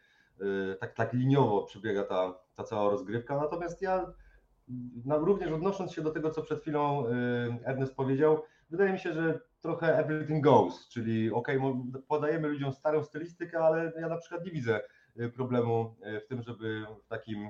tak, 0.80 0.94
tak 0.94 1.14
liniowo 1.14 1.64
przebiega 1.64 2.04
ta, 2.04 2.34
ta 2.56 2.64
cała 2.64 2.90
rozgrywka. 2.90 3.38
Natomiast 3.38 3.82
ja 3.82 4.14
również 5.08 5.52
odnosząc 5.52 5.94
się 5.94 6.02
do 6.02 6.12
tego, 6.12 6.32
co 6.32 6.42
przed 6.42 6.62
chwilą 6.62 7.08
y, 7.08 7.12
Ernest 7.66 7.96
powiedział, 7.96 8.44
wydaje 8.70 8.94
mi 8.94 9.00
się, 9.00 9.14
że 9.14 9.40
trochę 9.62 9.98
everything 9.98 10.44
goes, 10.44 10.90
czyli 10.90 11.32
ok, 11.32 11.48
podajemy 12.08 12.48
ludziom 12.48 12.74
starą 12.74 13.04
stylistykę, 13.04 13.60
ale 13.60 13.94
ja 14.00 14.10
na 14.10 14.18
przykład 14.18 14.46
nie 14.46 14.52
widzę 14.52 14.82
y, 15.20 15.30
problemu 15.30 15.96
w 16.26 16.28
tym, 16.28 16.42
żeby 16.42 16.86
w 17.04 17.08
takim 17.08 17.50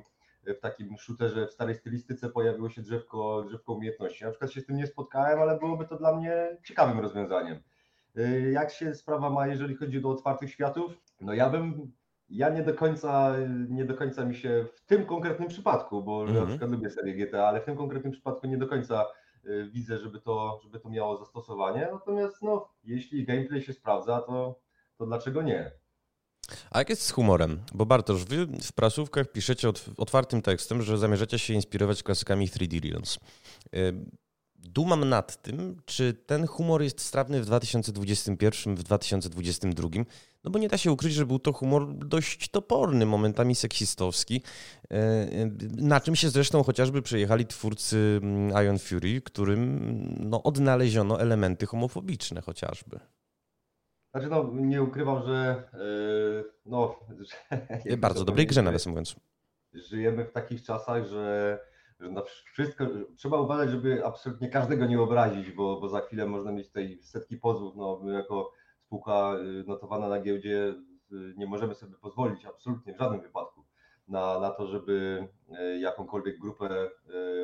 w 0.58 0.60
takim 0.60 0.98
shooterze 0.98 1.48
w 1.48 1.52
starej 1.52 1.76
stylistyce 1.76 2.30
pojawiło 2.30 2.70
się 2.70 2.82
drzewko, 2.82 3.44
drzewko 3.48 3.74
umiejętności. 3.74 4.24
Na 4.24 4.30
przykład 4.30 4.52
się 4.52 4.62
z 4.62 4.66
tym 4.66 4.78
nie 4.78 4.88
spotkałem, 4.88 5.40
ale 5.40 5.60
byłoby 5.60 5.86
to 5.86 5.98
dla 5.98 6.16
mnie 6.16 6.58
ciekawym 6.64 7.00
rozwiązaniem. 7.00 7.60
Jak 8.52 8.72
się 8.72 8.96
sprawa 8.96 9.30
ma, 9.30 9.48
jeżeli 9.48 9.76
chodzi 9.76 10.04
o 10.04 10.10
otwartych 10.10 10.52
światów? 10.52 11.02
No 11.22 11.34
ja 11.34 11.50
bym 11.50 11.92
ja 12.30 12.50
nie 12.50 12.64
do 12.64 12.74
końca, 12.74 13.36
nie 13.70 13.86
do 13.86 13.94
końca 13.94 14.26
mi 14.26 14.36
się 14.36 14.66
w 14.74 14.86
tym 14.86 15.06
konkretnym 15.06 15.50
przypadku, 15.50 16.04
bo 16.04 16.22
mhm. 16.22 16.40
na 16.40 16.46
przykład 16.46 16.72
lubię 16.72 16.90
serię 16.90 17.14
GTA, 17.26 17.48
ale 17.48 17.62
w 17.62 17.66
tym 17.66 17.78
konkretnym 17.78 18.12
przypadku 18.12 18.48
nie 18.48 18.58
do 18.58 18.68
końca 18.68 19.06
y, 19.46 19.70
widzę, 19.74 19.98
żeby 19.98 20.22
to, 20.22 20.60
żeby 20.64 20.80
to 20.80 20.90
miało 20.90 21.18
zastosowanie. 21.18 21.88
Natomiast 21.92 22.42
no, 22.42 22.70
jeśli 22.84 23.26
gameplay 23.26 23.62
się 23.62 23.74
sprawdza, 23.74 24.22
to, 24.22 24.60
to 24.98 25.06
dlaczego 25.06 25.42
nie? 25.42 25.72
A 26.72 26.80
jak 26.80 26.90
jest 26.90 27.02
z 27.02 27.12
humorem? 27.12 27.62
Bo 27.74 27.86
Bartosz, 27.86 28.26
wy 28.26 28.48
w 28.48 28.74
prasówkach 28.74 29.32
piszecie 29.32 29.70
otwartym 29.98 30.42
tekstem, 30.42 30.82
że 30.82 30.98
zamierzacie 30.98 31.40
się 31.40 31.54
inspirować 31.54 32.04
klasykami 32.04 32.48
3D 32.48 32.90
Realms 32.90 33.20
dumam 34.56 35.10
nad 35.10 35.42
tym, 35.42 35.82
czy 35.86 36.14
ten 36.14 36.48
humor 36.48 36.84
jest 36.84 37.02
strawny 37.02 37.42
w 37.42 37.46
2021, 37.46 38.76
w 38.76 38.84
2022, 38.84 39.90
no 40.44 40.52
bo 40.52 40.60
nie 40.60 40.68
da 40.68 40.78
się 40.78 40.92
ukryć, 40.92 41.14
że 41.14 41.26
był 41.26 41.40
to 41.40 41.54
humor 41.54 41.96
dość 41.96 42.50
toporny, 42.50 43.06
momentami 43.06 43.56
seksistowski, 43.56 44.42
e, 44.92 44.96
e, 44.96 45.28
na 45.78 46.00
czym 46.00 46.16
się 46.16 46.30
zresztą 46.30 46.64
chociażby 46.64 47.02
przejechali 47.02 47.46
twórcy 47.46 48.20
mm, 48.24 48.64
Iron 48.64 48.80
Fury, 48.80 49.22
którym 49.22 49.80
no, 50.20 50.44
odnaleziono 50.44 51.22
elementy 51.22 51.66
homofobiczne 51.66 52.42
chociażby. 52.42 53.00
Znaczy 54.12 54.30
no, 54.30 54.52
nie 54.54 54.84
ukrywam, 54.84 55.24
że 55.26 55.64
yy, 55.74 56.52
no... 56.66 56.96
Że, 57.90 57.98
Bardzo 57.98 58.26
dobrej 58.26 58.48
grze 58.48 58.62
nawiasem 58.62 58.92
mówiąc. 58.92 59.16
Żyjemy 59.74 60.26
w 60.26 60.32
takich 60.32 60.64
czasach, 60.64 61.06
że 61.06 61.60
że 62.00 62.10
na 62.10 62.22
wszystko 62.54 62.86
trzeba 63.16 63.40
uważać, 63.40 63.70
żeby 63.70 64.06
absolutnie 64.06 64.50
każdego 64.50 64.86
nie 64.86 65.02
obrazić, 65.02 65.52
bo, 65.52 65.80
bo 65.82 65.90
za 65.90 66.02
chwilę 66.02 66.26
można 66.26 66.52
mieć 66.52 66.68
tutaj 66.68 67.00
setki 67.02 67.38
pozwów. 67.38 67.76
No, 67.76 68.00
my 68.04 68.14
jako 68.14 68.52
spółka 68.86 69.36
y, 69.62 69.64
notowana 69.68 70.10
na 70.10 70.22
giełdzie 70.22 70.76
y, 71.12 71.34
nie 71.38 71.46
możemy 71.48 71.76
sobie 71.76 71.96
pozwolić 71.96 72.46
absolutnie 72.46 72.94
w 72.94 72.98
żadnym 72.98 73.22
wypadku 73.22 73.66
na, 74.08 74.40
na 74.40 74.50
to, 74.50 74.68
żeby 74.68 75.28
y, 75.60 75.80
jakąkolwiek 75.80 76.40
grupę 76.40 76.90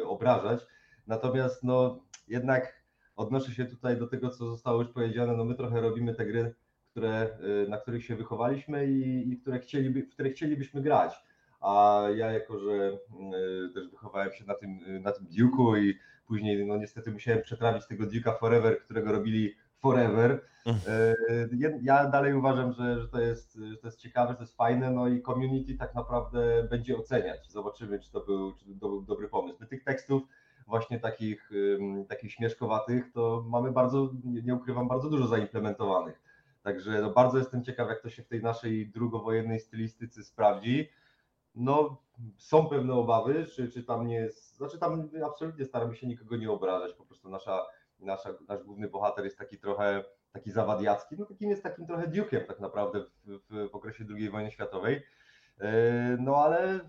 obrażać. 0.06 0.66
Natomiast 1.08 1.64
no, 1.64 2.04
jednak 2.28 2.84
odnoszę 3.16 3.52
się 3.52 3.66
tutaj 3.66 3.98
do 3.98 4.08
tego, 4.08 4.30
co 4.30 4.46
zostało 4.46 4.82
już 4.82 4.92
powiedziane. 4.92 5.38
No, 5.38 5.46
my 5.46 5.56
trochę 5.56 5.82
robimy 5.82 6.16
te 6.16 6.26
gry, 6.26 6.56
które, 6.92 7.38
na 7.68 7.78
których 7.78 8.06
się 8.06 8.16
wychowaliśmy 8.16 8.88
i, 8.88 9.32
i 9.32 9.38
które 9.38 9.60
chcieliby, 9.60 10.04
w 10.04 10.10
które 10.10 10.30
chcielibyśmy 10.30 10.82
grać 10.82 11.31
a 11.62 12.04
ja 12.16 12.32
jako, 12.32 12.60
że 12.60 12.98
y, 13.70 13.74
też 13.74 13.90
wychowałem 13.90 14.32
się 14.34 14.46
na 14.46 14.54
tym, 14.54 14.80
y, 14.88 15.00
na 15.00 15.12
tym 15.12 15.26
Duke'u 15.26 15.78
i 15.78 16.00
później 16.28 16.66
no 16.66 16.78
niestety 16.78 17.12
musiałem 17.12 17.42
przetrawić 17.42 17.88
tego 17.88 18.04
Duke'a 18.04 18.40
Forever, 18.40 18.80
którego 18.80 19.12
robili 19.12 19.56
Forever. 19.80 20.42
Y, 20.68 21.80
ja 21.82 22.08
dalej 22.08 22.34
uważam, 22.34 22.74
że, 22.74 23.02
że, 23.02 23.08
to 23.08 23.22
jest, 23.22 23.60
że 23.72 23.78
to 23.78 23.88
jest 23.88 24.00
ciekawe, 24.00 24.32
że 24.32 24.36
to 24.36 24.44
jest 24.44 24.58
fajne, 24.58 24.92
no 24.92 25.08
i 25.08 25.22
community 25.22 25.78
tak 25.78 25.96
naprawdę 25.96 26.68
będzie 26.70 26.98
oceniać. 26.98 27.52
Zobaczymy, 27.52 28.00
czy 28.00 28.12
to 28.12 28.20
był, 28.20 28.54
czy 28.54 28.66
to 28.66 28.90
był 28.90 29.02
dobry 29.02 29.28
pomysł. 29.28 29.58
My 29.60 29.68
tych 29.68 29.84
tekstów 29.84 30.24
właśnie 30.68 31.00
takich, 31.00 31.52
takich 32.10 32.32
śmieszkowatych, 32.32 33.12
to 33.14 33.46
mamy 33.48 33.72
bardzo, 33.72 34.12
nie 34.24 34.56
ukrywam, 34.56 34.88
bardzo 34.88 35.10
dużo 35.10 35.28
zaimplementowanych. 35.28 36.22
Także 36.64 37.02
no 37.02 37.10
bardzo 37.10 37.38
jestem 37.38 37.64
ciekaw, 37.64 37.90
jak 37.90 38.02
to 38.02 38.10
się 38.10 38.24
w 38.24 38.28
tej 38.28 38.42
naszej 38.42 38.88
drugowojennej 38.88 39.60
stylistyce 39.60 40.24
sprawdzi. 40.24 40.90
No, 41.56 41.98
są 42.38 42.66
pewne 42.66 42.94
obawy, 42.94 43.46
czy, 43.46 43.70
czy 43.70 43.84
tam 43.84 44.08
nie 44.08 44.16
jest, 44.16 44.56
znaczy 44.56 44.80
tam 44.80 45.10
absolutnie 45.26 45.66
staramy 45.66 45.96
się 45.96 46.08
nikogo 46.08 46.38
nie 46.38 46.52
obrażać, 46.52 46.94
po 46.94 47.06
prostu 47.06 47.30
nasza, 47.30 47.66
nasza, 48.00 48.30
nasz 48.48 48.64
główny 48.64 48.90
bohater 48.90 49.26
jest 49.26 49.38
taki 49.38 49.58
trochę 49.58 50.04
taki 50.32 50.52
zawadiacki, 50.52 51.16
no 51.20 51.26
takim 51.26 51.50
jest 51.50 51.64
takim 51.64 51.88
trochę 51.88 52.08
Duke'em 52.08 52.46
tak 52.48 52.60
naprawdę 52.60 53.02
w, 53.02 53.40
w, 53.50 53.70
w 53.72 53.76
okresie 53.76 54.06
II 54.16 54.30
wojny 54.30 54.52
światowej, 54.52 55.04
e, 55.60 56.18
no 56.20 56.36
ale 56.36 56.80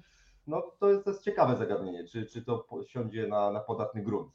no, 0.46 0.72
to, 0.78 0.90
jest, 0.90 1.04
to 1.04 1.10
jest 1.10 1.22
ciekawe 1.22 1.56
zagadnienie, 1.56 2.04
czy, 2.04 2.26
czy 2.26 2.42
to 2.42 2.66
siądzie 2.86 3.26
na, 3.26 3.50
na 3.50 3.60
podatny 3.60 4.02
grunt. 4.02 4.32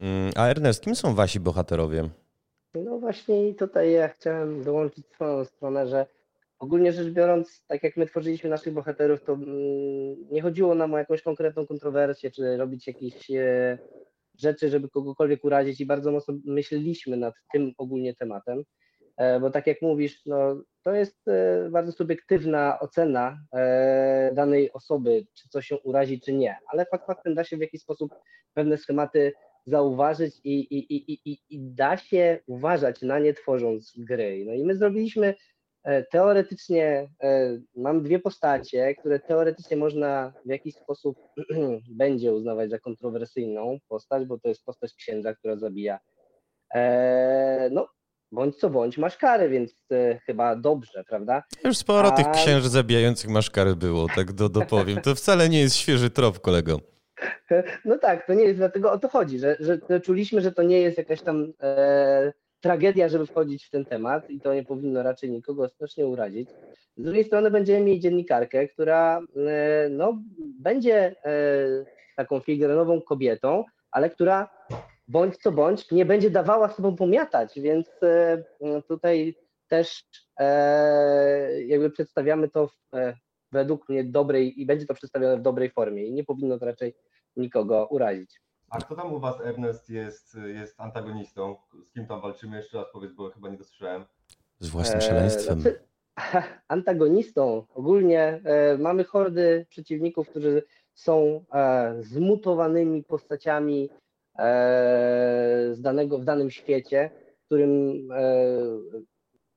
Mm, 0.00 0.32
a 0.36 0.46
Ernest, 0.46 0.82
kim 0.82 0.96
są 0.96 1.14
wasi 1.14 1.40
bohaterowie? 1.40 2.08
No 2.74 2.98
właśnie 2.98 3.54
tutaj 3.54 3.92
ja 3.92 4.08
chciałem 4.08 4.64
dołączyć 4.64 5.06
swoją 5.06 5.44
stronę, 5.44 5.88
że 5.88 6.06
Ogólnie 6.58 6.92
rzecz 6.92 7.08
biorąc, 7.08 7.64
tak 7.66 7.82
jak 7.82 7.96
my 7.96 8.06
tworzyliśmy 8.06 8.50
naszych 8.50 8.74
bohaterów, 8.74 9.24
to 9.24 9.32
mm, 9.32 10.28
nie 10.30 10.42
chodziło 10.42 10.74
nam 10.74 10.94
o 10.94 10.98
jakąś 10.98 11.22
konkretną 11.22 11.66
kontrowersję, 11.66 12.30
czy 12.30 12.56
robić 12.56 12.86
jakieś 12.86 13.30
e, 13.30 13.78
rzeczy, 14.38 14.68
żeby 14.68 14.88
kogokolwiek 14.88 15.44
urazić 15.44 15.80
i 15.80 15.86
bardzo 15.86 16.12
mocno 16.12 16.34
myśleliśmy 16.44 17.16
nad 17.16 17.34
tym 17.52 17.72
ogólnie 17.78 18.14
tematem, 18.14 18.62
e, 19.16 19.40
bo 19.40 19.50
tak 19.50 19.66
jak 19.66 19.82
mówisz, 19.82 20.26
no, 20.26 20.62
to 20.82 20.92
jest 20.92 21.28
e, 21.28 21.68
bardzo 21.70 21.92
subiektywna 21.92 22.78
ocena 22.80 23.38
danej 24.32 24.72
osoby, 24.72 25.26
czy 25.34 25.48
coś 25.48 25.66
się 25.66 25.78
urazi, 25.78 26.20
czy 26.20 26.32
nie, 26.32 26.56
ale 26.72 26.86
fakt 26.86 27.06
faktem 27.06 27.34
da 27.34 27.44
się 27.44 27.56
w 27.56 27.60
jakiś 27.60 27.80
sposób 27.80 28.14
pewne 28.54 28.76
schematy 28.76 29.32
zauważyć 29.66 30.40
i, 30.44 30.60
i, 30.60 30.94
i, 30.96 31.12
i, 31.24 31.38
i 31.50 31.60
da 31.60 31.96
się 31.96 32.38
uważać 32.46 33.02
na 33.02 33.18
nie 33.18 33.34
tworząc 33.34 33.92
gry. 33.98 34.44
No 34.46 34.52
i 34.52 34.64
my 34.64 34.76
zrobiliśmy 34.76 35.34
teoretycznie 36.10 37.08
e, 37.22 37.58
mam 37.76 38.02
dwie 38.02 38.18
postacie, 38.18 38.94
które 38.94 39.20
teoretycznie 39.20 39.76
można 39.76 40.32
w 40.46 40.50
jakiś 40.50 40.74
sposób 40.74 41.18
będzie 41.90 42.32
uznawać 42.32 42.70
za 42.70 42.78
kontrowersyjną 42.78 43.78
postać, 43.88 44.24
bo 44.26 44.38
to 44.38 44.48
jest 44.48 44.64
postać 44.64 44.94
księdza, 44.94 45.34
która 45.34 45.56
zabija. 45.56 45.98
E, 46.74 47.68
no, 47.72 47.88
bądź 48.32 48.56
co 48.56 48.70
bądź, 48.70 48.98
masz 48.98 49.16
kary, 49.16 49.48
więc 49.48 49.86
chyba 50.26 50.56
dobrze, 50.56 51.04
prawda? 51.08 51.42
Już 51.64 51.76
sporo 51.76 52.08
A... 52.08 52.12
tych 52.12 52.30
księży 52.30 52.68
zabijających 52.68 53.30
masz 53.30 53.50
kary 53.50 53.76
było, 53.76 54.06
tak 54.16 54.32
do, 54.32 54.48
dopowiem. 54.48 55.00
To 55.00 55.14
wcale 55.14 55.48
nie 55.48 55.60
jest 55.60 55.76
świeży 55.76 56.10
trop, 56.10 56.40
kolego. 56.40 56.80
No 57.84 57.98
tak, 57.98 58.26
to 58.26 58.34
nie 58.34 58.44
jest, 58.44 58.58
dlatego 58.58 58.92
o 58.92 58.98
to 58.98 59.08
chodzi, 59.08 59.38
że, 59.38 59.56
że 59.60 60.00
czuliśmy, 60.00 60.40
że 60.40 60.52
to 60.52 60.62
nie 60.62 60.80
jest 60.80 60.98
jakaś 60.98 61.22
tam 61.22 61.52
e, 61.62 62.32
tragedia, 62.60 63.08
żeby 63.08 63.26
wchodzić 63.26 63.66
w 63.66 63.70
ten 63.70 63.84
temat 63.84 64.30
i 64.30 64.40
to 64.40 64.54
nie 64.54 64.64
powinno 64.64 65.02
raczej 65.02 65.30
nikogo 65.30 65.68
strasznie 65.68 66.06
urazić. 66.06 66.48
Z 66.96 67.02
drugiej 67.02 67.24
strony 67.24 67.50
będziemy 67.50 67.84
mieli 67.84 68.00
dziennikarkę, 68.00 68.68
która 68.68 69.20
e, 69.36 69.88
no, 69.90 70.22
będzie 70.38 71.14
taką 72.16 72.40
figurową 72.40 73.02
kobietą, 73.02 73.64
ale 73.90 74.10
która 74.10 74.48
bądź 75.08 75.36
co 75.36 75.52
bądź 75.52 75.90
nie 75.90 76.06
będzie 76.06 76.30
dawała 76.30 76.68
sobą 76.68 76.96
pomiatać, 76.96 77.60
więc 77.60 77.90
tutaj 78.88 79.36
też 79.68 80.04
jakby 81.66 81.90
przedstawiamy 81.90 82.48
to 82.48 82.68
w, 82.68 82.72
według 83.52 83.88
mnie 83.88 84.04
dobrej 84.04 84.60
i 84.60 84.66
będzie 84.66 84.86
to 84.86 84.94
przedstawione 84.94 85.36
w 85.36 85.42
dobrej 85.42 85.70
formie 85.70 86.06
i 86.06 86.12
nie 86.12 86.24
powinno 86.24 86.58
to 86.58 86.66
raczej 86.66 86.94
nikogo 87.36 87.86
urazić. 87.90 88.40
A 88.70 88.78
kto 88.78 88.94
tam 88.94 89.14
u 89.14 89.20
Was, 89.20 89.40
Ernest, 89.40 89.90
jest, 89.90 90.38
jest 90.46 90.80
antagonistą? 90.80 91.56
Z 91.84 91.92
kim 91.92 92.06
tam 92.06 92.20
walczymy? 92.20 92.56
Jeszcze 92.56 92.78
raz 92.78 92.86
powiedz, 92.92 93.12
bo 93.12 93.30
chyba 93.30 93.48
nie 93.48 93.58
dosłyszałem. 93.58 94.04
Z 94.58 94.68
własnym 94.68 95.00
szaleństwem. 95.00 95.60
Znaczy, 95.60 95.80
antagonistą 96.68 97.66
ogólnie 97.74 98.40
e, 98.44 98.78
mamy 98.78 99.04
hordy 99.04 99.66
przeciwników, 99.68 100.28
którzy 100.28 100.62
są 100.94 101.44
e, 101.52 101.96
zmutowanymi 102.00 103.04
postaciami 103.04 103.90
e, 104.38 105.68
z 105.72 105.80
danego, 105.80 106.18
w 106.18 106.24
danym 106.24 106.50
świecie, 106.50 107.10
w 107.42 107.44
którym 107.46 108.02
e, 108.12 108.26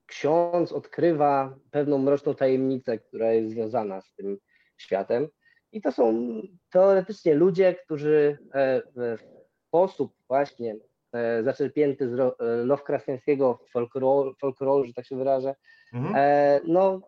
ksiądz 0.06 0.72
odkrywa 0.72 1.56
pewną 1.72 1.98
mroczną 1.98 2.36
tajemnicę, 2.36 2.98
która 3.00 3.34
jest 3.34 3.50
związana 3.50 4.02
z 4.02 4.14
tym 4.14 4.38
światem. 4.78 5.28
I 5.72 5.82
to 5.82 5.92
są 5.92 6.32
teoretycznie 6.72 7.34
ludzie, 7.34 7.76
którzy 7.86 8.38
e, 8.54 8.82
w 8.96 9.18
sposób 9.68 10.14
właśnie 10.28 10.76
e, 11.14 11.44
zaczerpięty 11.44 12.10
z 12.10 12.20
e, 12.20 12.34
Lovecraftiańskiego 12.66 13.60
folkloru, 13.72 14.34
folkloru, 14.42 14.86
że 14.86 14.94
tak 14.94 15.06
się 15.06 15.18
wyrażę, 15.18 15.56
mhm. 15.94 16.62
no 16.68 17.02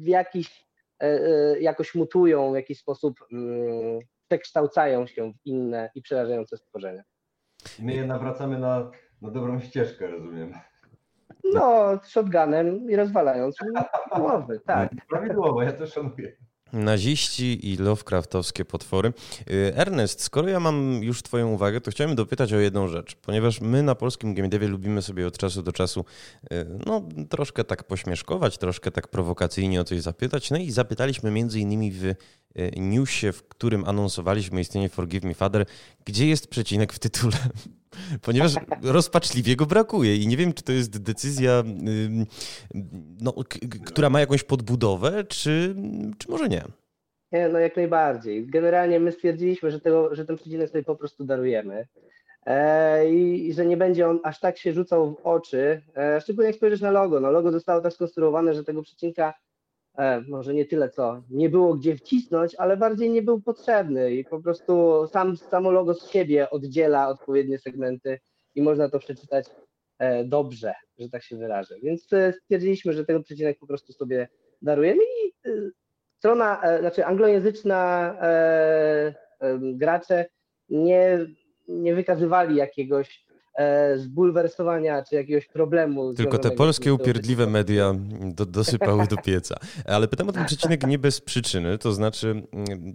w 0.00 0.06
jakiś, 0.06 0.70
jakoś 1.60 1.94
mutują, 1.94 2.52
w 2.52 2.54
jakiś 2.54 2.78
sposób 2.78 3.20
mm, 3.32 3.98
przekształcają 4.28 5.06
się 5.06 5.32
w 5.32 5.46
inne 5.46 5.90
i 5.94 6.02
przerażające 6.02 6.56
stworzenia. 6.56 7.02
My 7.78 7.94
je 7.94 8.06
nawracamy 8.06 8.58
na, 8.58 8.90
na 9.22 9.30
dobrą 9.30 9.60
ścieżkę, 9.60 10.06
rozumiem. 10.06 10.52
No, 11.44 11.98
shotgunem 12.04 12.90
i 12.90 12.96
rozwalając 12.96 13.56
głowy, 14.16 14.60
tak. 14.66 14.90
Prawidłowo, 15.10 15.62
ja 15.62 15.72
to 15.72 15.86
szanuję. 15.86 16.36
Naziści 16.72 17.70
i 17.72 17.76
Lovecraftowskie 17.76 18.64
potwory. 18.64 19.12
Y, 19.50 19.72
Ernest, 19.76 20.22
skoro 20.22 20.48
ja 20.48 20.60
mam 20.60 21.04
już 21.04 21.22
Twoją 21.22 21.52
uwagę, 21.52 21.80
to 21.80 21.90
chciałem 21.90 22.14
dopytać 22.16 22.52
o 22.52 22.58
jedną 22.58 22.88
rzecz, 22.88 23.16
ponieważ 23.16 23.60
my 23.60 23.82
na 23.82 23.94
polskim 23.94 24.34
game 24.34 24.48
devie 24.48 24.68
lubimy 24.68 25.02
sobie 25.02 25.26
od 25.26 25.38
czasu 25.38 25.62
do 25.62 25.72
czasu 25.72 26.04
y, 26.52 26.66
no, 26.86 27.02
troszkę 27.28 27.64
tak 27.64 27.84
pośmieszkować, 27.84 28.58
troszkę 28.58 28.90
tak 28.90 29.08
prowokacyjnie 29.08 29.80
o 29.80 29.84
coś 29.84 30.00
zapytać. 30.00 30.50
No 30.50 30.56
i 30.56 30.70
zapytaliśmy 30.70 31.30
między 31.30 31.60
innymi 31.60 31.92
w 31.92 32.04
y, 32.04 32.14
newsie, 32.76 33.32
w 33.32 33.48
którym 33.48 33.84
anonsowaliśmy 33.84 34.60
istnienie 34.60 34.88
Forgive 34.88 35.24
Me 35.24 35.34
Father, 35.34 35.66
gdzie 36.04 36.26
jest 36.26 36.48
przecinek 36.48 36.92
w 36.92 36.98
tytule. 36.98 37.36
Ponieważ 38.22 38.54
rozpaczliwie 38.82 39.56
go 39.56 39.66
brakuje 39.66 40.16
i 40.16 40.26
nie 40.26 40.36
wiem, 40.36 40.52
czy 40.52 40.62
to 40.62 40.72
jest 40.72 41.02
decyzja, 41.02 41.62
no, 43.20 43.34
która 43.86 44.10
ma 44.10 44.20
jakąś 44.20 44.42
podbudowę, 44.42 45.24
czy, 45.24 45.74
czy 46.18 46.30
może 46.30 46.48
nie. 46.48 46.64
Nie, 47.32 47.48
no 47.48 47.58
jak 47.58 47.76
najbardziej. 47.76 48.46
Generalnie 48.46 49.00
my 49.00 49.12
stwierdziliśmy, 49.12 49.70
że, 49.70 49.80
tego, 49.80 50.14
że 50.14 50.24
ten 50.24 50.36
przecinek 50.36 50.70
sobie 50.70 50.84
po 50.84 50.96
prostu 50.96 51.24
darujemy 51.24 51.86
e, 52.46 53.10
i, 53.10 53.48
i, 53.48 53.52
że 53.52 53.66
nie 53.66 53.76
będzie 53.76 54.08
on 54.08 54.20
aż 54.22 54.40
tak 54.40 54.58
się 54.58 54.72
rzucał 54.72 55.14
w 55.14 55.26
oczy, 55.26 55.82
e, 55.96 56.20
szczególnie 56.20 56.46
jak 56.46 56.56
spojrzysz 56.56 56.80
na 56.80 56.90
logo. 56.90 57.20
No, 57.20 57.30
logo 57.30 57.52
zostało 57.52 57.80
tak 57.80 57.92
skonstruowane, 57.92 58.54
że 58.54 58.64
tego 58.64 58.82
przecinka 58.82 59.34
e, 60.00 60.20
może 60.28 60.54
nie 60.54 60.64
tyle 60.64 60.88
co 60.88 61.22
nie 61.30 61.48
było 61.48 61.74
gdzie 61.74 61.96
wcisnąć, 61.96 62.54
ale 62.54 62.76
bardziej 62.76 63.10
nie 63.10 63.22
był 63.22 63.40
potrzebny 63.40 64.14
i 64.14 64.24
po 64.24 64.40
prostu 64.40 65.06
sam 65.12 65.36
samo 65.36 65.70
logo 65.70 65.94
z 65.94 66.10
siebie 66.10 66.50
oddziela 66.50 67.08
odpowiednie 67.08 67.58
segmenty 67.58 68.20
i 68.54 68.62
można 68.62 68.88
to 68.88 68.98
przeczytać 68.98 69.46
e, 69.98 70.24
dobrze, 70.24 70.74
że 70.98 71.08
tak 71.08 71.22
się 71.22 71.36
wyrażę. 71.36 71.74
Więc 71.82 72.12
e, 72.12 72.32
stwierdziliśmy, 72.32 72.92
że 72.92 73.04
tego 73.04 73.22
przecinek 73.22 73.58
po 73.58 73.66
prostu 73.66 73.92
sobie 73.92 74.28
darujemy 74.62 75.02
i 75.02 75.32
strona, 76.18 76.62
znaczy 76.80 77.04
anglojęzyczna 77.04 78.16
gracze 79.60 80.26
nie, 80.68 81.18
nie 81.68 81.94
wykazywali 81.94 82.56
jakiegoś 82.56 83.29
zbulwersowania 83.96 85.02
czy 85.02 85.14
jakiegoś 85.14 85.46
problemu. 85.46 86.14
Tylko 86.14 86.38
te 86.38 86.50
polskie 86.50 86.94
upierdliwe 86.94 87.46
media 87.46 87.94
do, 88.34 88.46
dosypały 88.46 89.06
do 89.06 89.16
pieca. 89.16 89.56
Ale 89.84 90.08
pytam 90.08 90.28
o 90.28 90.32
ten 90.32 90.44
przecinek 90.44 90.86
nie 90.86 90.98
bez 90.98 91.20
przyczyny, 91.20 91.78
to 91.78 91.92
znaczy 91.92 92.42
mm, 92.52 92.94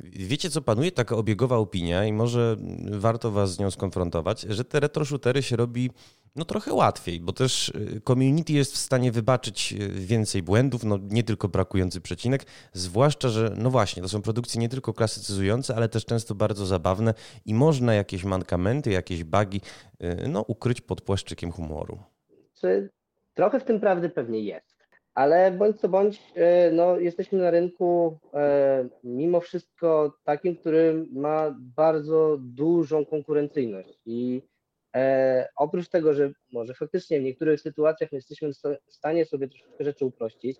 wiecie 0.00 0.50
co 0.50 0.62
panuje 0.62 0.92
taka 0.92 1.16
obiegowa 1.16 1.56
opinia 1.56 2.04
i 2.04 2.12
może 2.12 2.56
warto 2.90 3.30
was 3.30 3.54
z 3.54 3.58
nią 3.58 3.70
skonfrontować, 3.70 4.40
że 4.40 4.64
te 4.64 4.80
retro 4.80 5.04
shootery 5.04 5.42
się 5.42 5.56
robi 5.56 5.90
no 6.36 6.44
trochę 6.44 6.74
łatwiej, 6.74 7.20
bo 7.20 7.32
też 7.32 7.68
y, 7.68 8.00
community 8.00 8.52
jest 8.52 8.72
w 8.72 8.76
stanie 8.76 9.12
wybaczyć 9.12 9.72
y, 9.72 9.88
więcej 9.88 10.42
błędów, 10.42 10.84
no 10.84 10.98
nie 11.10 11.22
tylko 11.22 11.48
brakujący 11.48 12.00
przecinek, 12.00 12.44
zwłaszcza, 12.72 13.28
że 13.28 13.54
no 13.56 13.70
właśnie, 13.70 14.02
to 14.02 14.08
są 14.08 14.22
produkcje 14.22 14.60
nie 14.60 14.68
tylko 14.68 14.92
klasycyzujące, 14.92 15.76
ale 15.76 15.88
też 15.88 16.04
często 16.04 16.34
bardzo 16.34 16.66
zabawne 16.66 17.14
i 17.46 17.54
można 17.54 17.94
jakieś 17.94 18.24
mankamenty, 18.24 18.90
jakieś 18.90 19.24
bugi 19.24 19.60
y, 20.02 20.28
no 20.28 20.44
ukryć 20.48 20.80
pod 20.80 21.00
płaszczykiem 21.00 21.52
humoru. 21.52 21.98
Czy 22.54 22.90
trochę 23.34 23.60
w 23.60 23.64
tym 23.64 23.80
prawdy 23.80 24.08
pewnie 24.08 24.40
jest, 24.40 24.74
ale 25.14 25.50
bądź 25.50 25.80
co 25.80 25.88
bądź, 25.88 26.22
no 26.72 26.98
jesteśmy 26.98 27.38
na 27.38 27.50
rynku 27.50 28.18
mimo 29.04 29.40
wszystko 29.40 30.18
takim, 30.24 30.56
który 30.56 31.06
ma 31.12 31.56
bardzo 31.58 32.38
dużą 32.40 33.04
konkurencyjność 33.04 33.98
i 34.06 34.42
E, 34.94 35.48
oprócz 35.56 35.88
tego, 35.88 36.14
że 36.14 36.32
może 36.52 36.74
faktycznie 36.74 37.20
w 37.20 37.22
niektórych 37.22 37.60
sytuacjach 37.60 38.12
my 38.12 38.16
jesteśmy 38.18 38.50
w 38.86 38.94
stanie 38.94 39.24
sobie 39.24 39.48
troszeczkę 39.48 39.84
rzeczy 39.84 40.04
uprościć 40.04 40.58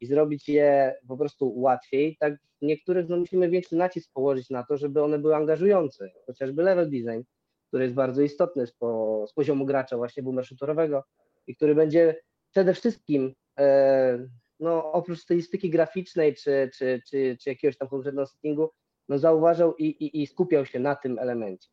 i 0.00 0.06
zrobić 0.06 0.48
je 0.48 0.94
po 1.08 1.16
prostu 1.16 1.60
łatwiej, 1.60 2.16
tak 2.20 2.34
w 2.62 2.66
niektórych 2.66 3.08
no, 3.08 3.16
musimy 3.16 3.50
większy 3.50 3.76
nacisk 3.76 4.10
położyć 4.12 4.50
na 4.50 4.64
to, 4.64 4.76
żeby 4.76 5.02
one 5.02 5.18
były 5.18 5.36
angażujące, 5.36 6.10
chociażby 6.26 6.62
level 6.62 6.90
design, 6.90 7.20
który 7.68 7.84
jest 7.84 7.94
bardzo 7.94 8.22
istotny 8.22 8.66
z, 8.66 8.72
po, 8.72 9.24
z 9.28 9.32
poziomu 9.32 9.66
gracza 9.66 9.96
właśnie 9.96 10.22
boomer 10.22 10.46
shooterowego 10.46 11.04
i 11.46 11.56
który 11.56 11.74
będzie 11.74 12.20
przede 12.50 12.74
wszystkim 12.74 13.34
e, 13.58 14.26
no, 14.60 14.92
oprócz 14.92 15.20
stylistyki 15.20 15.70
graficznej 15.70 16.34
czy, 16.34 16.70
czy, 16.74 17.00
czy, 17.10 17.36
czy 17.40 17.50
jakiegoś 17.50 17.76
tam 17.76 17.88
konkretnego 17.88 18.26
settingu, 18.26 18.70
no, 19.08 19.18
zauważał 19.18 19.76
i, 19.76 19.84
i, 19.84 20.22
i 20.22 20.26
skupiał 20.26 20.66
się 20.66 20.78
na 20.78 20.96
tym 20.96 21.18
elemencie. 21.18 21.68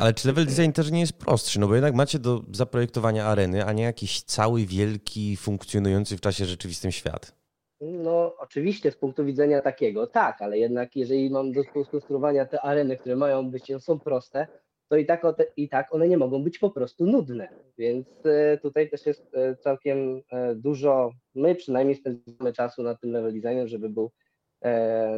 Ale 0.00 0.14
czy 0.14 0.28
level 0.28 0.46
design 0.46 0.72
też 0.72 0.90
nie 0.90 1.00
jest 1.00 1.12
prostszy? 1.12 1.60
No 1.60 1.68
bo 1.68 1.74
jednak 1.74 1.94
macie 1.94 2.18
do 2.18 2.42
zaprojektowania 2.52 3.24
areny, 3.24 3.64
a 3.64 3.72
nie 3.72 3.82
jakiś 3.82 4.22
cały 4.22 4.66
wielki, 4.66 5.36
funkcjonujący 5.36 6.16
w 6.16 6.20
czasie 6.20 6.44
rzeczywistym 6.44 6.92
świat. 6.92 7.40
No, 7.80 8.34
oczywiście 8.38 8.90
z 8.90 8.96
punktu 8.96 9.24
widzenia 9.24 9.62
takiego, 9.62 10.06
tak, 10.06 10.42
ale 10.42 10.58
jednak 10.58 10.96
jeżeli 10.96 11.30
mam 11.30 11.52
do 11.52 11.62
skonstruowania 11.84 12.46
te 12.46 12.60
areny, 12.60 12.96
które 12.96 13.16
mają 13.16 13.50
być, 13.50 13.72
są 13.78 13.98
proste, 13.98 14.46
to 14.88 14.96
i 14.96 15.06
tak, 15.06 15.22
i 15.56 15.68
tak 15.68 15.94
one 15.94 16.08
nie 16.08 16.18
mogą 16.18 16.44
być 16.44 16.58
po 16.58 16.70
prostu 16.70 17.06
nudne. 17.06 17.48
Więc 17.78 18.26
e, 18.26 18.58
tutaj 18.58 18.90
też 18.90 19.06
jest 19.06 19.34
e, 19.34 19.56
całkiem 19.56 20.22
e, 20.30 20.54
dużo, 20.54 21.10
my 21.34 21.54
przynajmniej 21.54 21.96
spędzamy 21.96 22.52
czasu 22.52 22.82
na 22.82 22.94
tym 22.94 23.10
level 23.10 23.32
designem, 23.32 23.68
żeby 23.68 23.88
był 23.88 24.10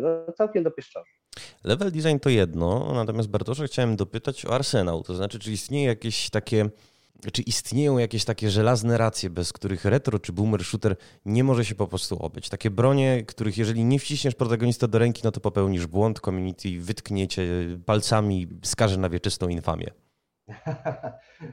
no, 0.00 0.32
całkiem 0.32 0.62
dopieszczony. 0.62 1.06
Level 1.64 1.92
design 1.92 2.18
to 2.18 2.28
jedno, 2.28 2.92
natomiast 2.94 3.28
Bartosza 3.28 3.64
chciałem 3.64 3.96
dopytać 3.96 4.46
o 4.46 4.54
arsenał, 4.54 5.02
to 5.02 5.14
znaczy, 5.14 5.38
czy 5.38 5.52
istnieje 5.52 5.86
jakieś 5.86 6.30
takie, 6.30 6.68
czy 7.32 7.42
istnieją 7.42 7.98
jakieś 7.98 8.24
takie 8.24 8.50
żelazne 8.50 8.98
racje, 8.98 9.30
bez 9.30 9.52
których 9.52 9.84
retro 9.84 10.18
czy 10.18 10.32
boomer 10.32 10.64
shooter 10.64 10.96
nie 11.26 11.44
może 11.44 11.64
się 11.64 11.74
po 11.74 11.86
prostu 11.86 12.18
obyć? 12.18 12.48
Takie 12.48 12.70
bronie, 12.70 13.24
których 13.26 13.58
jeżeli 13.58 13.84
nie 13.84 13.98
wciśniesz 13.98 14.34
protagonista 14.34 14.88
do 14.88 14.98
ręki, 14.98 15.20
no 15.24 15.32
to 15.32 15.40
popełnisz 15.40 15.86
błąd, 15.86 16.20
community 16.20 16.80
wytkniecie 16.80 17.42
palcami, 17.86 18.48
skaże 18.62 18.96
na 18.96 19.08
wieczystą 19.08 19.48
infamię. 19.48 19.90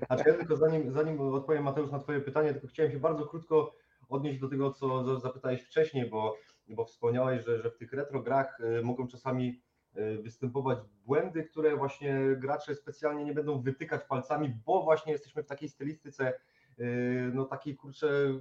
A 0.10 0.16
ja 0.28 0.34
tylko 0.34 0.58
zanim, 0.58 0.92
zanim 0.92 1.22
odpowiem 1.22 1.64
Mateusz 1.64 1.92
na 1.92 2.00
twoje 2.00 2.22
pytanie, 2.22 2.52
tylko 2.52 2.68
chciałem 2.68 2.92
się 2.92 3.00
bardzo 3.00 3.26
krótko 3.26 3.76
odnieść 4.10 4.40
do 4.40 4.50
tego, 4.50 4.74
co 4.74 5.20
zapytałeś 5.20 5.62
wcześniej, 5.62 6.10
bo, 6.10 6.36
bo 6.68 6.86
wspomniałeś, 6.86 7.46
że, 7.46 7.62
że 7.62 7.72
w 7.72 7.78
tych 7.78 7.94
retro 7.94 8.22
grach 8.22 8.60
y, 8.80 8.84
mogą 8.84 9.08
czasami 9.08 9.62
występować 10.22 10.80
błędy, 11.06 11.44
które 11.44 11.78
właśnie 11.78 12.20
gracze 12.38 12.76
specjalnie 12.76 13.26
nie 13.26 13.34
będą 13.34 13.62
wytykać 13.62 14.02
palcami, 14.04 14.54
bo 14.66 14.84
właśnie 14.84 15.12
jesteśmy 15.12 15.44
w 15.44 15.48
takiej 15.48 15.70
stylistyce, 15.70 16.28
e, 16.28 16.84
no 17.34 17.46
takiej 17.46 17.76
kurczę, 17.76 18.40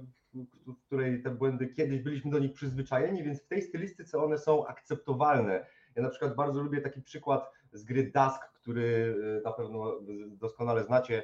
w 0.67 0.85
której 0.85 1.21
te 1.21 1.29
błędy 1.29 1.67
kiedyś 1.67 2.01
byliśmy 2.01 2.31
do 2.31 2.39
nich 2.39 2.53
przyzwyczajeni, 2.53 3.23
więc 3.23 3.41
w 3.41 3.47
tej 3.47 3.61
stylistyce 3.61 4.23
one 4.23 4.37
są 4.37 4.67
akceptowalne. 4.67 5.65
Ja 5.95 6.03
na 6.03 6.09
przykład 6.09 6.35
bardzo 6.35 6.61
lubię 6.61 6.81
taki 6.81 7.01
przykład 7.01 7.51
z 7.73 7.83
gry 7.83 8.03
Dusk, 8.03 8.41
który 8.53 9.15
e, 9.39 9.41
na 9.41 9.51
pewno 9.51 9.99
doskonale 10.27 10.83
znacie, 10.83 11.23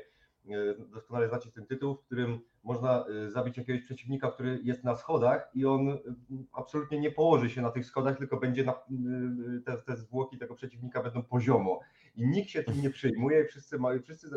doskonale 0.94 1.30
znacie 1.30 1.52
ten 1.52 1.66
tytuł, 1.66 1.96
w 1.96 2.06
którym 2.06 2.40
można 2.64 3.06
zabić 3.28 3.58
jakiegoś 3.58 3.82
przeciwnika, 3.82 4.32
który 4.32 4.60
jest 4.64 4.84
na 4.84 4.96
schodach 4.96 5.50
i 5.54 5.66
on 5.66 5.98
absolutnie 6.54 7.00
nie 7.00 7.12
położy 7.12 7.50
się 7.50 7.62
na 7.62 7.72
tych 7.72 7.86
schodach, 7.86 8.18
tylko 8.18 8.38
będzie 8.38 8.64
na, 8.64 8.74
te, 9.66 9.78
te 9.78 9.98
zwłoki 9.98 10.38
tego 10.38 10.56
przeciwnika 10.56 11.04
będą 11.04 11.24
poziomo 11.24 11.80
i 12.16 12.28
nikt 12.28 12.50
się 12.50 12.64
tym 12.64 12.82
nie 12.82 12.90
przejmuje 12.90 13.42
i 13.42 13.48
wszyscy, 13.48 13.78
mają, 13.78 14.02
wszyscy, 14.02 14.28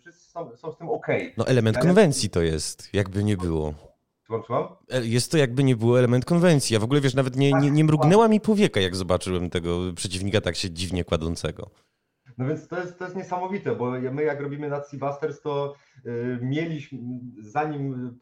wszyscy 0.00 0.30
są, 0.30 0.56
są 0.56 0.72
z 0.72 0.78
tym 0.78 0.88
ok. 0.88 1.06
No 1.36 1.46
element 1.46 1.78
konwencji 1.78 2.30
to 2.30 2.42
jest, 2.42 2.94
jakby 2.94 3.24
nie 3.24 3.36
było. 3.36 3.74
Słucham, 4.26 4.44
słucham? 4.46 4.76
E, 4.90 5.06
jest 5.06 5.30
to 5.30 5.38
jakby 5.38 5.64
nie 5.64 5.76
było 5.76 5.98
element 5.98 6.24
konwencji. 6.24 6.74
Ja 6.74 6.80
w 6.80 6.84
ogóle, 6.84 7.00
wiesz, 7.00 7.14
nawet 7.14 7.36
nie, 7.36 7.52
nie, 7.52 7.70
nie 7.70 7.84
mrugnęła 7.84 8.28
mi 8.28 8.40
powieka, 8.40 8.80
jak 8.80 8.96
zobaczyłem 8.96 9.50
tego 9.50 9.92
przeciwnika 9.94 10.40
tak 10.40 10.56
się 10.56 10.70
dziwnie 10.70 11.04
kładącego. 11.04 11.70
No 12.38 12.46
więc 12.46 12.68
to 12.68 12.80
jest, 12.80 12.98
to 12.98 13.04
jest 13.04 13.16
niesamowite, 13.16 13.76
bo 13.76 13.90
my 13.90 14.22
jak 14.22 14.40
robimy 14.40 14.68
nad 14.68 14.88
Seabusters, 14.88 15.40
to 15.40 15.74
y, 16.06 16.38
mieliśmy, 16.42 16.98
zanim, 17.38 18.18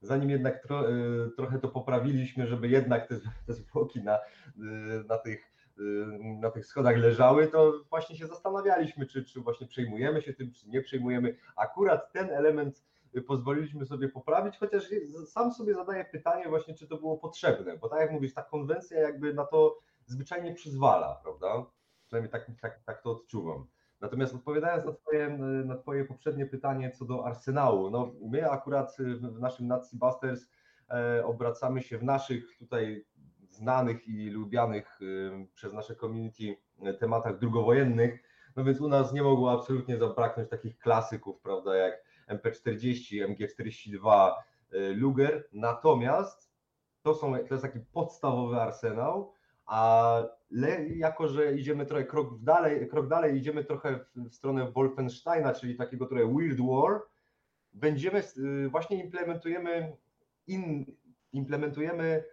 zanim 0.00 0.30
jednak 0.30 0.62
tro, 0.62 0.90
y, 0.90 1.30
trochę 1.36 1.58
to 1.58 1.68
poprawiliśmy, 1.68 2.46
żeby 2.46 2.68
jednak 2.68 3.08
te, 3.08 3.14
te 3.46 3.52
zwłoki 3.52 4.02
na, 4.02 4.18
y, 4.18 4.20
na 5.08 5.18
tych 5.18 5.52
na 6.40 6.50
tych 6.50 6.66
schodach 6.66 6.96
leżały, 6.96 7.48
to 7.48 7.72
właśnie 7.90 8.16
się 8.16 8.26
zastanawialiśmy, 8.26 9.06
czy, 9.06 9.24
czy 9.24 9.40
właśnie 9.40 9.66
przejmujemy 9.66 10.22
się 10.22 10.34
tym, 10.34 10.52
czy 10.52 10.68
nie 10.68 10.82
przejmujemy. 10.82 11.36
Akurat 11.56 12.12
ten 12.12 12.30
element 12.30 12.84
pozwoliliśmy 13.26 13.86
sobie 13.86 14.08
poprawić, 14.08 14.58
chociaż 14.58 14.84
sam 15.26 15.52
sobie 15.52 15.74
zadaję 15.74 16.04
pytanie 16.04 16.48
właśnie, 16.48 16.74
czy 16.74 16.88
to 16.88 16.96
było 16.96 17.18
potrzebne, 17.18 17.78
bo 17.78 17.88
tak 17.88 18.00
jak 18.00 18.10
mówisz, 18.10 18.34
ta 18.34 18.42
konwencja 18.42 19.00
jakby 19.00 19.34
na 19.34 19.44
to 19.44 19.78
zwyczajnie 20.06 20.54
przyzwala, 20.54 21.20
prawda? 21.22 21.66
Przynajmniej 22.12 22.32
tak, 22.32 22.50
tak, 22.60 22.80
tak 22.84 23.02
to 23.02 23.10
odczuwam. 23.10 23.66
Natomiast 24.00 24.34
odpowiadając 24.34 24.84
na 24.84 24.92
twoje, 24.92 25.28
na 25.64 25.76
twoje 25.76 26.04
poprzednie 26.04 26.46
pytanie 26.46 26.90
co 26.90 27.04
do 27.04 27.26
Arsenału, 27.26 27.90
no 27.90 28.12
my 28.30 28.50
akurat 28.50 28.96
w 28.98 29.40
naszym 29.40 29.66
Nazi 29.66 29.96
Busters 29.96 30.46
e, 30.90 31.24
obracamy 31.24 31.82
się 31.82 31.98
w 31.98 32.02
naszych 32.02 32.58
tutaj 32.58 33.04
znanych 33.50 34.08
i 34.08 34.30
lubianych 34.30 34.98
e, 35.02 35.46
przez 35.54 35.72
nasze 35.72 35.96
community 35.96 36.56
tematach 37.00 37.38
drugowojennych, 37.38 38.22
no 38.56 38.64
więc 38.64 38.80
u 38.80 38.88
nas 38.88 39.12
nie 39.12 39.22
mogło 39.22 39.52
absolutnie 39.52 39.98
zabraknąć 39.98 40.50
takich 40.50 40.78
klasyków, 40.78 41.40
prawda, 41.40 41.76
jak 41.76 42.04
MP40, 42.28 43.34
MG42, 43.34 44.32
y, 44.74 44.94
Luger, 44.94 45.48
natomiast 45.52 46.52
to, 47.02 47.14
są, 47.14 47.32
to 47.32 47.54
jest 47.54 47.62
taki 47.62 47.80
podstawowy 47.80 48.60
arsenał, 48.60 49.32
a 49.66 50.22
jako, 50.96 51.28
że 51.28 51.54
idziemy 51.54 51.86
trochę 51.86 52.04
krok 52.04 52.38
dalej, 52.38 52.88
krok 52.88 53.08
dalej, 53.08 53.36
idziemy 53.36 53.64
trochę 53.64 54.00
w 54.14 54.34
stronę 54.34 54.70
Wolfensteina, 54.70 55.54
czyli 55.54 55.76
takiego 55.76 56.06
trochę 56.06 56.34
Weird 56.34 56.60
War, 56.60 57.00
będziemy, 57.72 58.22
y, 58.64 58.68
właśnie 58.68 59.04
implementujemy, 59.04 59.96
in, 60.46 60.86
implementujemy 61.32 62.24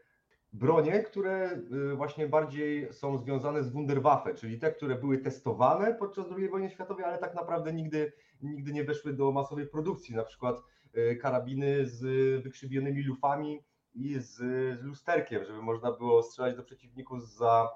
bronie, 0.53 1.03
które 1.03 1.59
y, 1.91 1.95
właśnie 1.95 2.27
bardziej 2.27 2.93
są 2.93 3.17
związane 3.17 3.63
z 3.63 3.69
Wunderwaffe, 3.71 4.33
czyli 4.35 4.59
te, 4.59 4.71
które 4.71 4.95
były 4.95 5.17
testowane 5.17 5.93
podczas 5.93 6.25
II 6.37 6.49
wojny 6.49 6.69
światowej, 6.69 7.05
ale 7.05 7.17
tak 7.17 7.35
naprawdę 7.35 7.73
nigdy, 7.73 8.13
nigdy 8.41 8.73
nie 8.73 8.83
weszły 8.83 9.13
do 9.13 9.31
masowej 9.31 9.67
produkcji, 9.67 10.15
na 10.15 10.23
przykład 10.23 10.55
y, 10.97 11.15
karabiny 11.15 11.85
z 11.85 12.03
wykrzywionymi 12.43 13.03
lufami 13.03 13.63
i 13.99 14.19
z, 14.19 14.35
z 14.79 14.83
lusterkiem, 14.83 15.45
żeby 15.45 15.61
można 15.61 15.91
było 15.91 16.23
strzelać 16.23 16.55
do 16.55 16.63
przeciwników 16.63 17.27
za, 17.27 17.69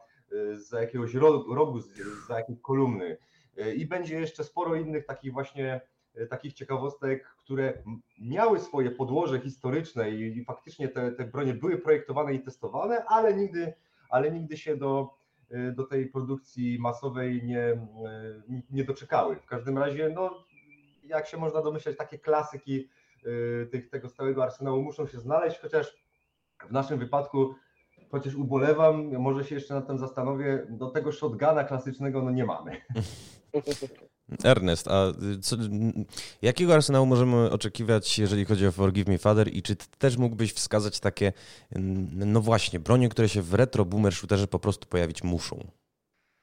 za 0.53 0.81
jakiegoś 0.81 1.13
rogu, 1.13 1.79
za 2.27 2.37
jakiejś 2.37 2.59
kolumny. 2.59 3.17
I 3.75 3.85
będzie 3.85 4.19
jeszcze 4.19 4.43
sporo 4.43 4.75
innych 4.75 5.05
takich 5.05 5.33
właśnie 5.33 5.81
takich 6.29 6.53
ciekawostek, 6.53 7.35
które 7.37 7.83
miały 8.19 8.59
swoje 8.59 8.91
podłoże 8.91 9.39
historyczne 9.39 10.11
i, 10.11 10.37
i 10.37 10.45
faktycznie 10.45 10.87
te, 10.87 11.11
te 11.11 11.25
bronie 11.25 11.53
były 11.53 11.77
projektowane 11.77 12.33
i 12.33 12.39
testowane, 12.39 13.05
ale 13.05 13.33
nigdy, 13.33 13.73
ale 14.09 14.31
nigdy 14.31 14.57
się 14.57 14.77
do, 14.77 15.15
y, 15.51 15.71
do 15.71 15.83
tej 15.83 16.07
produkcji 16.07 16.79
masowej 16.79 17.43
nie, 17.43 17.87
nie 18.71 18.83
doczekały. 18.83 19.35
W 19.35 19.45
każdym 19.45 19.77
razie, 19.77 20.09
no, 20.09 20.45
jak 21.03 21.27
się 21.27 21.37
można 21.37 21.61
domyśleć, 21.61 21.97
takie 21.97 22.19
klasyki 22.19 22.89
tych, 23.71 23.89
tego 23.89 24.09
stałego 24.09 24.43
arsenału 24.43 24.81
muszą 24.81 25.07
się 25.07 25.19
znaleźć, 25.19 25.59
chociaż 25.59 26.02
w 26.69 26.71
naszym 26.71 26.99
wypadku, 26.99 27.55
chociaż 28.11 28.35
ubolewam, 28.35 29.17
może 29.17 29.45
się 29.45 29.55
jeszcze 29.55 29.73
nad 29.73 29.87
tym 29.87 29.97
zastanowię, 29.97 30.67
do 30.69 30.89
tego 30.89 31.11
shotguna 31.11 31.63
klasycznego 31.63 32.21
no 32.21 32.31
nie 32.31 32.45
mamy. 32.45 32.81
Ernest, 34.43 34.87
a 34.87 35.11
co, 35.41 35.55
jakiego 36.41 36.73
arsenału 36.73 37.05
możemy 37.05 37.51
oczekiwać, 37.51 38.19
jeżeli 38.19 38.45
chodzi 38.45 38.67
o 38.67 38.71
Forgive 38.71 39.07
Me 39.07 39.17
Father 39.17 39.53
i 39.53 39.61
czy 39.61 39.75
też 39.75 40.17
mógłbyś 40.17 40.53
wskazać 40.53 40.99
takie, 40.99 41.33
no 42.11 42.41
właśnie, 42.41 42.79
bronie, 42.79 43.09
które 43.09 43.29
się 43.29 43.41
w 43.41 43.53
retro 43.53 43.85
boomer 43.85 44.13
shooterze 44.13 44.47
po 44.47 44.59
prostu 44.59 44.87
pojawić 44.87 45.23
muszą? 45.23 45.67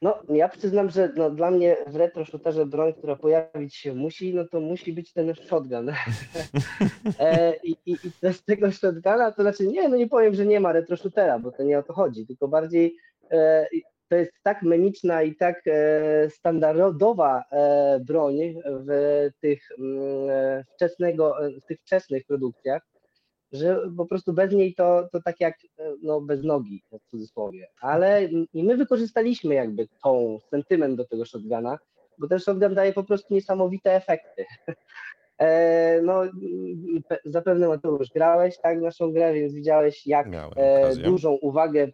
No, 0.03 0.23
ja 0.29 0.49
przyznam, 0.49 0.91
że 0.91 1.13
no, 1.17 1.31
dla 1.31 1.51
mnie 1.51 1.77
w 1.87 1.97
retro 1.97 2.25
shooterze 2.25 2.67
broń, 2.67 2.95
która 2.95 3.17
pojawić 3.17 3.75
się 3.75 3.95
musi, 3.95 4.35
no 4.35 4.45
to 4.45 4.61
musi 4.61 4.93
być 4.93 5.13
ten 5.13 5.35
shotgun. 5.35 5.89
e, 7.19 7.57
i, 7.65 7.77
i, 7.87 7.97
z 8.33 8.45
tego 8.45 8.71
shotguna, 8.71 9.33
to 9.33 9.43
znaczy 9.43 9.67
nie, 9.67 9.89
no 9.89 9.97
nie 9.97 10.09
powiem, 10.09 10.35
że 10.35 10.47
nie 10.47 10.61
ma 10.61 10.73
retro 10.73 10.97
shootera, 10.97 11.39
bo 11.39 11.53
to 11.53 11.63
nie 11.63 11.79
o 11.79 11.83
to 11.83 11.93
chodzi, 11.93 12.27
tylko 12.27 12.49
bardziej 12.49 12.97
e, 13.31 13.67
to 14.11 14.17
jest 14.17 14.33
tak 14.43 14.63
memiczna 14.63 15.23
i 15.23 15.37
tak 15.37 15.63
e, 15.67 16.31
standardowa 16.31 17.45
e, 17.51 18.01
broń 18.01 18.37
w 18.65 19.29
tych, 19.41 19.69
mm, 19.79 20.31
e, 20.31 20.65
wczesnego, 20.75 21.37
w 21.63 21.67
tych 21.67 21.81
wczesnych 21.81 22.27
produkcjach, 22.27 22.83
że 23.53 23.81
po 23.97 24.07
prostu 24.07 24.33
bez 24.33 24.53
niej 24.53 24.75
to, 24.75 25.09
to 25.13 25.23
tak 25.23 25.41
jak 25.41 25.55
no, 26.03 26.21
bez 26.21 26.43
nogi 26.45 26.83
w 26.93 27.11
cudzysłowie. 27.11 27.69
Ale 27.81 28.25
i 28.53 28.65
my 28.65 28.77
wykorzystaliśmy 28.77 29.55
jakby 29.55 29.89
tą 30.03 30.39
sentyment 30.51 30.97
do 30.97 31.05
tego 31.05 31.25
shotguna, 31.25 31.79
bo 32.19 32.29
ten 32.29 32.39
shotgun 32.39 32.75
daje 32.75 32.93
po 32.93 33.05
prostu 33.05 33.35
niesamowite 33.35 33.95
efekty. 33.95 34.45
No, 36.03 36.23
zapewne 37.25 37.69
Mateusz, 37.69 38.09
grałeś 38.15 38.59
tak 38.59 38.81
naszą 38.81 39.13
grę, 39.13 39.35
więc 39.35 39.55
widziałeś, 39.55 40.07
jak 40.07 40.29
dużą 41.05 41.33
uwagę 41.33 41.89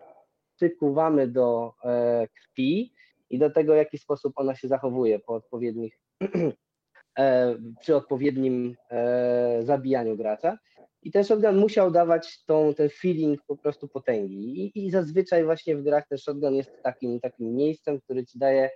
przykuwamy 0.56 1.28
do 1.28 1.72
e, 1.84 2.26
krwi 2.28 2.92
i 3.30 3.38
do 3.38 3.50
tego, 3.50 3.72
w 3.72 3.76
jaki 3.76 3.98
sposób 3.98 4.32
ona 4.36 4.54
się 4.54 4.68
zachowuje 4.68 5.18
po 5.18 5.34
odpowiednich, 5.34 5.98
e, 7.18 7.56
przy 7.80 7.96
odpowiednim 7.96 8.74
e, 8.90 9.58
zabijaniu 9.62 10.16
gracza. 10.16 10.58
I 11.06 11.10
ten 11.10 11.24
shotgun 11.24 11.56
musiał 11.56 11.90
dawać 11.90 12.44
tą, 12.44 12.74
ten 12.74 12.88
feeling 12.88 13.40
po 13.46 13.56
prostu 13.56 13.88
potęgi. 13.88 14.36
I, 14.36 14.86
I, 14.86 14.90
zazwyczaj 14.90 15.44
właśnie 15.44 15.76
w 15.76 15.82
grach 15.82 16.08
ten 16.08 16.18
shotgun 16.18 16.54
jest 16.54 16.82
takim, 16.82 17.20
takim 17.20 17.54
miejscem, 17.54 18.00
który 18.00 18.26
ci 18.26 18.38
daje 18.38 18.70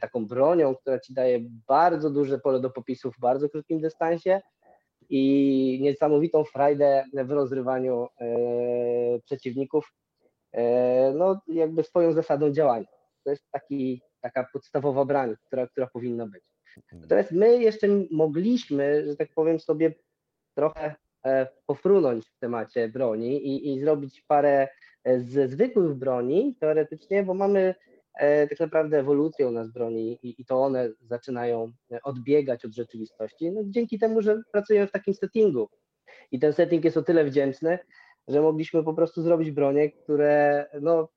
taką 0.00 0.26
bronią, 0.26 0.74
która 0.74 1.00
ci 1.00 1.14
daje 1.14 1.40
bardzo 1.68 2.10
duże 2.10 2.38
pole 2.38 2.60
do 2.60 2.70
popisu 2.70 3.12
w 3.12 3.18
bardzo 3.20 3.48
krótkim 3.48 3.80
dystansie 3.80 4.40
i 5.08 5.78
niesamowitą 5.82 6.44
frajdę 6.44 7.04
w 7.14 7.30
rozrywaniu 7.30 8.06
e, 8.20 8.26
przeciwników 9.24 9.92
E, 10.56 11.12
no 11.12 11.40
jakby 11.48 11.84
swoją 11.84 12.12
zasadą 12.12 12.52
działania. 12.52 12.86
To 13.24 13.30
jest 13.30 13.50
taki, 13.50 14.02
taka 14.20 14.46
podstawowa 14.52 15.04
broń, 15.04 15.34
która, 15.46 15.66
która 15.66 15.86
powinna 15.86 16.26
być. 16.26 16.42
Natomiast 16.92 17.32
my 17.32 17.62
jeszcze 17.62 17.88
mogliśmy, 18.10 19.06
że 19.06 19.16
tak 19.16 19.28
powiem 19.34 19.60
sobie, 19.60 19.94
trochę 20.54 20.84
e, 20.84 20.94
pofrunąć 21.66 22.26
w 22.26 22.38
temacie 22.38 22.88
broni 22.88 23.46
i, 23.46 23.74
i 23.74 23.80
zrobić 23.80 24.24
parę 24.28 24.68
e, 25.04 25.20
ze 25.20 25.48
zwykłych 25.48 25.94
broni 25.94 26.56
teoretycznie, 26.60 27.22
bo 27.22 27.34
mamy 27.34 27.74
tak 28.50 28.60
naprawdę 28.60 28.98
ewolucję 28.98 29.48
u 29.48 29.50
nas 29.50 29.72
broni 29.72 30.18
i, 30.22 30.34
i 30.38 30.44
to 30.44 30.62
one 30.62 30.90
zaczynają 31.00 31.72
odbiegać 32.02 32.64
od 32.64 32.74
rzeczywistości, 32.74 33.52
no, 33.52 33.60
dzięki 33.64 33.98
temu, 33.98 34.22
że 34.22 34.42
pracujemy 34.52 34.86
w 34.86 34.92
takim 34.92 35.14
settingu. 35.14 35.68
I 36.30 36.38
ten 36.38 36.52
setting 36.52 36.84
jest 36.84 36.96
o 36.96 37.02
tyle 37.02 37.24
wdzięczny, 37.24 37.78
że 38.28 38.42
mogliśmy 38.42 38.84
po 38.84 38.94
prostu 38.94 39.22
zrobić 39.22 39.50
bronie, 39.50 39.90
które 39.90 40.66
no, 40.80 41.08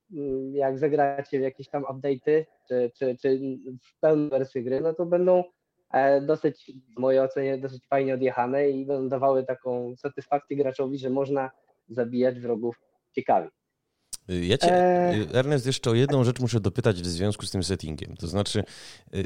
jak 0.51 0.80
zagracie 0.80 1.39
w 1.39 1.41
jakieś 1.41 1.70
tam 1.70 1.84
update'y, 1.84 2.45
czy, 2.68 2.91
czy, 2.97 3.18
czy 3.22 3.39
w 3.84 3.99
pełną 3.99 4.30
wersję 4.30 4.64
gry, 4.64 4.82
no 4.82 4.93
to 4.93 5.05
będą 5.05 5.39
e, 5.39 5.43
dosyć, 6.22 6.72
w 6.96 7.00
mojej 7.00 7.20
ocenie, 7.22 7.58
dosyć 7.58 7.88
fajnie 7.88 8.14
odjechane 8.14 8.70
i 8.70 8.86
będą 8.86 9.10
dawały 9.10 9.46
taką 9.46 9.96
satysfakcję 9.98 10.58
graczowi, 10.58 10.98
że 10.98 11.10
można 11.10 11.52
zabijać 11.90 12.40
wrogów 12.40 12.82
ciekawie. 13.16 13.50
Ja 14.28 14.58
cię, 14.58 14.74
e... 14.74 15.14
Ernest, 15.34 15.66
jeszcze 15.66 15.90
o 15.90 15.94
jedną 15.94 16.24
rzecz 16.24 16.40
muszę 16.40 16.60
dopytać 16.60 17.02
w 17.02 17.06
związku 17.06 17.46
z 17.46 17.52
tym 17.52 17.64
settingiem. 17.64 18.16
To 18.18 18.28
znaczy, 18.28 18.64
y, 19.16 19.26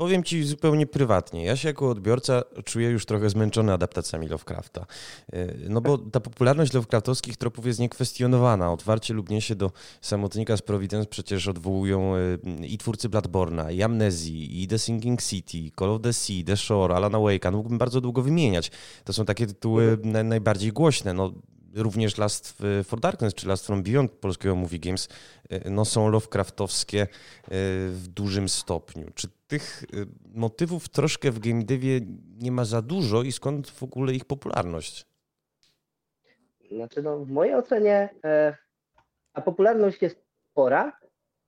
powiem 0.00 0.24
ci 0.24 0.44
zupełnie 0.44 0.86
prywatnie. 0.86 1.44
Ja 1.44 1.56
się 1.56 1.68
jako 1.68 1.90
odbiorca 1.90 2.42
czuję 2.64 2.90
już 2.90 3.06
trochę 3.06 3.30
zmęczony 3.30 3.72
adaptacjami 3.72 4.28
Lovecrafta. 4.28 4.86
No 5.68 5.80
bo 5.80 5.98
ta 5.98 6.20
popularność 6.20 6.72
Lovecraftowskich 6.72 7.36
tropów 7.36 7.66
jest 7.66 7.78
niekwestionowana. 7.78 8.72
Otwarcie 8.72 9.14
lub 9.14 9.30
nie 9.30 9.40
się 9.40 9.54
do 9.54 9.70
samotnika 10.00 10.56
z 10.56 10.62
Providence 10.62 11.08
przecież 11.08 11.48
odwołują 11.48 12.14
i 12.62 12.78
twórcy 12.78 13.08
Bloodborna, 13.08 13.70
i 13.70 13.82
Amnezji, 13.82 14.62
i 14.62 14.68
The 14.68 14.78
Sinking 14.78 15.22
City, 15.22 15.70
Call 15.78 15.90
of 15.90 16.02
the 16.02 16.12
Sea, 16.12 16.44
The 16.46 16.56
Shore, 16.56 16.94
Alana 16.94 17.18
Wake'a. 17.18 17.52
Mógłbym 17.52 17.78
bardzo 17.78 18.00
długo 18.00 18.22
wymieniać. 18.22 18.70
To 19.04 19.12
są 19.12 19.24
takie 19.24 19.46
tytuły 19.46 19.98
najbardziej 20.04 20.72
głośne. 20.72 21.14
No, 21.14 21.32
również 21.74 22.18
Last 22.18 22.62
for 22.84 23.00
Darkness 23.00 23.34
czy 23.34 23.48
Last 23.48 23.66
from 23.66 23.82
Beyond 23.82 24.12
polskiego 24.12 24.56
Movie 24.56 24.78
Games 24.78 25.08
no, 25.70 25.84
są 25.84 26.08
Lovecraftowskie 26.08 27.06
w 27.90 28.04
dużym 28.08 28.48
stopniu. 28.48 29.06
Czy 29.14 29.28
tych 29.50 29.82
e, 29.82 29.86
motywów 30.34 30.88
troszkę 30.88 31.30
w 31.30 31.38
game 31.38 31.64
devie 31.64 32.00
nie 32.38 32.52
ma 32.52 32.64
za 32.64 32.82
dużo 32.82 33.22
i 33.22 33.32
skąd 33.32 33.70
w 33.70 33.82
ogóle 33.82 34.12
ich 34.12 34.24
popularność? 34.24 35.06
Znaczy, 36.72 37.02
no, 37.02 37.18
w 37.18 37.30
mojej 37.30 37.54
ocenie 37.54 38.08
e, 38.24 38.56
a 39.34 39.40
popularność 39.40 40.02
jest 40.02 40.16
spora, 40.50 40.92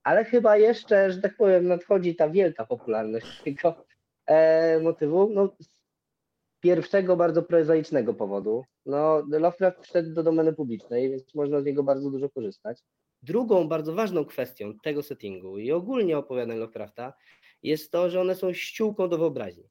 ale 0.03 0.25
chyba 0.25 0.57
jeszcze, 0.57 1.11
że 1.11 1.21
tak 1.21 1.37
powiem, 1.37 1.67
nadchodzi 1.67 2.15
ta 2.15 2.29
wielka 2.29 2.65
popularność 2.65 3.41
tego 3.45 3.75
e, 4.25 4.79
motywu. 4.79 5.29
No, 5.29 5.49
pierwszego 6.59 7.15
bardzo 7.15 7.43
prozaicznego 7.43 8.13
powodu. 8.13 8.63
No, 8.85 9.23
Lovecraft 9.29 9.83
wszedł 9.83 10.13
do 10.13 10.23
domeny 10.23 10.53
publicznej, 10.53 11.09
więc 11.09 11.35
można 11.35 11.61
z 11.61 11.65
niego 11.65 11.83
bardzo 11.83 12.11
dużo 12.11 12.29
korzystać. 12.29 12.83
Drugą 13.21 13.67
bardzo 13.67 13.93
ważną 13.93 14.25
kwestią 14.25 14.73
tego 14.83 15.03
settingu 15.03 15.57
i 15.57 15.71
ogólnie 15.71 16.17
opowiadań 16.17 16.57
Lovecrafta 16.57 17.13
jest 17.63 17.91
to, 17.91 18.09
że 18.09 18.21
one 18.21 18.35
są 18.35 18.53
ściółką 18.53 19.09
do 19.09 19.17
wyobraźni. 19.17 19.63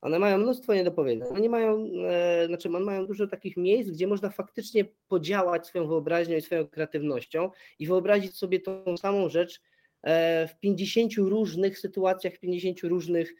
One 0.00 0.18
mają 0.18 0.38
mnóstwo 0.38 0.74
niedopowiedzeń. 0.74 1.28
One 1.28 1.48
mają, 1.48 1.86
e, 2.08 2.46
znaczy 2.46 2.68
one 2.68 2.80
mają 2.80 3.06
dużo 3.06 3.26
takich 3.26 3.56
miejsc, 3.56 3.90
gdzie 3.90 4.06
można 4.06 4.30
faktycznie 4.30 4.84
podziałać 5.08 5.66
swoją 5.66 5.88
wyobraźnią 5.88 6.36
i 6.36 6.40
swoją 6.40 6.66
kreatywnością 6.66 7.50
i 7.78 7.86
wyobrazić 7.86 8.36
sobie 8.36 8.60
tą 8.60 8.96
samą 8.96 9.28
rzecz 9.28 9.60
e, 10.02 10.48
w 10.48 10.58
50 10.58 11.12
różnych 11.16 11.78
sytuacjach, 11.78 12.34
w 12.34 12.40
50 12.40 12.80
różnych 12.80 13.34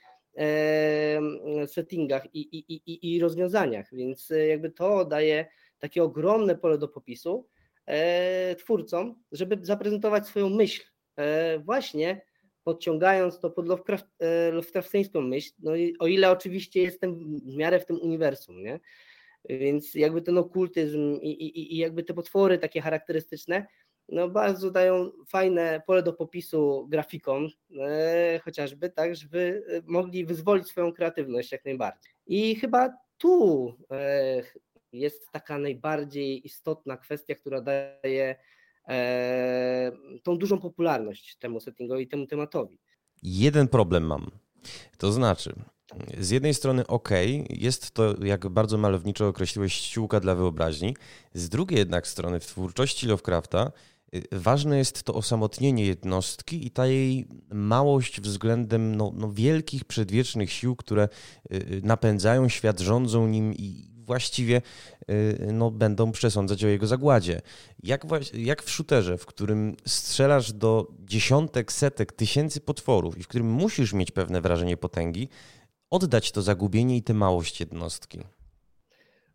settingach 1.67 2.35
i, 2.35 2.41
i, 2.41 2.75
i, 2.75 3.15
i 3.15 3.21
rozwiązaniach, 3.21 3.87
więc 3.93 4.31
e, 4.31 4.47
jakby 4.47 4.71
to 4.71 5.05
daje 5.05 5.47
takie 5.79 6.03
ogromne 6.03 6.57
pole 6.57 6.79
do 6.79 6.89
popisu 6.89 7.49
e, 7.87 8.55
twórcom, 8.55 9.23
żeby 9.33 9.59
zaprezentować 9.63 10.27
swoją 10.27 10.51
myśl, 10.51 10.83
e, 11.17 11.59
właśnie 11.59 12.21
podciągając 12.65 13.41
to 13.41 13.51
pod 13.51 13.67
Lovecraft, 13.67 14.07
Lovecraftiańską 14.53 15.21
myśl, 15.21 15.53
no 15.59 15.77
i 15.77 15.99
o 15.99 16.07
ile 16.07 16.31
oczywiście 16.31 16.83
jestem 16.83 17.41
w 17.41 17.57
miarę 17.57 17.81
w 17.81 17.87
tym 17.87 18.01
uniwersum, 18.01 18.63
nie? 18.63 18.81
Więc 19.49 19.95
jakby 19.95 20.23
ten 20.23 20.39
okultyzm 20.39 21.19
i, 21.23 21.31
i, 21.31 21.75
i 21.75 21.79
jakby 21.79 22.03
te 22.03 22.15
potwory 22.15 22.59
takie 22.59 22.81
charakterystyczne, 22.81 23.67
no 24.09 24.29
bardzo 24.29 24.71
dają 24.71 25.11
fajne 25.29 25.83
pole 25.87 26.03
do 26.03 26.13
popisu 26.13 26.87
grafikom, 26.89 27.49
e, 27.81 28.41
chociażby 28.45 28.91
tak, 28.91 29.17
żeby 29.17 29.63
e, 29.69 29.83
mogli 29.87 30.27
wyzwolić 30.27 30.69
swoją 30.69 30.93
kreatywność 30.93 31.53
jak 31.53 31.65
najbardziej. 31.65 32.13
I 32.27 32.55
chyba 32.55 32.93
tu 33.19 33.75
e, 33.91 34.43
jest 34.93 35.31
taka 35.33 35.59
najbardziej 35.59 36.47
istotna 36.47 36.97
kwestia, 36.97 37.35
która 37.35 37.61
daje 37.61 38.31
e, 38.31 38.37
tą 40.23 40.39
dużą 40.39 40.59
popularność 40.59 41.37
temu 41.37 41.61
settingowi, 41.61 42.09
temu 42.09 42.27
tematowi. 42.27 42.79
Jeden 43.23 43.69
problem 43.69 44.05
mam. 44.05 44.31
To 44.99 45.13
znaczy, 45.13 45.55
z 46.19 46.31
jednej 46.31 46.55
strony 46.55 46.87
ok, 46.87 47.09
jest 47.51 47.91
to, 47.91 48.25
jak 48.25 48.49
bardzo 48.49 48.79
malowniczo 48.79 49.29
określiłeś, 49.29 49.75
ściółka 49.75 50.21
dla 50.21 50.35
wyobraźni. 50.35 50.97
Z 51.35 51.49
drugiej 51.49 51.79
jednak 51.79 52.07
strony 52.07 52.41
w 52.41 52.47
twórczości 52.47 53.07
Lovecrafta 53.07 53.73
Y, 54.15 54.27
ważne 54.33 54.79
jest 54.79 55.03
to 55.03 55.15
osamotnienie 55.15 55.87
jednostki 55.87 56.67
i 56.67 56.71
ta 56.71 56.87
jej 56.87 57.27
małość 57.53 58.21
względem 58.21 58.95
no, 58.95 59.13
no 59.17 59.33
wielkich, 59.33 59.85
przedwiecznych 59.85 60.53
sił, 60.53 60.77
które 60.77 61.09
y, 61.53 61.57
y, 61.57 61.81
napędzają 61.85 62.49
świat, 62.49 62.81
rządzą 62.81 63.27
nim 63.27 63.55
i 63.55 63.91
właściwie 64.11 64.63
no, 65.53 65.71
będą 65.71 66.13
przesądzać 66.13 66.65
o 66.65 66.69
jego 66.69 66.87
zagładzie. 66.87 67.41
Jak, 67.83 68.07
jak 68.35 68.63
w 68.63 68.71
shooterze, 68.71 69.19
w 69.19 69.27
którym 69.27 69.77
strzelasz 69.87 70.53
do 70.53 70.87
dziesiątek, 71.01 71.73
setek, 71.73 72.13
tysięcy 72.13 72.61
potworów 72.61 73.19
i 73.19 73.23
w 73.23 73.29
którym 73.29 73.51
musisz 73.51 73.93
mieć 73.93 74.11
pewne 74.11 74.41
wrażenie 74.41 74.77
potęgi, 74.77 75.29
oddać 75.91 76.33
to 76.33 76.43
zagubienie 76.43 76.97
i 76.97 77.03
tę 77.03 77.15
małość 77.15 77.61
jednostki. 77.61 78.19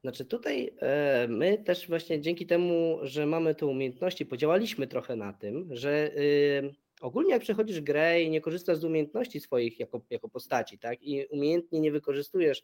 Znaczy 0.02 0.26
tutaj 0.26 0.74
e, 0.80 1.28
my 1.28 1.58
też 1.58 1.88
właśnie 1.88 2.22
dzięki 2.22 2.46
temu, 2.46 3.00
że 3.02 3.26
mamy 3.26 3.56
te 3.56 3.66
umiejętności, 3.66 4.26
podziałaliśmy 4.26 4.88
trochę 4.88 5.16
na 5.16 5.34
tym, 5.34 5.70
że 5.72 6.12
y, 6.18 6.76
ogólnie 7.02 7.32
jak 7.32 7.42
przechodzisz 7.42 7.82
grę 7.82 8.22
i 8.22 8.30
nie 8.30 8.42
korzystasz 8.42 8.78
z 8.78 8.84
umiejętności 8.84 9.40
swoich 9.40 9.80
jako, 9.80 10.02
jako 10.10 10.30
postaci, 10.30 10.78
tak, 10.78 11.04
i 11.04 11.26
umiejętnie 11.26 11.80
nie 11.80 11.92
wykorzystujesz 11.92 12.64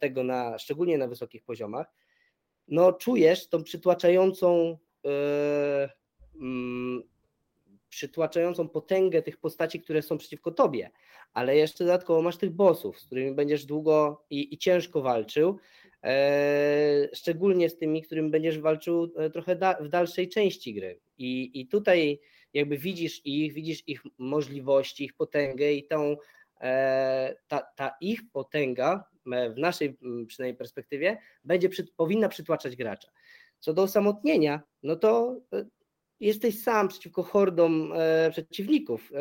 tego 0.00 0.24
na, 0.24 0.58
szczególnie 0.58 0.98
na 0.98 1.08
wysokich 1.08 1.44
poziomach, 1.44 1.86
no 2.68 2.92
czujesz 2.92 3.48
tą 3.48 3.62
przytłaczającą 3.62 4.78
e, 5.06 5.88
mm, 6.34 7.02
przytłaczającą 7.88 8.68
potęgę 8.68 9.22
tych 9.22 9.36
postaci, 9.36 9.80
które 9.80 10.02
są 10.02 10.18
przeciwko 10.18 10.50
tobie, 10.50 10.90
ale 11.32 11.56
jeszcze 11.56 11.84
dodatkowo 11.84 12.22
masz 12.22 12.36
tych 12.36 12.50
bossów, 12.50 13.00
z 13.00 13.06
którymi 13.06 13.34
będziesz 13.34 13.64
długo 13.64 14.24
i, 14.30 14.54
i 14.54 14.58
ciężko 14.58 15.02
walczył, 15.02 15.58
E, 16.04 17.08
szczególnie 17.14 17.70
z 17.70 17.78
tymi, 17.78 18.02
którym 18.02 18.30
będziesz 18.30 18.58
walczył 18.58 19.12
e, 19.16 19.30
trochę 19.30 19.56
da, 19.56 19.74
w 19.74 19.88
dalszej 19.88 20.28
części 20.28 20.74
gry. 20.74 21.00
I, 21.18 21.60
I 21.60 21.66
tutaj 21.66 22.20
jakby 22.54 22.78
widzisz 22.78 23.26
ich, 23.26 23.52
widzisz 23.52 23.88
ich 23.88 24.02
możliwości, 24.18 25.04
ich 25.04 25.14
potęgę 25.14 25.72
i 25.72 25.86
tą, 25.86 26.02
e, 26.10 26.16
ta, 27.48 27.60
ta 27.76 27.96
ich 28.00 28.20
potęga 28.32 29.04
w 29.26 29.58
naszej 29.58 29.98
przynajmniej 30.26 30.56
perspektywie 30.56 31.18
będzie 31.44 31.68
powinna 31.96 32.28
przytłaczać 32.28 32.76
gracza. 32.76 33.08
Co 33.60 33.74
do 33.74 33.82
osamotnienia, 33.82 34.62
no 34.82 34.96
to 34.96 35.40
jesteś 36.20 36.62
sam 36.62 36.88
przeciwko 36.88 37.22
hordom 37.22 37.92
przeciwników 38.30 39.12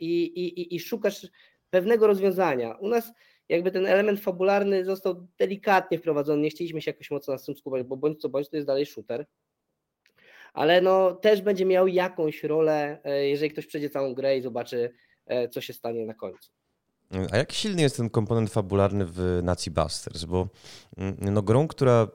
i, 0.00 0.24
i, 0.24 0.74
i 0.74 0.80
szukasz 0.80 1.26
pewnego 1.70 2.06
rozwiązania. 2.06 2.74
U 2.74 2.88
nas 2.88 3.12
jakby 3.48 3.70
ten 3.70 3.86
element 3.86 4.20
fabularny 4.20 4.84
został 4.84 5.26
delikatnie 5.38 5.98
wprowadzony, 5.98 6.42
nie 6.42 6.50
chcieliśmy 6.50 6.82
się 6.82 6.90
jakoś 6.90 7.10
mocno 7.10 7.34
na 7.34 7.40
tym 7.40 7.56
skupiać, 7.56 7.86
bo 7.86 7.96
bądź 7.96 8.20
co 8.20 8.28
bądź 8.28 8.48
to 8.48 8.56
jest 8.56 8.66
dalej 8.66 8.86
shooter, 8.86 9.26
ale 10.54 10.80
no 10.80 11.14
też 11.14 11.42
będzie 11.42 11.64
miał 11.64 11.88
jakąś 11.88 12.44
rolę, 12.44 12.98
e, 13.04 13.28
jeżeli 13.28 13.50
ktoś 13.50 13.66
przejdzie 13.66 13.90
całą 13.90 14.14
grę 14.14 14.38
i 14.38 14.42
zobaczy, 14.42 14.92
e, 15.26 15.48
co 15.48 15.60
się 15.60 15.72
stanie 15.72 16.06
na 16.06 16.14
końcu. 16.14 16.50
A 17.32 17.36
jak 17.36 17.52
silny 17.52 17.82
jest 17.82 17.96
ten 17.96 18.10
komponent 18.10 18.50
fabularny 18.50 19.06
w 19.06 19.40
Nazi 19.42 19.70
Busters? 19.70 20.24
Bo 20.24 20.48
mm, 20.96 21.16
no, 21.20 21.42
grą, 21.42 21.68
która 21.68 22.08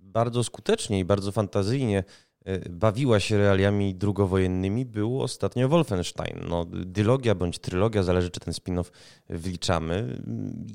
bardzo 0.00 0.44
skutecznie 0.44 0.98
i 0.98 1.04
bardzo 1.04 1.32
fantazyjnie 1.32 2.04
E, 2.46 2.68
bawiła 2.70 3.20
się 3.20 3.38
realiami 3.38 3.94
drugowojennymi, 3.94 4.84
był 4.84 5.22
ostatnio 5.22 5.68
Wolfenstein. 5.68 6.40
No, 6.48 6.64
dylogia 6.70 7.34
bądź 7.34 7.58
trylogia, 7.58 8.02
zależy 8.02 8.30
czy 8.30 8.40
ten 8.40 8.54
spin-off 8.54 8.90
wliczamy, 9.28 10.22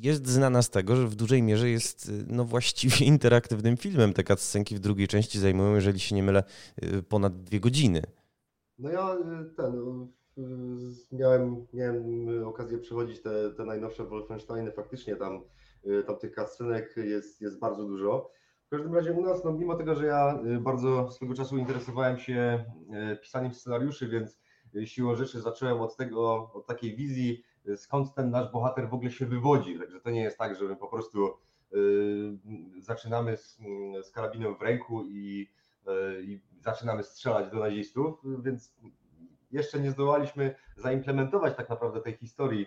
jest 0.02 0.28
znana 0.28 0.62
z 0.62 0.70
tego, 0.70 0.96
że 0.96 1.08
w 1.08 1.16
dużej 1.16 1.44
mierze 1.44 1.70
jest 1.70 2.12
no, 2.28 2.46
właściwie 2.46 3.06
interaktywnym 3.16 3.78
filmem. 3.78 4.14
Te 4.14 4.24
cutscenki 4.24 4.76
w 4.76 4.80
drugiej 4.80 5.08
części 5.08 5.40
zajmują, 5.40 5.76
jeżeli 5.76 6.00
się 6.00 6.16
nie 6.16 6.24
mylę, 6.24 6.44
e, 6.82 7.02
ponad 7.02 7.44
dwie 7.44 7.60
godziny. 7.60 8.02
No 8.80 8.90
ja 8.90 9.16
e, 9.16 9.46
ten, 9.58 10.08
miałem, 11.12 11.66
miałem 11.74 12.04
okazję 12.48 12.78
przechodzić 12.78 13.22
te, 13.22 13.52
te 13.52 13.66
najnowsze 13.66 14.04
Wolfensteiny, 14.04 14.72
faktycznie 14.72 15.16
tam, 15.16 15.42
tam 16.08 16.18
tych 16.18 16.36
cutscenek 16.36 16.98
jest, 16.98 17.42
jest 17.42 17.60
bardzo 17.60 17.86
dużo. 17.86 18.32
W 18.72 18.74
każdym 18.74 18.96
razie 18.96 19.14
u 19.14 19.22
nas, 19.22 19.44
no 19.44 19.54
mimo 19.54 19.76
tego, 19.76 19.96
że 19.96 20.06
ja 20.06 20.40
y, 20.46 20.60
bardzo 20.60 21.12
swego 21.12 21.34
czasu 21.34 21.58
interesowałem 21.58 22.18
się 22.18 22.66
y, 23.14 23.18
pisaniem 23.18 23.54
scenariuszy, 23.54 24.08
więc 24.08 24.40
y, 24.76 24.88
siłą 24.88 25.16
rzeczy 25.16 25.42
zacząłem 25.42 25.82
od 25.82 25.96
tego, 25.96 26.52
od 26.54 26.66
takiej 26.66 26.96
wizji, 26.96 27.44
skąd 27.76 28.14
ten 28.14 28.30
nasz 28.30 28.52
bohater 28.52 28.90
w 28.90 28.94
ogóle 28.94 29.12
się 29.12 29.26
wywodzi. 29.26 29.80
Także 29.80 30.02
to 30.02 30.10
nie 30.10 30.22
jest 30.22 30.38
tak, 30.38 30.56
że 30.56 30.66
my 30.66 30.76
po 30.76 30.88
prostu 30.88 31.34
zaczynamy 32.80 33.38
z, 33.38 33.60
z 34.02 34.12
karabinem 34.12 34.56
w 34.56 34.62
ręku 34.62 35.06
i, 35.06 35.50
i 36.22 36.42
zaczynamy 36.60 37.04
strzelać 37.04 37.52
do 37.52 37.60
nazistów, 37.60 38.20
więc 38.44 38.76
jeszcze 39.52 39.80
nie 39.80 39.92
zdołaliśmy 39.92 40.56
zaimplementować 40.76 41.56
tak 41.58 41.70
naprawdę 41.70 42.02
tej 42.02 42.14
historii 42.14 42.66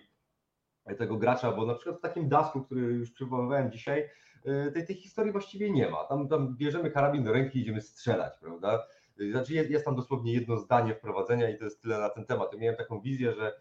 tego 0.98 1.16
gracza, 1.16 1.52
bo 1.52 1.66
na 1.66 1.74
przykład 1.74 1.98
w 1.98 2.00
takim 2.00 2.28
dasku, 2.28 2.62
który 2.62 2.80
już 2.80 3.10
przywoływałem 3.10 3.70
dzisiaj, 3.70 4.08
E, 4.44 4.70
tej, 4.70 4.86
tej 4.86 4.96
historii 4.96 5.32
właściwie 5.32 5.70
nie 5.70 5.88
ma. 5.90 6.04
Tam, 6.04 6.28
tam 6.28 6.56
bierzemy 6.56 6.90
karabin 6.90 7.24
do 7.24 7.32
ręki 7.32 7.58
i 7.58 7.62
idziemy 7.62 7.80
strzelać, 7.80 8.32
prawda? 8.40 8.86
Znaczy 9.30 9.54
jest, 9.54 9.70
jest 9.70 9.84
tam 9.84 9.96
dosłownie 9.96 10.32
jedno 10.32 10.56
zdanie 10.56 10.94
wprowadzenia 10.94 11.50
i 11.50 11.58
to 11.58 11.64
jest 11.64 11.82
tyle 11.82 11.98
na 11.98 12.08
ten 12.08 12.26
temat. 12.26 12.52
Ja 12.52 12.58
miałem 12.58 12.76
taką 12.76 13.00
wizję, 13.00 13.32
że, 13.32 13.52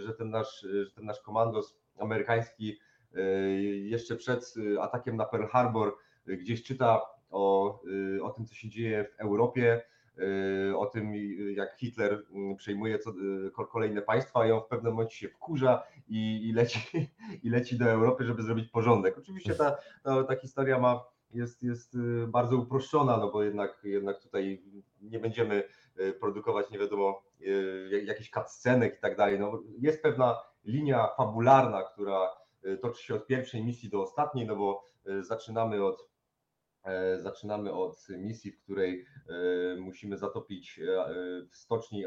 że, 0.00 0.14
ten, 0.14 0.30
nasz, 0.30 0.60
że 0.60 0.90
ten 0.94 1.04
nasz 1.04 1.20
komandos 1.20 1.78
amerykański 1.98 2.78
jeszcze 3.82 4.16
przed 4.16 4.54
atakiem 4.80 5.16
na 5.16 5.24
Pearl 5.24 5.46
Harbor 5.46 5.96
gdzieś 6.26 6.62
czyta 6.62 7.00
o, 7.30 7.80
o 8.22 8.30
tym, 8.30 8.46
co 8.46 8.54
się 8.54 8.68
dzieje 8.68 9.04
w 9.04 9.20
Europie, 9.20 9.82
o 10.76 10.86
tym, 10.86 11.14
jak 11.54 11.76
Hitler 11.76 12.24
przejmuje 12.56 12.98
co, 12.98 13.12
kolejne 13.72 14.02
państwa 14.02 14.46
i 14.46 14.50
on 14.50 14.60
w 14.60 14.66
pewnym 14.66 14.92
momencie 14.92 15.16
się 15.16 15.28
wkurza 15.28 15.82
i, 16.08 16.48
i, 16.48 16.52
leci, 16.52 16.80
i 17.44 17.50
leci 17.50 17.78
do 17.78 17.90
Europy, 17.90 18.24
żeby 18.24 18.42
zrobić 18.42 18.68
porządek. 18.68 19.18
Oczywiście 19.18 19.54
ta, 19.54 19.76
ta, 20.28 20.36
historia 20.36 20.78
ma, 20.78 21.04
jest, 21.34 21.62
jest 21.62 21.96
bardzo 22.28 22.56
uproszczona, 22.56 23.16
no 23.16 23.30
bo 23.30 23.42
jednak, 23.42 23.80
jednak 23.84 24.20
tutaj 24.20 24.62
nie 25.00 25.18
będziemy 25.18 25.62
produkować 26.20 26.70
nie 26.70 26.78
wiadomo 26.78 27.22
jakichś 28.04 28.30
cutscenek 28.30 28.96
i 28.96 29.00
tak 29.00 29.16
dalej. 29.16 29.40
No, 29.40 29.62
jest 29.78 30.02
pewna 30.02 30.40
linia 30.64 31.08
fabularna, 31.16 31.82
która 31.82 32.30
toczy 32.82 33.04
się 33.04 33.14
od 33.14 33.26
pierwszej 33.26 33.64
misji 33.64 33.88
do 33.88 34.02
ostatniej, 34.02 34.46
no 34.46 34.56
bo 34.56 34.84
zaczynamy 35.20 35.84
od 35.84 36.08
zaczynamy 37.18 37.72
od 37.72 38.08
misji, 38.08 38.52
w 38.52 38.62
której 38.62 39.04
e, 39.28 39.76
musimy 39.76 40.18
zatopić 40.18 40.78
e, 40.78 40.84
w 41.50 41.56
stoczni 41.56 42.04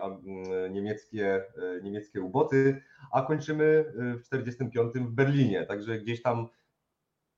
niemieckie, 0.70 1.44
niemieckie 1.84 2.22
uboty, 2.22 2.84
a 3.12 3.22
kończymy 3.22 3.94
w 3.96 4.24
45 4.24 4.94
w 4.94 5.12
Berlinie. 5.12 5.66
Także 5.66 6.00
gdzieś 6.00 6.22
tam 6.22 6.48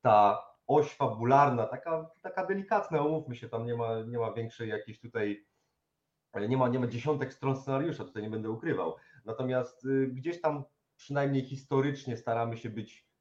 ta 0.01 0.43
oś 0.67 0.93
fabularna, 0.93 1.67
taka, 1.67 2.09
taka 2.21 2.45
delikatna, 2.45 3.01
umówmy 3.01 3.35
się, 3.35 3.49
tam 3.49 3.65
nie 3.65 3.75
ma, 3.75 4.01
nie 4.01 4.17
ma 4.17 4.33
większej 4.33 4.69
jakiejś 4.69 4.99
tutaj, 4.99 5.45
nie 6.49 6.57
ma, 6.57 6.67
nie 6.67 6.79
ma 6.79 6.87
dziesiątek 6.87 7.33
stron 7.33 7.55
scenariusza, 7.55 8.03
tutaj 8.03 8.23
nie 8.23 8.29
będę 8.29 8.49
ukrywał. 8.49 8.95
Natomiast 9.25 9.87
gdzieś 10.07 10.41
tam 10.41 10.63
przynajmniej 10.95 11.43
historycznie 11.43 12.17
staramy 12.17 12.57
się 12.57 12.69
być 12.69 13.12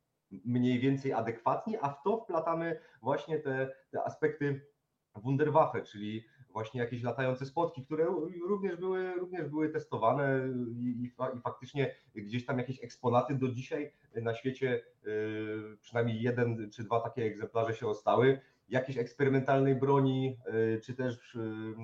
mniej 0.45 0.81
więcej 0.81 1.13
adekwatni, 1.13 1.77
a 1.81 1.89
w 1.89 2.03
to 2.03 2.17
wplatamy 2.17 2.79
właśnie 3.03 3.39
te, 3.39 3.75
te 3.91 4.05
aspekty 4.05 4.67
Wunderwaffe, 5.15 5.83
czyli 5.83 6.25
właśnie 6.53 6.81
jakieś 6.81 7.03
latające 7.03 7.47
spotki, 7.47 7.85
które 7.85 8.07
również 8.49 8.77
były, 8.77 9.15
również 9.15 9.49
były 9.49 9.69
testowane 9.69 10.49
i, 10.77 10.85
i, 10.85 11.05
i, 11.07 11.41
faktycznie 11.41 11.95
gdzieś 12.15 12.47
tam 12.47 12.59
jakieś 12.59 12.85
eksponaty 12.85 13.35
do 13.35 13.49
dzisiaj 13.49 13.93
na 14.15 14.35
świecie, 14.35 14.83
y, 15.07 15.77
przynajmniej 15.81 16.23
jeden 16.23 16.71
czy 16.71 16.85
dwa 16.85 17.01
takie 17.01 17.25
egzemplarze 17.25 17.75
się 17.75 17.87
ostały. 17.87 18.41
Jakieś 18.69 18.99
eksperymentalnej 18.99 19.75
broni, 19.75 20.39
y, 20.77 20.81
czy 20.81 20.95
też 20.95 21.35
y, 21.35 21.75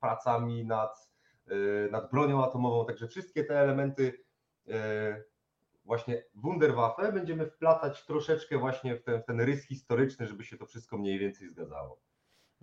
pracami 0.00 0.66
nad, 0.66 1.10
nad 1.90 2.10
bronią 2.10 2.44
atomową, 2.44 2.86
także 2.86 3.08
wszystkie 3.08 3.44
te 3.44 3.58
elementy 3.60 4.24
właśnie 5.90 6.24
Wunderwaffe 6.34 7.12
będziemy 7.12 7.46
wplatać 7.46 8.06
troszeczkę 8.06 8.58
właśnie 8.58 8.96
w 8.96 9.02
ten, 9.02 9.22
w 9.22 9.24
ten 9.24 9.40
rys 9.40 9.64
historyczny, 9.64 10.26
żeby 10.26 10.44
się 10.44 10.56
to 10.56 10.66
wszystko 10.66 10.98
mniej 10.98 11.18
więcej 11.18 11.48
zgadzało. 11.48 12.00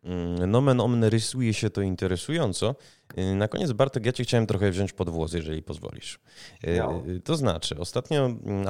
Mm, 0.04 0.52
nomen 0.52 0.80
omne 0.80 1.10
rysuje 1.10 1.54
się 1.54 1.70
to 1.70 1.82
interesująco. 1.82 2.76
Y, 3.18 3.36
na 3.36 3.48
koniec, 3.48 3.72
Bartek, 3.72 4.06
ja 4.06 4.12
cię 4.12 4.24
chciałem 4.24 4.48
trochę 4.48 4.72
wziąć 4.72 4.94
pod 4.94 5.10
włos, 5.10 5.34
jeżeli 5.34 5.64
pozwolisz. 5.64 6.20
Miało. 6.68 7.04
Y, 7.08 7.20
to 7.20 7.36
znaczy, 7.36 7.78
ostatnio 7.80 8.30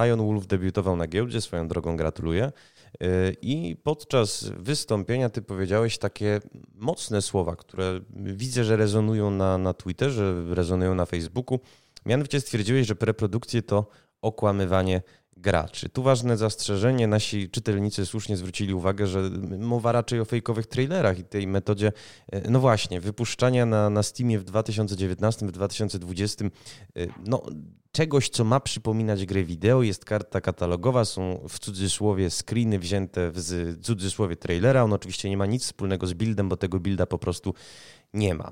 Ion 0.09 0.27
Wolf 0.27 0.47
debiutował 0.47 0.95
na 0.95 1.07
giełdzie, 1.07 1.41
swoją 1.41 1.67
drogą 1.67 1.97
gratuluję. 1.97 2.51
Y, 3.03 3.35
I 3.41 3.75
podczas 3.83 4.49
wystąpienia 4.57 5.29
ty 5.29 5.41
powiedziałeś 5.41 5.97
takie 5.97 6.39
mocne 6.75 7.21
słowa, 7.21 7.55
które 7.55 7.99
widzę, 8.15 8.63
że 8.63 8.77
rezonują 8.77 9.31
na, 9.31 9.57
na 9.57 9.73
Twitterze, 9.73 10.45
rezonują 10.49 10.95
na 10.95 11.05
Facebooku. 11.05 11.59
Mianowicie 12.05 12.41
stwierdziłeś, 12.41 12.87
że 12.87 12.95
preprodukcje 12.95 13.61
to 13.61 13.87
okłamywanie 14.21 15.01
graczy. 15.37 15.89
Tu 15.89 16.03
ważne 16.03 16.37
zastrzeżenie, 16.37 17.07
nasi 17.07 17.49
czytelnicy 17.49 18.05
słusznie 18.05 18.37
zwrócili 18.37 18.73
uwagę, 18.73 19.07
że 19.07 19.29
mowa 19.59 19.91
raczej 19.91 20.19
o 20.19 20.25
fejkowych 20.25 20.67
trailerach 20.67 21.19
i 21.19 21.23
tej 21.23 21.47
metodzie, 21.47 21.91
e, 22.31 22.51
no 22.51 22.59
właśnie, 22.59 23.01
wypuszczania 23.01 23.65
na, 23.65 23.89
na 23.89 24.03
Steamie 24.03 24.39
w 24.39 24.43
2019, 24.43 25.45
w 25.45 25.51
2020, 25.51 26.45
e, 26.45 26.49
no 27.25 27.43
czegoś, 27.91 28.29
co 28.29 28.43
ma 28.43 28.59
przypominać 28.59 29.25
grę 29.25 29.43
wideo, 29.43 29.81
jest 29.81 30.05
karta 30.05 30.41
katalogowa, 30.41 31.05
są 31.05 31.45
w 31.49 31.59
cudzysłowie 31.59 32.29
screeny 32.29 32.79
wzięte 32.79 33.31
w 33.31 33.77
cudzysłowie 33.81 34.35
trailera, 34.35 34.83
on 34.83 34.93
oczywiście 34.93 35.29
nie 35.29 35.37
ma 35.37 35.45
nic 35.45 35.63
wspólnego 35.63 36.07
z 36.07 36.13
buildem, 36.13 36.49
bo 36.49 36.57
tego 36.57 36.79
builda 36.79 37.05
po 37.05 37.17
prostu 37.17 37.53
nie 38.13 38.33
ma. 38.33 38.43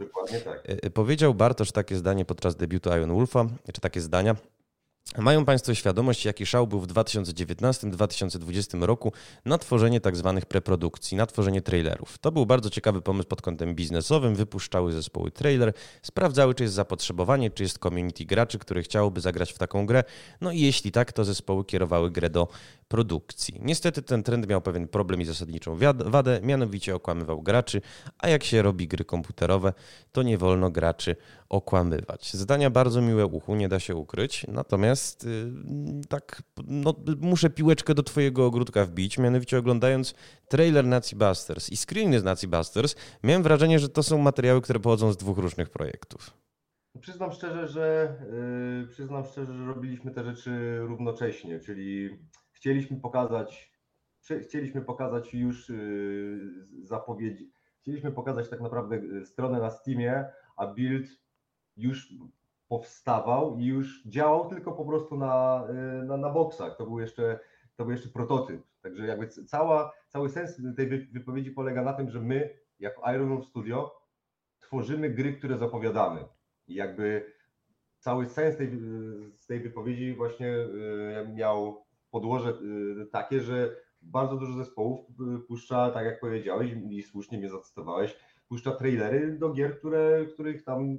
Tak. 0.46 0.64
E, 0.64 0.90
powiedział 0.90 1.34
Bartosz 1.34 1.72
takie 1.72 1.96
zdanie 1.96 2.26
podczas 2.26 2.56
debiutu 2.56 2.90
Iron 2.90 3.14
Wolfa, 3.14 3.46
czy 3.74 3.82
takie 3.82 4.02
zdania, 4.02 4.36
mają 5.18 5.46
Państwo 5.46 5.74
świadomość, 5.74 6.26
jaki 6.26 6.46
szał 6.46 6.68
był 6.68 6.80
w 6.80 6.88
2019-2020 6.88 8.84
roku 8.84 9.14
na 9.46 9.58
tworzenie 9.58 10.02
tak 10.02 10.16
zwanych 10.16 10.46
preprodukcji, 10.46 11.18
na 11.18 11.26
tworzenie 11.26 11.62
trailerów. 11.62 12.18
To 12.18 12.32
był 12.32 12.46
bardzo 12.46 12.70
ciekawy 12.70 13.02
pomysł 13.02 13.28
pod 13.28 13.42
kątem 13.42 13.76
biznesowym. 13.76 14.36
Wypuszczały 14.36 14.92
zespoły 14.92 15.32
trailer, 15.32 15.74
sprawdzały, 16.02 16.56
czy 16.56 16.64
jest 16.64 16.76
zapotrzebowanie, 16.76 17.52
czy 17.52 17.64
jest 17.64 17.78
community 17.78 18.26
graczy, 18.26 18.60
który 18.60 18.84
chciałoby 18.84 19.22
zagrać 19.22 19.54
w 19.54 19.58
taką 19.58 19.86
grę. 19.86 20.04
No 20.42 20.52
i 20.52 20.60
jeśli 20.60 20.92
tak, 20.92 21.12
to 21.12 21.26
zespoły 21.26 21.66
kierowały 21.66 22.12
grę 22.12 22.30
do 22.30 22.48
produkcji. 22.96 23.60
Niestety 23.62 24.02
ten 24.02 24.24
trend 24.24 24.48
miał 24.50 24.62
pewien 24.62 24.88
problem 24.88 25.22
i 25.22 25.26
zasadniczą 25.26 25.78
wadę, 26.06 26.40
mianowicie 26.44 26.96
okłamywał 26.96 27.42
graczy, 27.42 27.82
a 28.18 28.30
jak 28.30 28.44
się 28.44 28.62
robi 28.62 28.88
gry 28.88 29.06
komputerowe, 29.06 29.74
to 30.12 30.24
nie 30.24 30.38
wolno 30.38 30.72
graczy 30.72 31.16
okłamywać. 31.50 32.34
Zdania 32.34 32.70
bardzo 32.70 33.02
miłe 33.02 33.26
uchu, 33.26 33.56
nie 33.56 33.70
da 33.70 33.80
się 33.80 33.96
ukryć, 33.96 34.46
natomiast 34.48 35.24
yy, 35.24 36.02
tak 36.10 36.44
no, 36.68 36.94
muszę 37.20 37.50
piłeczkę 37.50 37.94
do 37.94 38.04
twojego 38.04 38.46
ogródka 38.46 38.86
wbić, 38.86 39.18
mianowicie 39.18 39.58
oglądając 39.58 40.14
trailer 40.48 40.86
Nazi 40.86 41.16
Busters 41.16 41.70
i 41.70 41.78
screeny 41.78 42.20
z 42.20 42.24
Nazi 42.24 42.48
Busters, 42.48 42.96
miałem 43.24 43.44
wrażenie, 43.44 43.80
że 43.80 43.90
to 43.90 44.04
są 44.04 44.18
materiały, 44.18 44.62
które 44.62 44.80
pochodzą 44.80 45.12
z 45.12 45.18
dwóch 45.18 45.38
różnych 45.38 45.70
projektów. 45.70 46.34
Przyznam 47.02 47.32
szczerze, 47.32 47.68
że 47.68 48.16
yy, 48.82 48.88
przyznam 48.88 49.26
szczerze, 49.26 49.54
że 49.54 49.66
robiliśmy 49.66 50.12
te 50.12 50.24
rzeczy 50.24 50.80
równocześnie, 50.80 51.60
czyli 51.60 52.10
chcieliśmy 52.56 53.00
pokazać, 53.00 53.72
chcieliśmy 54.42 54.82
pokazać 54.82 55.34
już 55.34 55.70
yy, 55.70 56.40
zapowiedzi, 56.84 57.52
chcieliśmy 57.82 58.12
pokazać 58.12 58.50
tak 58.50 58.62
naprawdę 58.62 58.96
yy, 58.98 59.26
stronę 59.26 59.60
na 59.60 59.70
Steamie, 59.70 60.26
a 60.58 60.68
build 60.68 61.08
już 61.78 62.14
powstawał 62.68 63.58
i 63.58 63.66
już 63.66 64.04
działał 64.06 64.50
tylko 64.50 64.72
po 64.72 64.86
prostu 64.86 65.18
na, 65.18 65.64
yy, 65.68 66.06
na, 66.06 66.18
na 66.18 66.30
boksach. 66.30 66.78
To 66.78 66.86
był 66.86 67.00
jeszcze 67.00 67.40
to 67.76 67.84
był 67.84 67.92
jeszcze 67.92 68.10
prototyp. 68.10 68.62
Także 68.82 69.06
jakby 69.06 69.28
cała, 69.28 69.94
cały 70.08 70.30
sens 70.30 70.62
tej 70.76 70.88
wypowiedzi 70.88 71.52
polega 71.52 71.82
na 71.82 71.94
tym, 71.94 72.10
że 72.10 72.20
my 72.20 72.50
jako 72.80 73.12
Iron 73.12 73.30
Man 73.30 73.44
Studio 73.44 74.02
tworzymy 74.60 75.10
gry, 75.10 75.34
które 75.34 75.58
zapowiadamy. 75.58 76.26
I 76.68 76.76
jakby 76.76 77.34
cały 78.00 78.26
sens 78.26 78.58
tej, 78.58 78.72
tej 79.48 79.60
wypowiedzi 79.60 80.14
właśnie 80.14 80.54
miał 81.34 81.85
podłoże 82.16 82.50
y, 82.50 83.06
takie, 83.06 83.42
że 83.42 83.76
bardzo 84.02 84.36
dużo 84.36 84.54
zespołów 84.54 85.00
y, 85.10 85.40
puszcza, 85.40 85.92
tak 85.92 86.06
jak 86.06 86.20
powiedziałeś 86.20 86.72
i 86.90 87.04
słusznie 87.04 87.38
mnie 87.38 87.50
zacytowałeś, 87.50 88.16
puszcza 88.48 88.72
trailery 88.72 89.38
do 89.40 89.50
gier, 89.50 89.80
które, 89.80 90.26
których 90.26 90.64
tam 90.64 90.98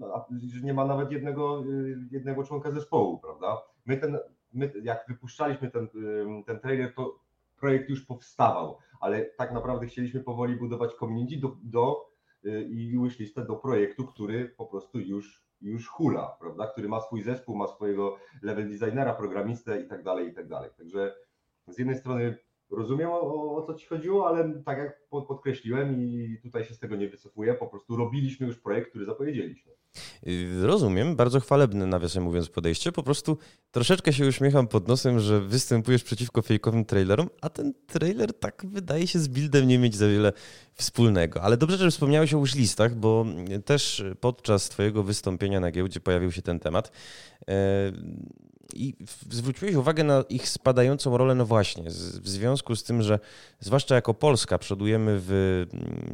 nie 0.63 0.75
ma 0.75 0.85
nawet 0.85 1.13
jednego, 1.13 1.65
y, 1.65 1.97
jednego 2.11 2.45
członka 2.45 2.71
zespołu, 2.71 3.19
prawda? 3.19 3.57
My 3.87 3.97
ten, 3.97 4.19
my 4.53 4.73
jak 4.83 5.05
wypuszczaliśmy 5.09 5.71
ten, 5.71 5.89
ten 6.47 6.61
trailer, 6.61 6.95
to 6.95 7.19
projekt 7.61 7.91
już 7.91 8.05
powstawał, 8.05 8.79
ale 9.01 9.25
tak 9.25 9.53
naprawdę 9.53 9.87
chcieliśmy 9.87 10.21
powoli 10.21 10.57
budować 10.57 10.95
community 10.95 11.37
do, 11.41 11.57
do 11.63 12.11
i 12.69 12.99
wishlistę 13.03 13.45
do 13.45 13.57
projektu, 13.57 14.07
który 14.07 14.49
po 14.49 14.67
prostu 14.67 14.99
już 14.99 15.46
już 15.61 15.89
hula, 15.89 16.37
prawda, 16.41 16.67
który 16.67 16.89
ma 16.89 17.01
swój 17.01 17.23
zespół, 17.23 17.57
ma 17.57 17.67
swojego 17.67 18.17
level 18.43 18.71
designera, 18.71 19.15
programistę 19.15 19.81
i 19.81 19.89
tak 19.89 20.03
dalej, 20.03 20.29
i 20.29 20.35
tak 20.35 20.49
dalej. 20.49 20.71
Także 20.79 21.15
z 21.69 21.79
jednej 21.79 21.97
strony 21.97 22.39
rozumiem 22.71 23.11
o, 23.11 23.57
o, 23.57 23.63
co 23.67 23.75
Ci 23.75 23.87
chodziło, 23.87 24.29
ale 24.29 24.63
tak 24.65 24.79
jak 24.79 25.09
podkreśliłem 25.09 26.03
i 26.03 26.39
tutaj 26.43 26.65
się 26.65 26.75
z 26.75 26.79
tego 26.79 26.97
nie 26.97 27.09
wycofuję, 27.09 27.55
po 27.55 27.67
prostu 27.67 27.97
robiliśmy 27.97 28.47
już 28.47 28.59
projekt, 28.59 28.91
który 28.91 29.05
zapowiedzieliśmy. 29.05 29.73
Rozumiem, 30.63 31.17
bardzo 31.17 31.41
chwalebne 31.41 31.87
nawiasem 31.87 32.23
mówiąc 32.23 32.49
podejście, 32.49 32.93
po 32.93 33.03
prostu 33.03 33.39
troszeczkę 33.71 34.13
się 34.13 34.27
uśmiecham 34.27 34.69
pod 34.69 34.89
nosem, 34.89 35.21
że 35.21 35.41
występujesz 35.41 36.05
przeciwko 36.05 36.43
fejkowym 36.43 36.85
trailerom, 36.85 37.29
a 37.41 37.49
ten 37.49 37.75
trailer 37.87 38.39
tak 38.39 38.67
wydaje 38.69 39.07
się 39.07 39.19
z 39.19 39.29
buildem 39.29 39.69
nie 39.69 39.79
mieć 39.79 39.97
za 39.97 40.09
wiele 40.09 40.33
wspólnego. 40.75 41.43
Ale 41.43 41.57
dobrze, 41.57 41.77
że 41.77 41.91
wspomniałeś 41.91 42.35
o 42.35 42.41
wishlistach, 42.41 42.95
bo 42.95 43.27
też 43.65 44.05
podczas 44.21 44.69
Twojego 44.69 45.03
wystąpienia 45.03 45.61
na 45.61 45.71
giełdzie 45.71 46.01
pojawił 46.01 46.33
się 46.33 46.43
ten 46.43 46.61
temat. 46.61 46.93
I 48.75 48.95
zwróciłeś 49.31 49.75
uwagę 49.75 50.05
na 50.05 50.25
ich 50.29 50.49
spadającą 50.49 51.17
rolę, 51.17 51.35
no 51.35 51.47
właśnie, 51.47 51.85
w 51.91 52.29
związku 52.29 52.77
z 52.77 52.85
tym, 52.85 53.03
że 53.03 53.19
zwłaszcza 53.61 53.95
jako 53.95 54.15
Polska 54.15 54.59
przodujemy 54.59 55.17
w 55.21 55.65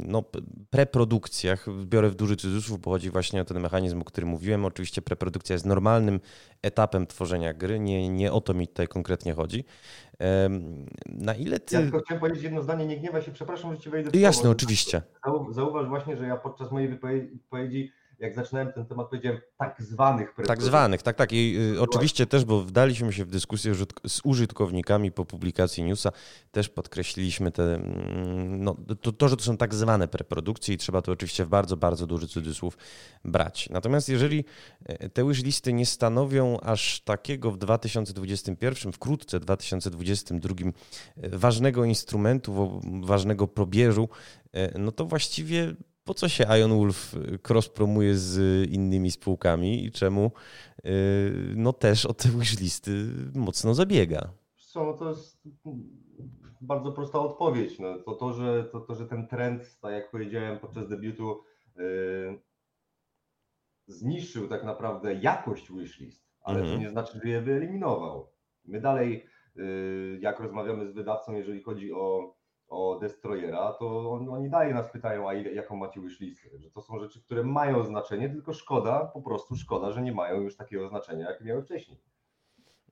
no, 0.05 0.23
preprodukcjach, 0.69 1.65
biorę 1.85 2.09
w 2.09 2.15
duży 2.15 2.35
cudzysłów, 2.35 2.81
bo 2.81 2.91
chodzi 2.91 3.09
właśnie 3.09 3.41
o 3.41 3.45
ten 3.45 3.59
mechanizm, 3.59 4.01
o 4.01 4.03
którym 4.03 4.29
mówiłem. 4.29 4.65
Oczywiście 4.65 5.01
preprodukcja 5.01 5.53
jest 5.53 5.65
normalnym 5.65 6.19
etapem 6.61 7.07
tworzenia 7.07 7.53
gry, 7.53 7.79
nie, 7.79 8.09
nie 8.09 8.31
o 8.31 8.41
to 8.41 8.53
mi 8.53 8.67
tutaj 8.67 8.87
konkretnie 8.87 9.33
chodzi. 9.33 9.65
Na 11.05 11.35
ile 11.35 11.59
ty... 11.59 11.75
Ja 11.75 11.81
tylko 11.81 11.99
chciałem 11.99 12.21
powiedzieć 12.21 12.43
jedno 12.43 12.61
zdanie, 12.61 12.85
nie 12.85 12.97
gniewaj 12.97 13.21
się, 13.21 13.31
przepraszam, 13.31 13.75
że 13.75 13.81
ci 13.81 13.89
wejdę 13.89 14.11
w 14.11 14.15
Jasne, 14.15 14.41
słowo. 14.41 14.51
oczywiście. 14.51 15.01
Zauważ 15.49 15.87
właśnie, 15.87 16.17
że 16.17 16.27
ja 16.27 16.37
podczas 16.37 16.71
mojej 16.71 16.89
wypowiedzi 16.89 17.91
jak 18.23 18.35
zaczynałem 18.35 18.73
ten 18.73 18.85
temat, 18.85 19.07
powiedziałem 19.09 19.41
tak 19.57 19.81
zwanych 19.81 20.35
Tak 20.47 20.61
zwanych, 20.63 21.01
tak, 21.01 21.15
tak. 21.15 21.33
I 21.33 21.57
y, 21.75 21.81
oczywiście 21.81 22.25
też, 22.25 22.45
bo 22.45 22.61
wdaliśmy 22.61 23.13
się 23.13 23.25
w 23.25 23.29
dyskusję 23.29 23.75
z 24.07 24.21
użytkownikami 24.23 25.11
po 25.11 25.25
publikacji 25.25 25.83
newsa, 25.83 26.11
też 26.51 26.69
podkreśliliśmy 26.69 27.51
te, 27.51 27.75
mm, 27.75 28.63
no, 28.63 28.75
to, 29.01 29.11
to, 29.11 29.29
że 29.29 29.37
to 29.37 29.43
są 29.43 29.57
tak 29.57 29.73
zwane 29.73 30.07
preprodukcje 30.07 30.75
i 30.75 30.77
trzeba 30.77 31.01
to 31.01 31.11
oczywiście 31.11 31.45
w 31.45 31.49
bardzo, 31.49 31.77
bardzo 31.77 32.07
duży 32.07 32.27
cudzysłów 32.27 32.77
brać. 33.25 33.69
Natomiast 33.69 34.09
jeżeli 34.09 34.45
e, 34.85 35.09
te 35.09 35.27
wishlisty 35.27 35.73
nie 35.73 35.85
stanowią 35.85 36.59
aż 36.59 37.01
takiego 37.01 37.51
w 37.51 37.57
2021, 37.57 38.91
wkrótce 38.91 39.39
2022 39.39 40.55
e, 41.17 41.29
ważnego 41.29 41.85
instrumentu, 41.85 42.81
ważnego 43.03 43.47
probierzu, 43.47 44.09
e, 44.53 44.79
no 44.79 44.91
to 44.91 45.05
właściwie 45.05 45.75
po 46.03 46.13
co 46.13 46.29
się 46.29 46.45
Ion 46.59 46.77
Wolf 46.77 47.15
cross-promuje 47.49 48.15
z 48.15 48.69
innymi 48.69 49.11
spółkami 49.11 49.85
i 49.85 49.91
czemu 49.91 50.31
y, 50.85 51.53
no 51.55 51.73
też 51.73 52.05
o 52.05 52.13
te 52.13 52.29
wishlisty 52.29 52.91
mocno 53.35 53.73
zabiega? 53.73 54.29
Co, 54.55 54.85
no 54.85 54.93
to 54.93 55.09
jest 55.09 55.47
bardzo 56.61 56.91
prosta 56.91 57.19
odpowiedź. 57.19 57.79
No, 57.79 57.99
to, 57.99 58.15
to, 58.15 58.33
że, 58.33 58.63
to, 58.63 58.79
to, 58.79 58.95
że 58.95 59.05
ten 59.05 59.27
trend, 59.27 59.79
tak 59.79 59.93
jak 59.93 60.11
powiedziałem 60.11 60.59
podczas 60.59 60.89
debiutu, 60.89 61.43
yy, 61.75 62.41
zniszczył 63.87 64.47
tak 64.47 64.63
naprawdę 64.63 65.13
jakość 65.13 65.71
wishlist, 65.71 66.27
ale 66.41 66.59
to 66.59 66.65
mhm. 66.65 66.81
nie 66.81 66.89
znaczy, 66.89 67.19
że 67.23 67.29
je 67.29 67.41
wyeliminował. 67.41 68.31
My 68.65 68.81
dalej, 68.81 69.25
yy, 69.55 70.17
jak 70.21 70.39
rozmawiamy 70.39 70.87
z 70.87 70.93
wydawcą, 70.93 71.33
jeżeli 71.33 71.61
chodzi 71.61 71.93
o 71.93 72.35
o 72.73 72.99
Destroyera, 72.99 73.73
to 73.73 74.11
on, 74.11 74.29
oni 74.29 74.49
dalej 74.49 74.73
nas 74.73 74.91
pytają, 74.91 75.29
a 75.29 75.33
jaką 75.33 75.75
macie 75.75 76.01
wishlistę, 76.01 76.49
że 76.59 76.71
to 76.71 76.81
są 76.81 76.99
rzeczy, 76.99 77.21
które 77.21 77.43
mają 77.43 77.83
znaczenie, 77.83 78.29
tylko 78.29 78.53
szkoda, 78.53 79.05
po 79.05 79.21
prostu 79.21 79.55
szkoda, 79.55 79.91
że 79.91 80.01
nie 80.01 80.11
mają 80.11 80.41
już 80.41 80.55
takiego 80.55 80.89
znaczenia, 80.89 81.29
jakie 81.29 81.45
miały 81.45 81.63
wcześniej. 81.63 81.97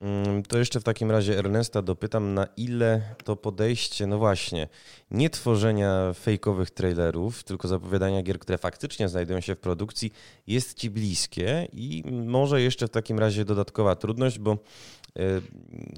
Mm, 0.02 0.44
to 0.44 0.58
jeszcze 0.58 0.80
w 0.80 0.84
takim 0.84 1.12
razie 1.12 1.38
Ernesta 1.38 1.82
dopytam, 1.82 2.34
na 2.34 2.48
ile 2.58 3.02
to 3.24 3.36
podejście, 3.36 4.08
no 4.08 4.18
właśnie, 4.18 4.68
nie 5.12 5.30
tworzenia 5.30 6.14
fejkowych 6.14 6.72
trailerów, 6.72 7.44
tylko 7.44 7.68
zapowiadania 7.68 8.22
gier, 8.24 8.40
które 8.40 8.58
faktycznie 8.58 9.10
znajdują 9.10 9.40
się 9.40 9.56
w 9.56 9.60
produkcji, 9.60 10.12
jest 10.48 10.78
Ci 10.78 10.90
bliskie 10.90 11.68
i 11.74 12.04
może 12.12 12.62
jeszcze 12.62 12.88
w 12.88 12.90
takim 12.90 13.20
razie 13.20 13.46
dodatkowa 13.46 13.96
trudność, 13.96 14.40
bo 14.40 14.58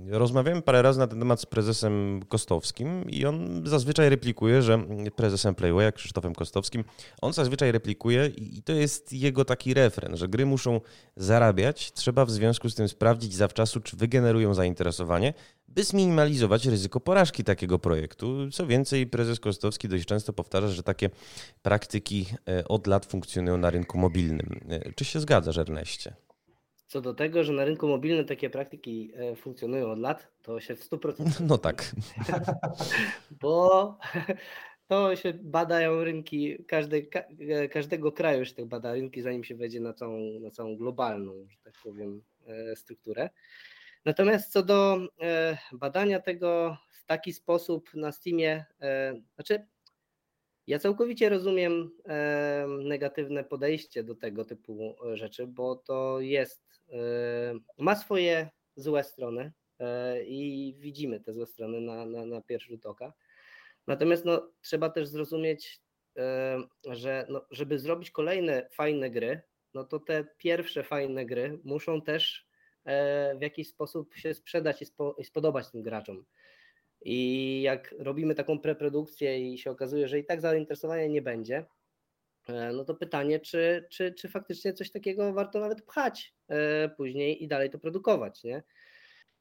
rozmawiałem 0.09 0.61
parę 0.61 0.81
razy 0.81 0.99
na 0.99 1.07
ten 1.07 1.19
temat 1.19 1.41
z 1.41 1.45
prezesem 1.45 2.21
Kostowskim 2.27 3.09
i 3.09 3.25
on 3.25 3.61
zazwyczaj 3.65 4.09
replikuje, 4.09 4.61
że 4.61 4.79
prezesem 5.15 5.55
Playwaya, 5.55 5.91
Krzysztofem 5.91 6.35
Kostowskim, 6.35 6.83
on 7.21 7.33
zazwyczaj 7.33 7.71
replikuje 7.71 8.27
i 8.27 8.63
to 8.63 8.73
jest 8.73 9.13
jego 9.13 9.45
taki 9.45 9.73
refren, 9.73 10.17
że 10.17 10.27
gry 10.27 10.45
muszą 10.45 10.81
zarabiać, 11.15 11.91
trzeba 11.91 12.25
w 12.25 12.31
związku 12.31 12.69
z 12.69 12.75
tym 12.75 12.89
sprawdzić 12.89 13.33
zawczasu, 13.33 13.79
czy 13.79 13.97
wygenerują 13.97 14.53
zainteresowanie, 14.53 15.33
by 15.67 15.83
zminimalizować 15.83 16.65
ryzyko 16.65 16.99
porażki 16.99 17.43
takiego 17.43 17.79
projektu. 17.79 18.51
Co 18.51 18.67
więcej, 18.67 19.07
prezes 19.07 19.39
Kostowski 19.39 19.87
dość 19.87 20.05
często 20.05 20.33
powtarza, 20.33 20.67
że 20.67 20.83
takie 20.83 21.09
praktyki 21.61 22.25
e, 22.47 22.67
od 22.67 22.87
lat 22.87 23.05
funkcjonują 23.05 23.57
na 23.57 23.69
rynku 23.69 23.97
mobilnym. 23.97 24.59
Czy 24.95 25.05
się 25.05 25.19
zgadzasz, 25.19 25.57
Erneście? 25.57 26.15
Co 26.93 27.01
do 27.01 27.13
tego, 27.13 27.43
że 27.43 27.53
na 27.53 27.65
rynku 27.65 27.87
mobilnym 27.87 28.25
takie 28.25 28.49
praktyki 28.49 29.11
e, 29.15 29.35
funkcjonują 29.35 29.91
od 29.91 29.99
lat, 29.99 30.27
to 30.41 30.59
się 30.59 30.75
w 30.75 30.89
100%. 30.89 31.41
No 31.47 31.57
tak. 31.57 31.91
Bo 33.41 33.97
to 34.87 35.15
się 35.15 35.33
badają 35.33 36.03
rynki 36.03 36.65
każdej, 36.67 37.09
e, 37.39 37.69
każdego 37.69 38.11
kraju, 38.11 38.45
się 38.45 38.53
tak 38.55 38.65
bada 38.65 38.93
rynki, 38.93 39.21
zanim 39.21 39.43
się 39.43 39.55
wejdzie 39.55 39.79
na 39.79 39.93
całą, 39.93 40.39
na 40.39 40.51
całą 40.51 40.77
globalną, 40.77 41.33
że 41.49 41.57
tak 41.63 41.73
powiem, 41.83 42.21
e, 42.47 42.75
strukturę. 42.75 43.29
Natomiast 44.05 44.51
co 44.51 44.63
do 44.63 44.99
badania 45.71 46.19
tego 46.19 46.77
w 47.01 47.05
taki 47.05 47.33
sposób 47.33 47.93
na 47.93 48.11
Steamie, 48.11 48.65
znaczy 49.35 49.67
ja 50.67 50.79
całkowicie 50.79 51.29
rozumiem 51.29 51.91
negatywne 52.83 53.43
podejście 53.43 54.03
do 54.03 54.15
tego 54.15 54.45
typu 54.45 54.95
rzeczy, 55.13 55.47
bo 55.47 55.75
to 55.75 56.19
jest 56.19 56.63
ma 57.77 57.95
swoje 57.95 58.49
złe 58.75 59.03
strony 59.03 59.51
e, 59.79 60.23
i 60.23 60.75
widzimy 60.79 61.19
te 61.19 61.33
złe 61.33 61.45
strony 61.45 61.81
na, 61.81 62.05
na, 62.05 62.25
na 62.25 62.41
pierwszy 62.41 62.69
rzut 62.69 62.85
oka. 62.85 63.13
Natomiast 63.87 64.25
no, 64.25 64.51
trzeba 64.61 64.89
też 64.89 65.07
zrozumieć, 65.07 65.81
że 66.85 67.25
no, 67.29 67.45
żeby 67.51 67.79
zrobić 67.79 68.11
kolejne 68.11 68.69
fajne 68.71 69.09
gry, 69.09 69.41
no 69.73 69.83
to 69.83 69.99
te 69.99 70.27
pierwsze 70.37 70.83
fajne 70.83 71.25
gry 71.25 71.59
muszą 71.63 72.01
też 72.01 72.47
e, 72.85 73.35
w 73.37 73.41
jakiś 73.41 73.69
sposób 73.69 74.15
się 74.15 74.33
sprzedać 74.33 74.81
i, 74.81 74.85
spo, 74.85 75.15
i 75.17 75.23
spodobać 75.23 75.71
tym 75.71 75.83
graczom. 75.83 76.25
I 77.05 77.61
jak 77.61 77.95
robimy 77.99 78.35
taką 78.35 78.59
preprodukcję 78.59 79.53
i 79.53 79.57
się 79.57 79.71
okazuje, 79.71 80.07
że 80.07 80.19
i 80.19 80.25
tak 80.25 80.41
zainteresowania 80.41 81.07
nie 81.07 81.21
będzie, 81.21 81.65
E, 82.47 82.73
no 82.73 82.85
to 82.85 82.95
pytanie, 82.95 83.39
czy, 83.39 83.87
czy, 83.89 84.13
czy 84.13 84.29
faktycznie 84.29 84.73
coś 84.73 84.91
takiego 84.91 85.33
warto 85.33 85.59
nawet 85.59 85.81
pchać 85.81 86.33
e, 86.47 86.89
później 86.89 87.43
i 87.43 87.47
dalej 87.47 87.69
to 87.69 87.79
produkować, 87.79 88.43
nie? 88.43 88.63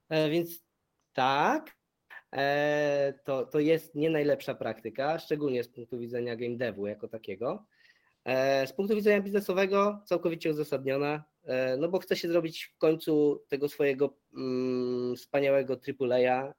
E, 0.09 0.31
więc 0.31 0.65
tak, 1.13 1.77
to, 3.25 3.47
to 3.47 3.61
jest 3.61 3.95
nie 3.95 4.11
najlepsza 4.11 4.55
praktyka, 4.55 5.19
szczególnie 5.19 5.65
z 5.65 5.69
punktu 5.69 5.99
widzenia 5.99 6.37
game 6.37 6.57
devu 6.57 6.87
jako 6.87 7.09
takiego. 7.09 7.67
Z 8.67 8.73
punktu 8.73 8.97
widzenia 8.97 9.21
biznesowego 9.21 10.03
całkowicie 10.07 10.51
uzasadniona, 10.51 11.25
no 11.78 11.88
bo 11.88 11.99
chce 11.99 12.16
się 12.16 12.28
zrobić 12.28 12.64
w 12.64 12.78
końcu 12.78 13.43
tego 13.49 13.68
swojego 13.68 14.16
mm, 14.36 15.16
wspaniałego 15.16 15.74
AAA, 15.74 16.55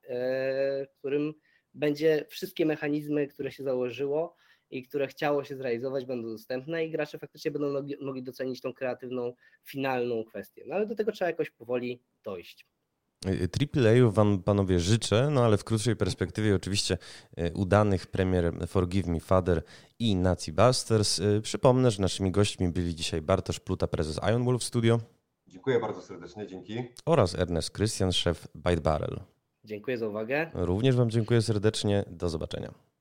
w 0.85 0.97
którym 0.99 1.33
będzie 1.73 2.25
wszystkie 2.29 2.65
mechanizmy, 2.65 3.27
które 3.27 3.51
się 3.51 3.63
założyło, 3.63 4.35
i 4.73 4.83
które 4.83 5.07
chciało 5.07 5.43
się 5.43 5.55
zrealizować, 5.55 6.05
będą 6.05 6.27
dostępne 6.27 6.85
i 6.85 6.91
gracze 6.91 7.19
faktycznie 7.19 7.51
będą 7.51 7.87
mogli 8.01 8.23
docenić 8.23 8.61
tą 8.61 8.73
kreatywną, 8.73 9.33
finalną 9.63 10.23
kwestię. 10.23 10.63
No 10.67 10.75
ale 10.75 10.85
do 10.85 10.95
tego 10.95 11.11
trzeba 11.11 11.29
jakoś 11.29 11.49
powoli 11.49 12.01
dojść. 12.23 12.67
AAA 13.25 14.11
Wam 14.11 14.43
panowie 14.43 14.79
życzę, 14.79 15.29
no 15.31 15.45
ale 15.45 15.57
w 15.57 15.63
krótszej 15.63 15.95
perspektywie 15.95 16.55
oczywiście 16.55 16.97
e, 17.37 17.53
udanych 17.53 18.07
premier 18.07 18.53
Forgive 18.67 19.07
Me 19.07 19.19
Father 19.19 19.63
i 19.99 20.15
Nazi 20.15 20.51
Busters. 20.51 21.19
E, 21.19 21.41
przypomnę, 21.41 21.91
że 21.91 22.01
naszymi 22.01 22.31
gośćmi 22.31 22.69
byli 22.69 22.95
dzisiaj 22.95 23.21
Bartosz 23.21 23.59
Pluta, 23.59 23.87
prezes 23.87 24.19
Iron 24.29 24.45
Wolf 24.45 24.63
Studio. 24.63 24.99
Dziękuję 25.47 25.79
bardzo 25.79 26.01
serdecznie, 26.01 26.47
dzięki. 26.47 26.83
Oraz 27.05 27.35
Ernest 27.35 27.71
Christian, 27.71 28.11
szef 28.11 28.47
Byte 28.55 28.81
Barrel. 28.81 29.19
Dziękuję 29.63 29.97
za 29.97 30.07
uwagę. 30.07 30.51
Również 30.53 30.95
Wam 30.95 31.09
dziękuję 31.09 31.41
serdecznie. 31.41 32.05
Do 32.07 32.29
zobaczenia. 32.29 32.92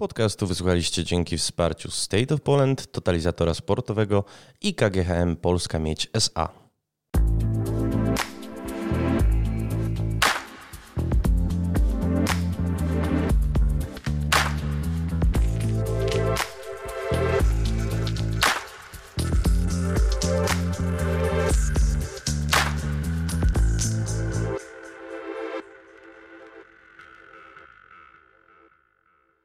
Podcastu 0.00 0.46
wysłuchaliście 0.46 1.04
dzięki 1.04 1.38
wsparciu 1.38 1.90
State 1.90 2.34
of 2.34 2.40
Poland, 2.40 2.92
totalizatora 2.92 3.54
sportowego 3.54 4.24
i 4.60 4.74
KGHM 4.74 5.36
Polska 5.36 5.78
Mieć 5.78 6.10
SA. 6.12 6.67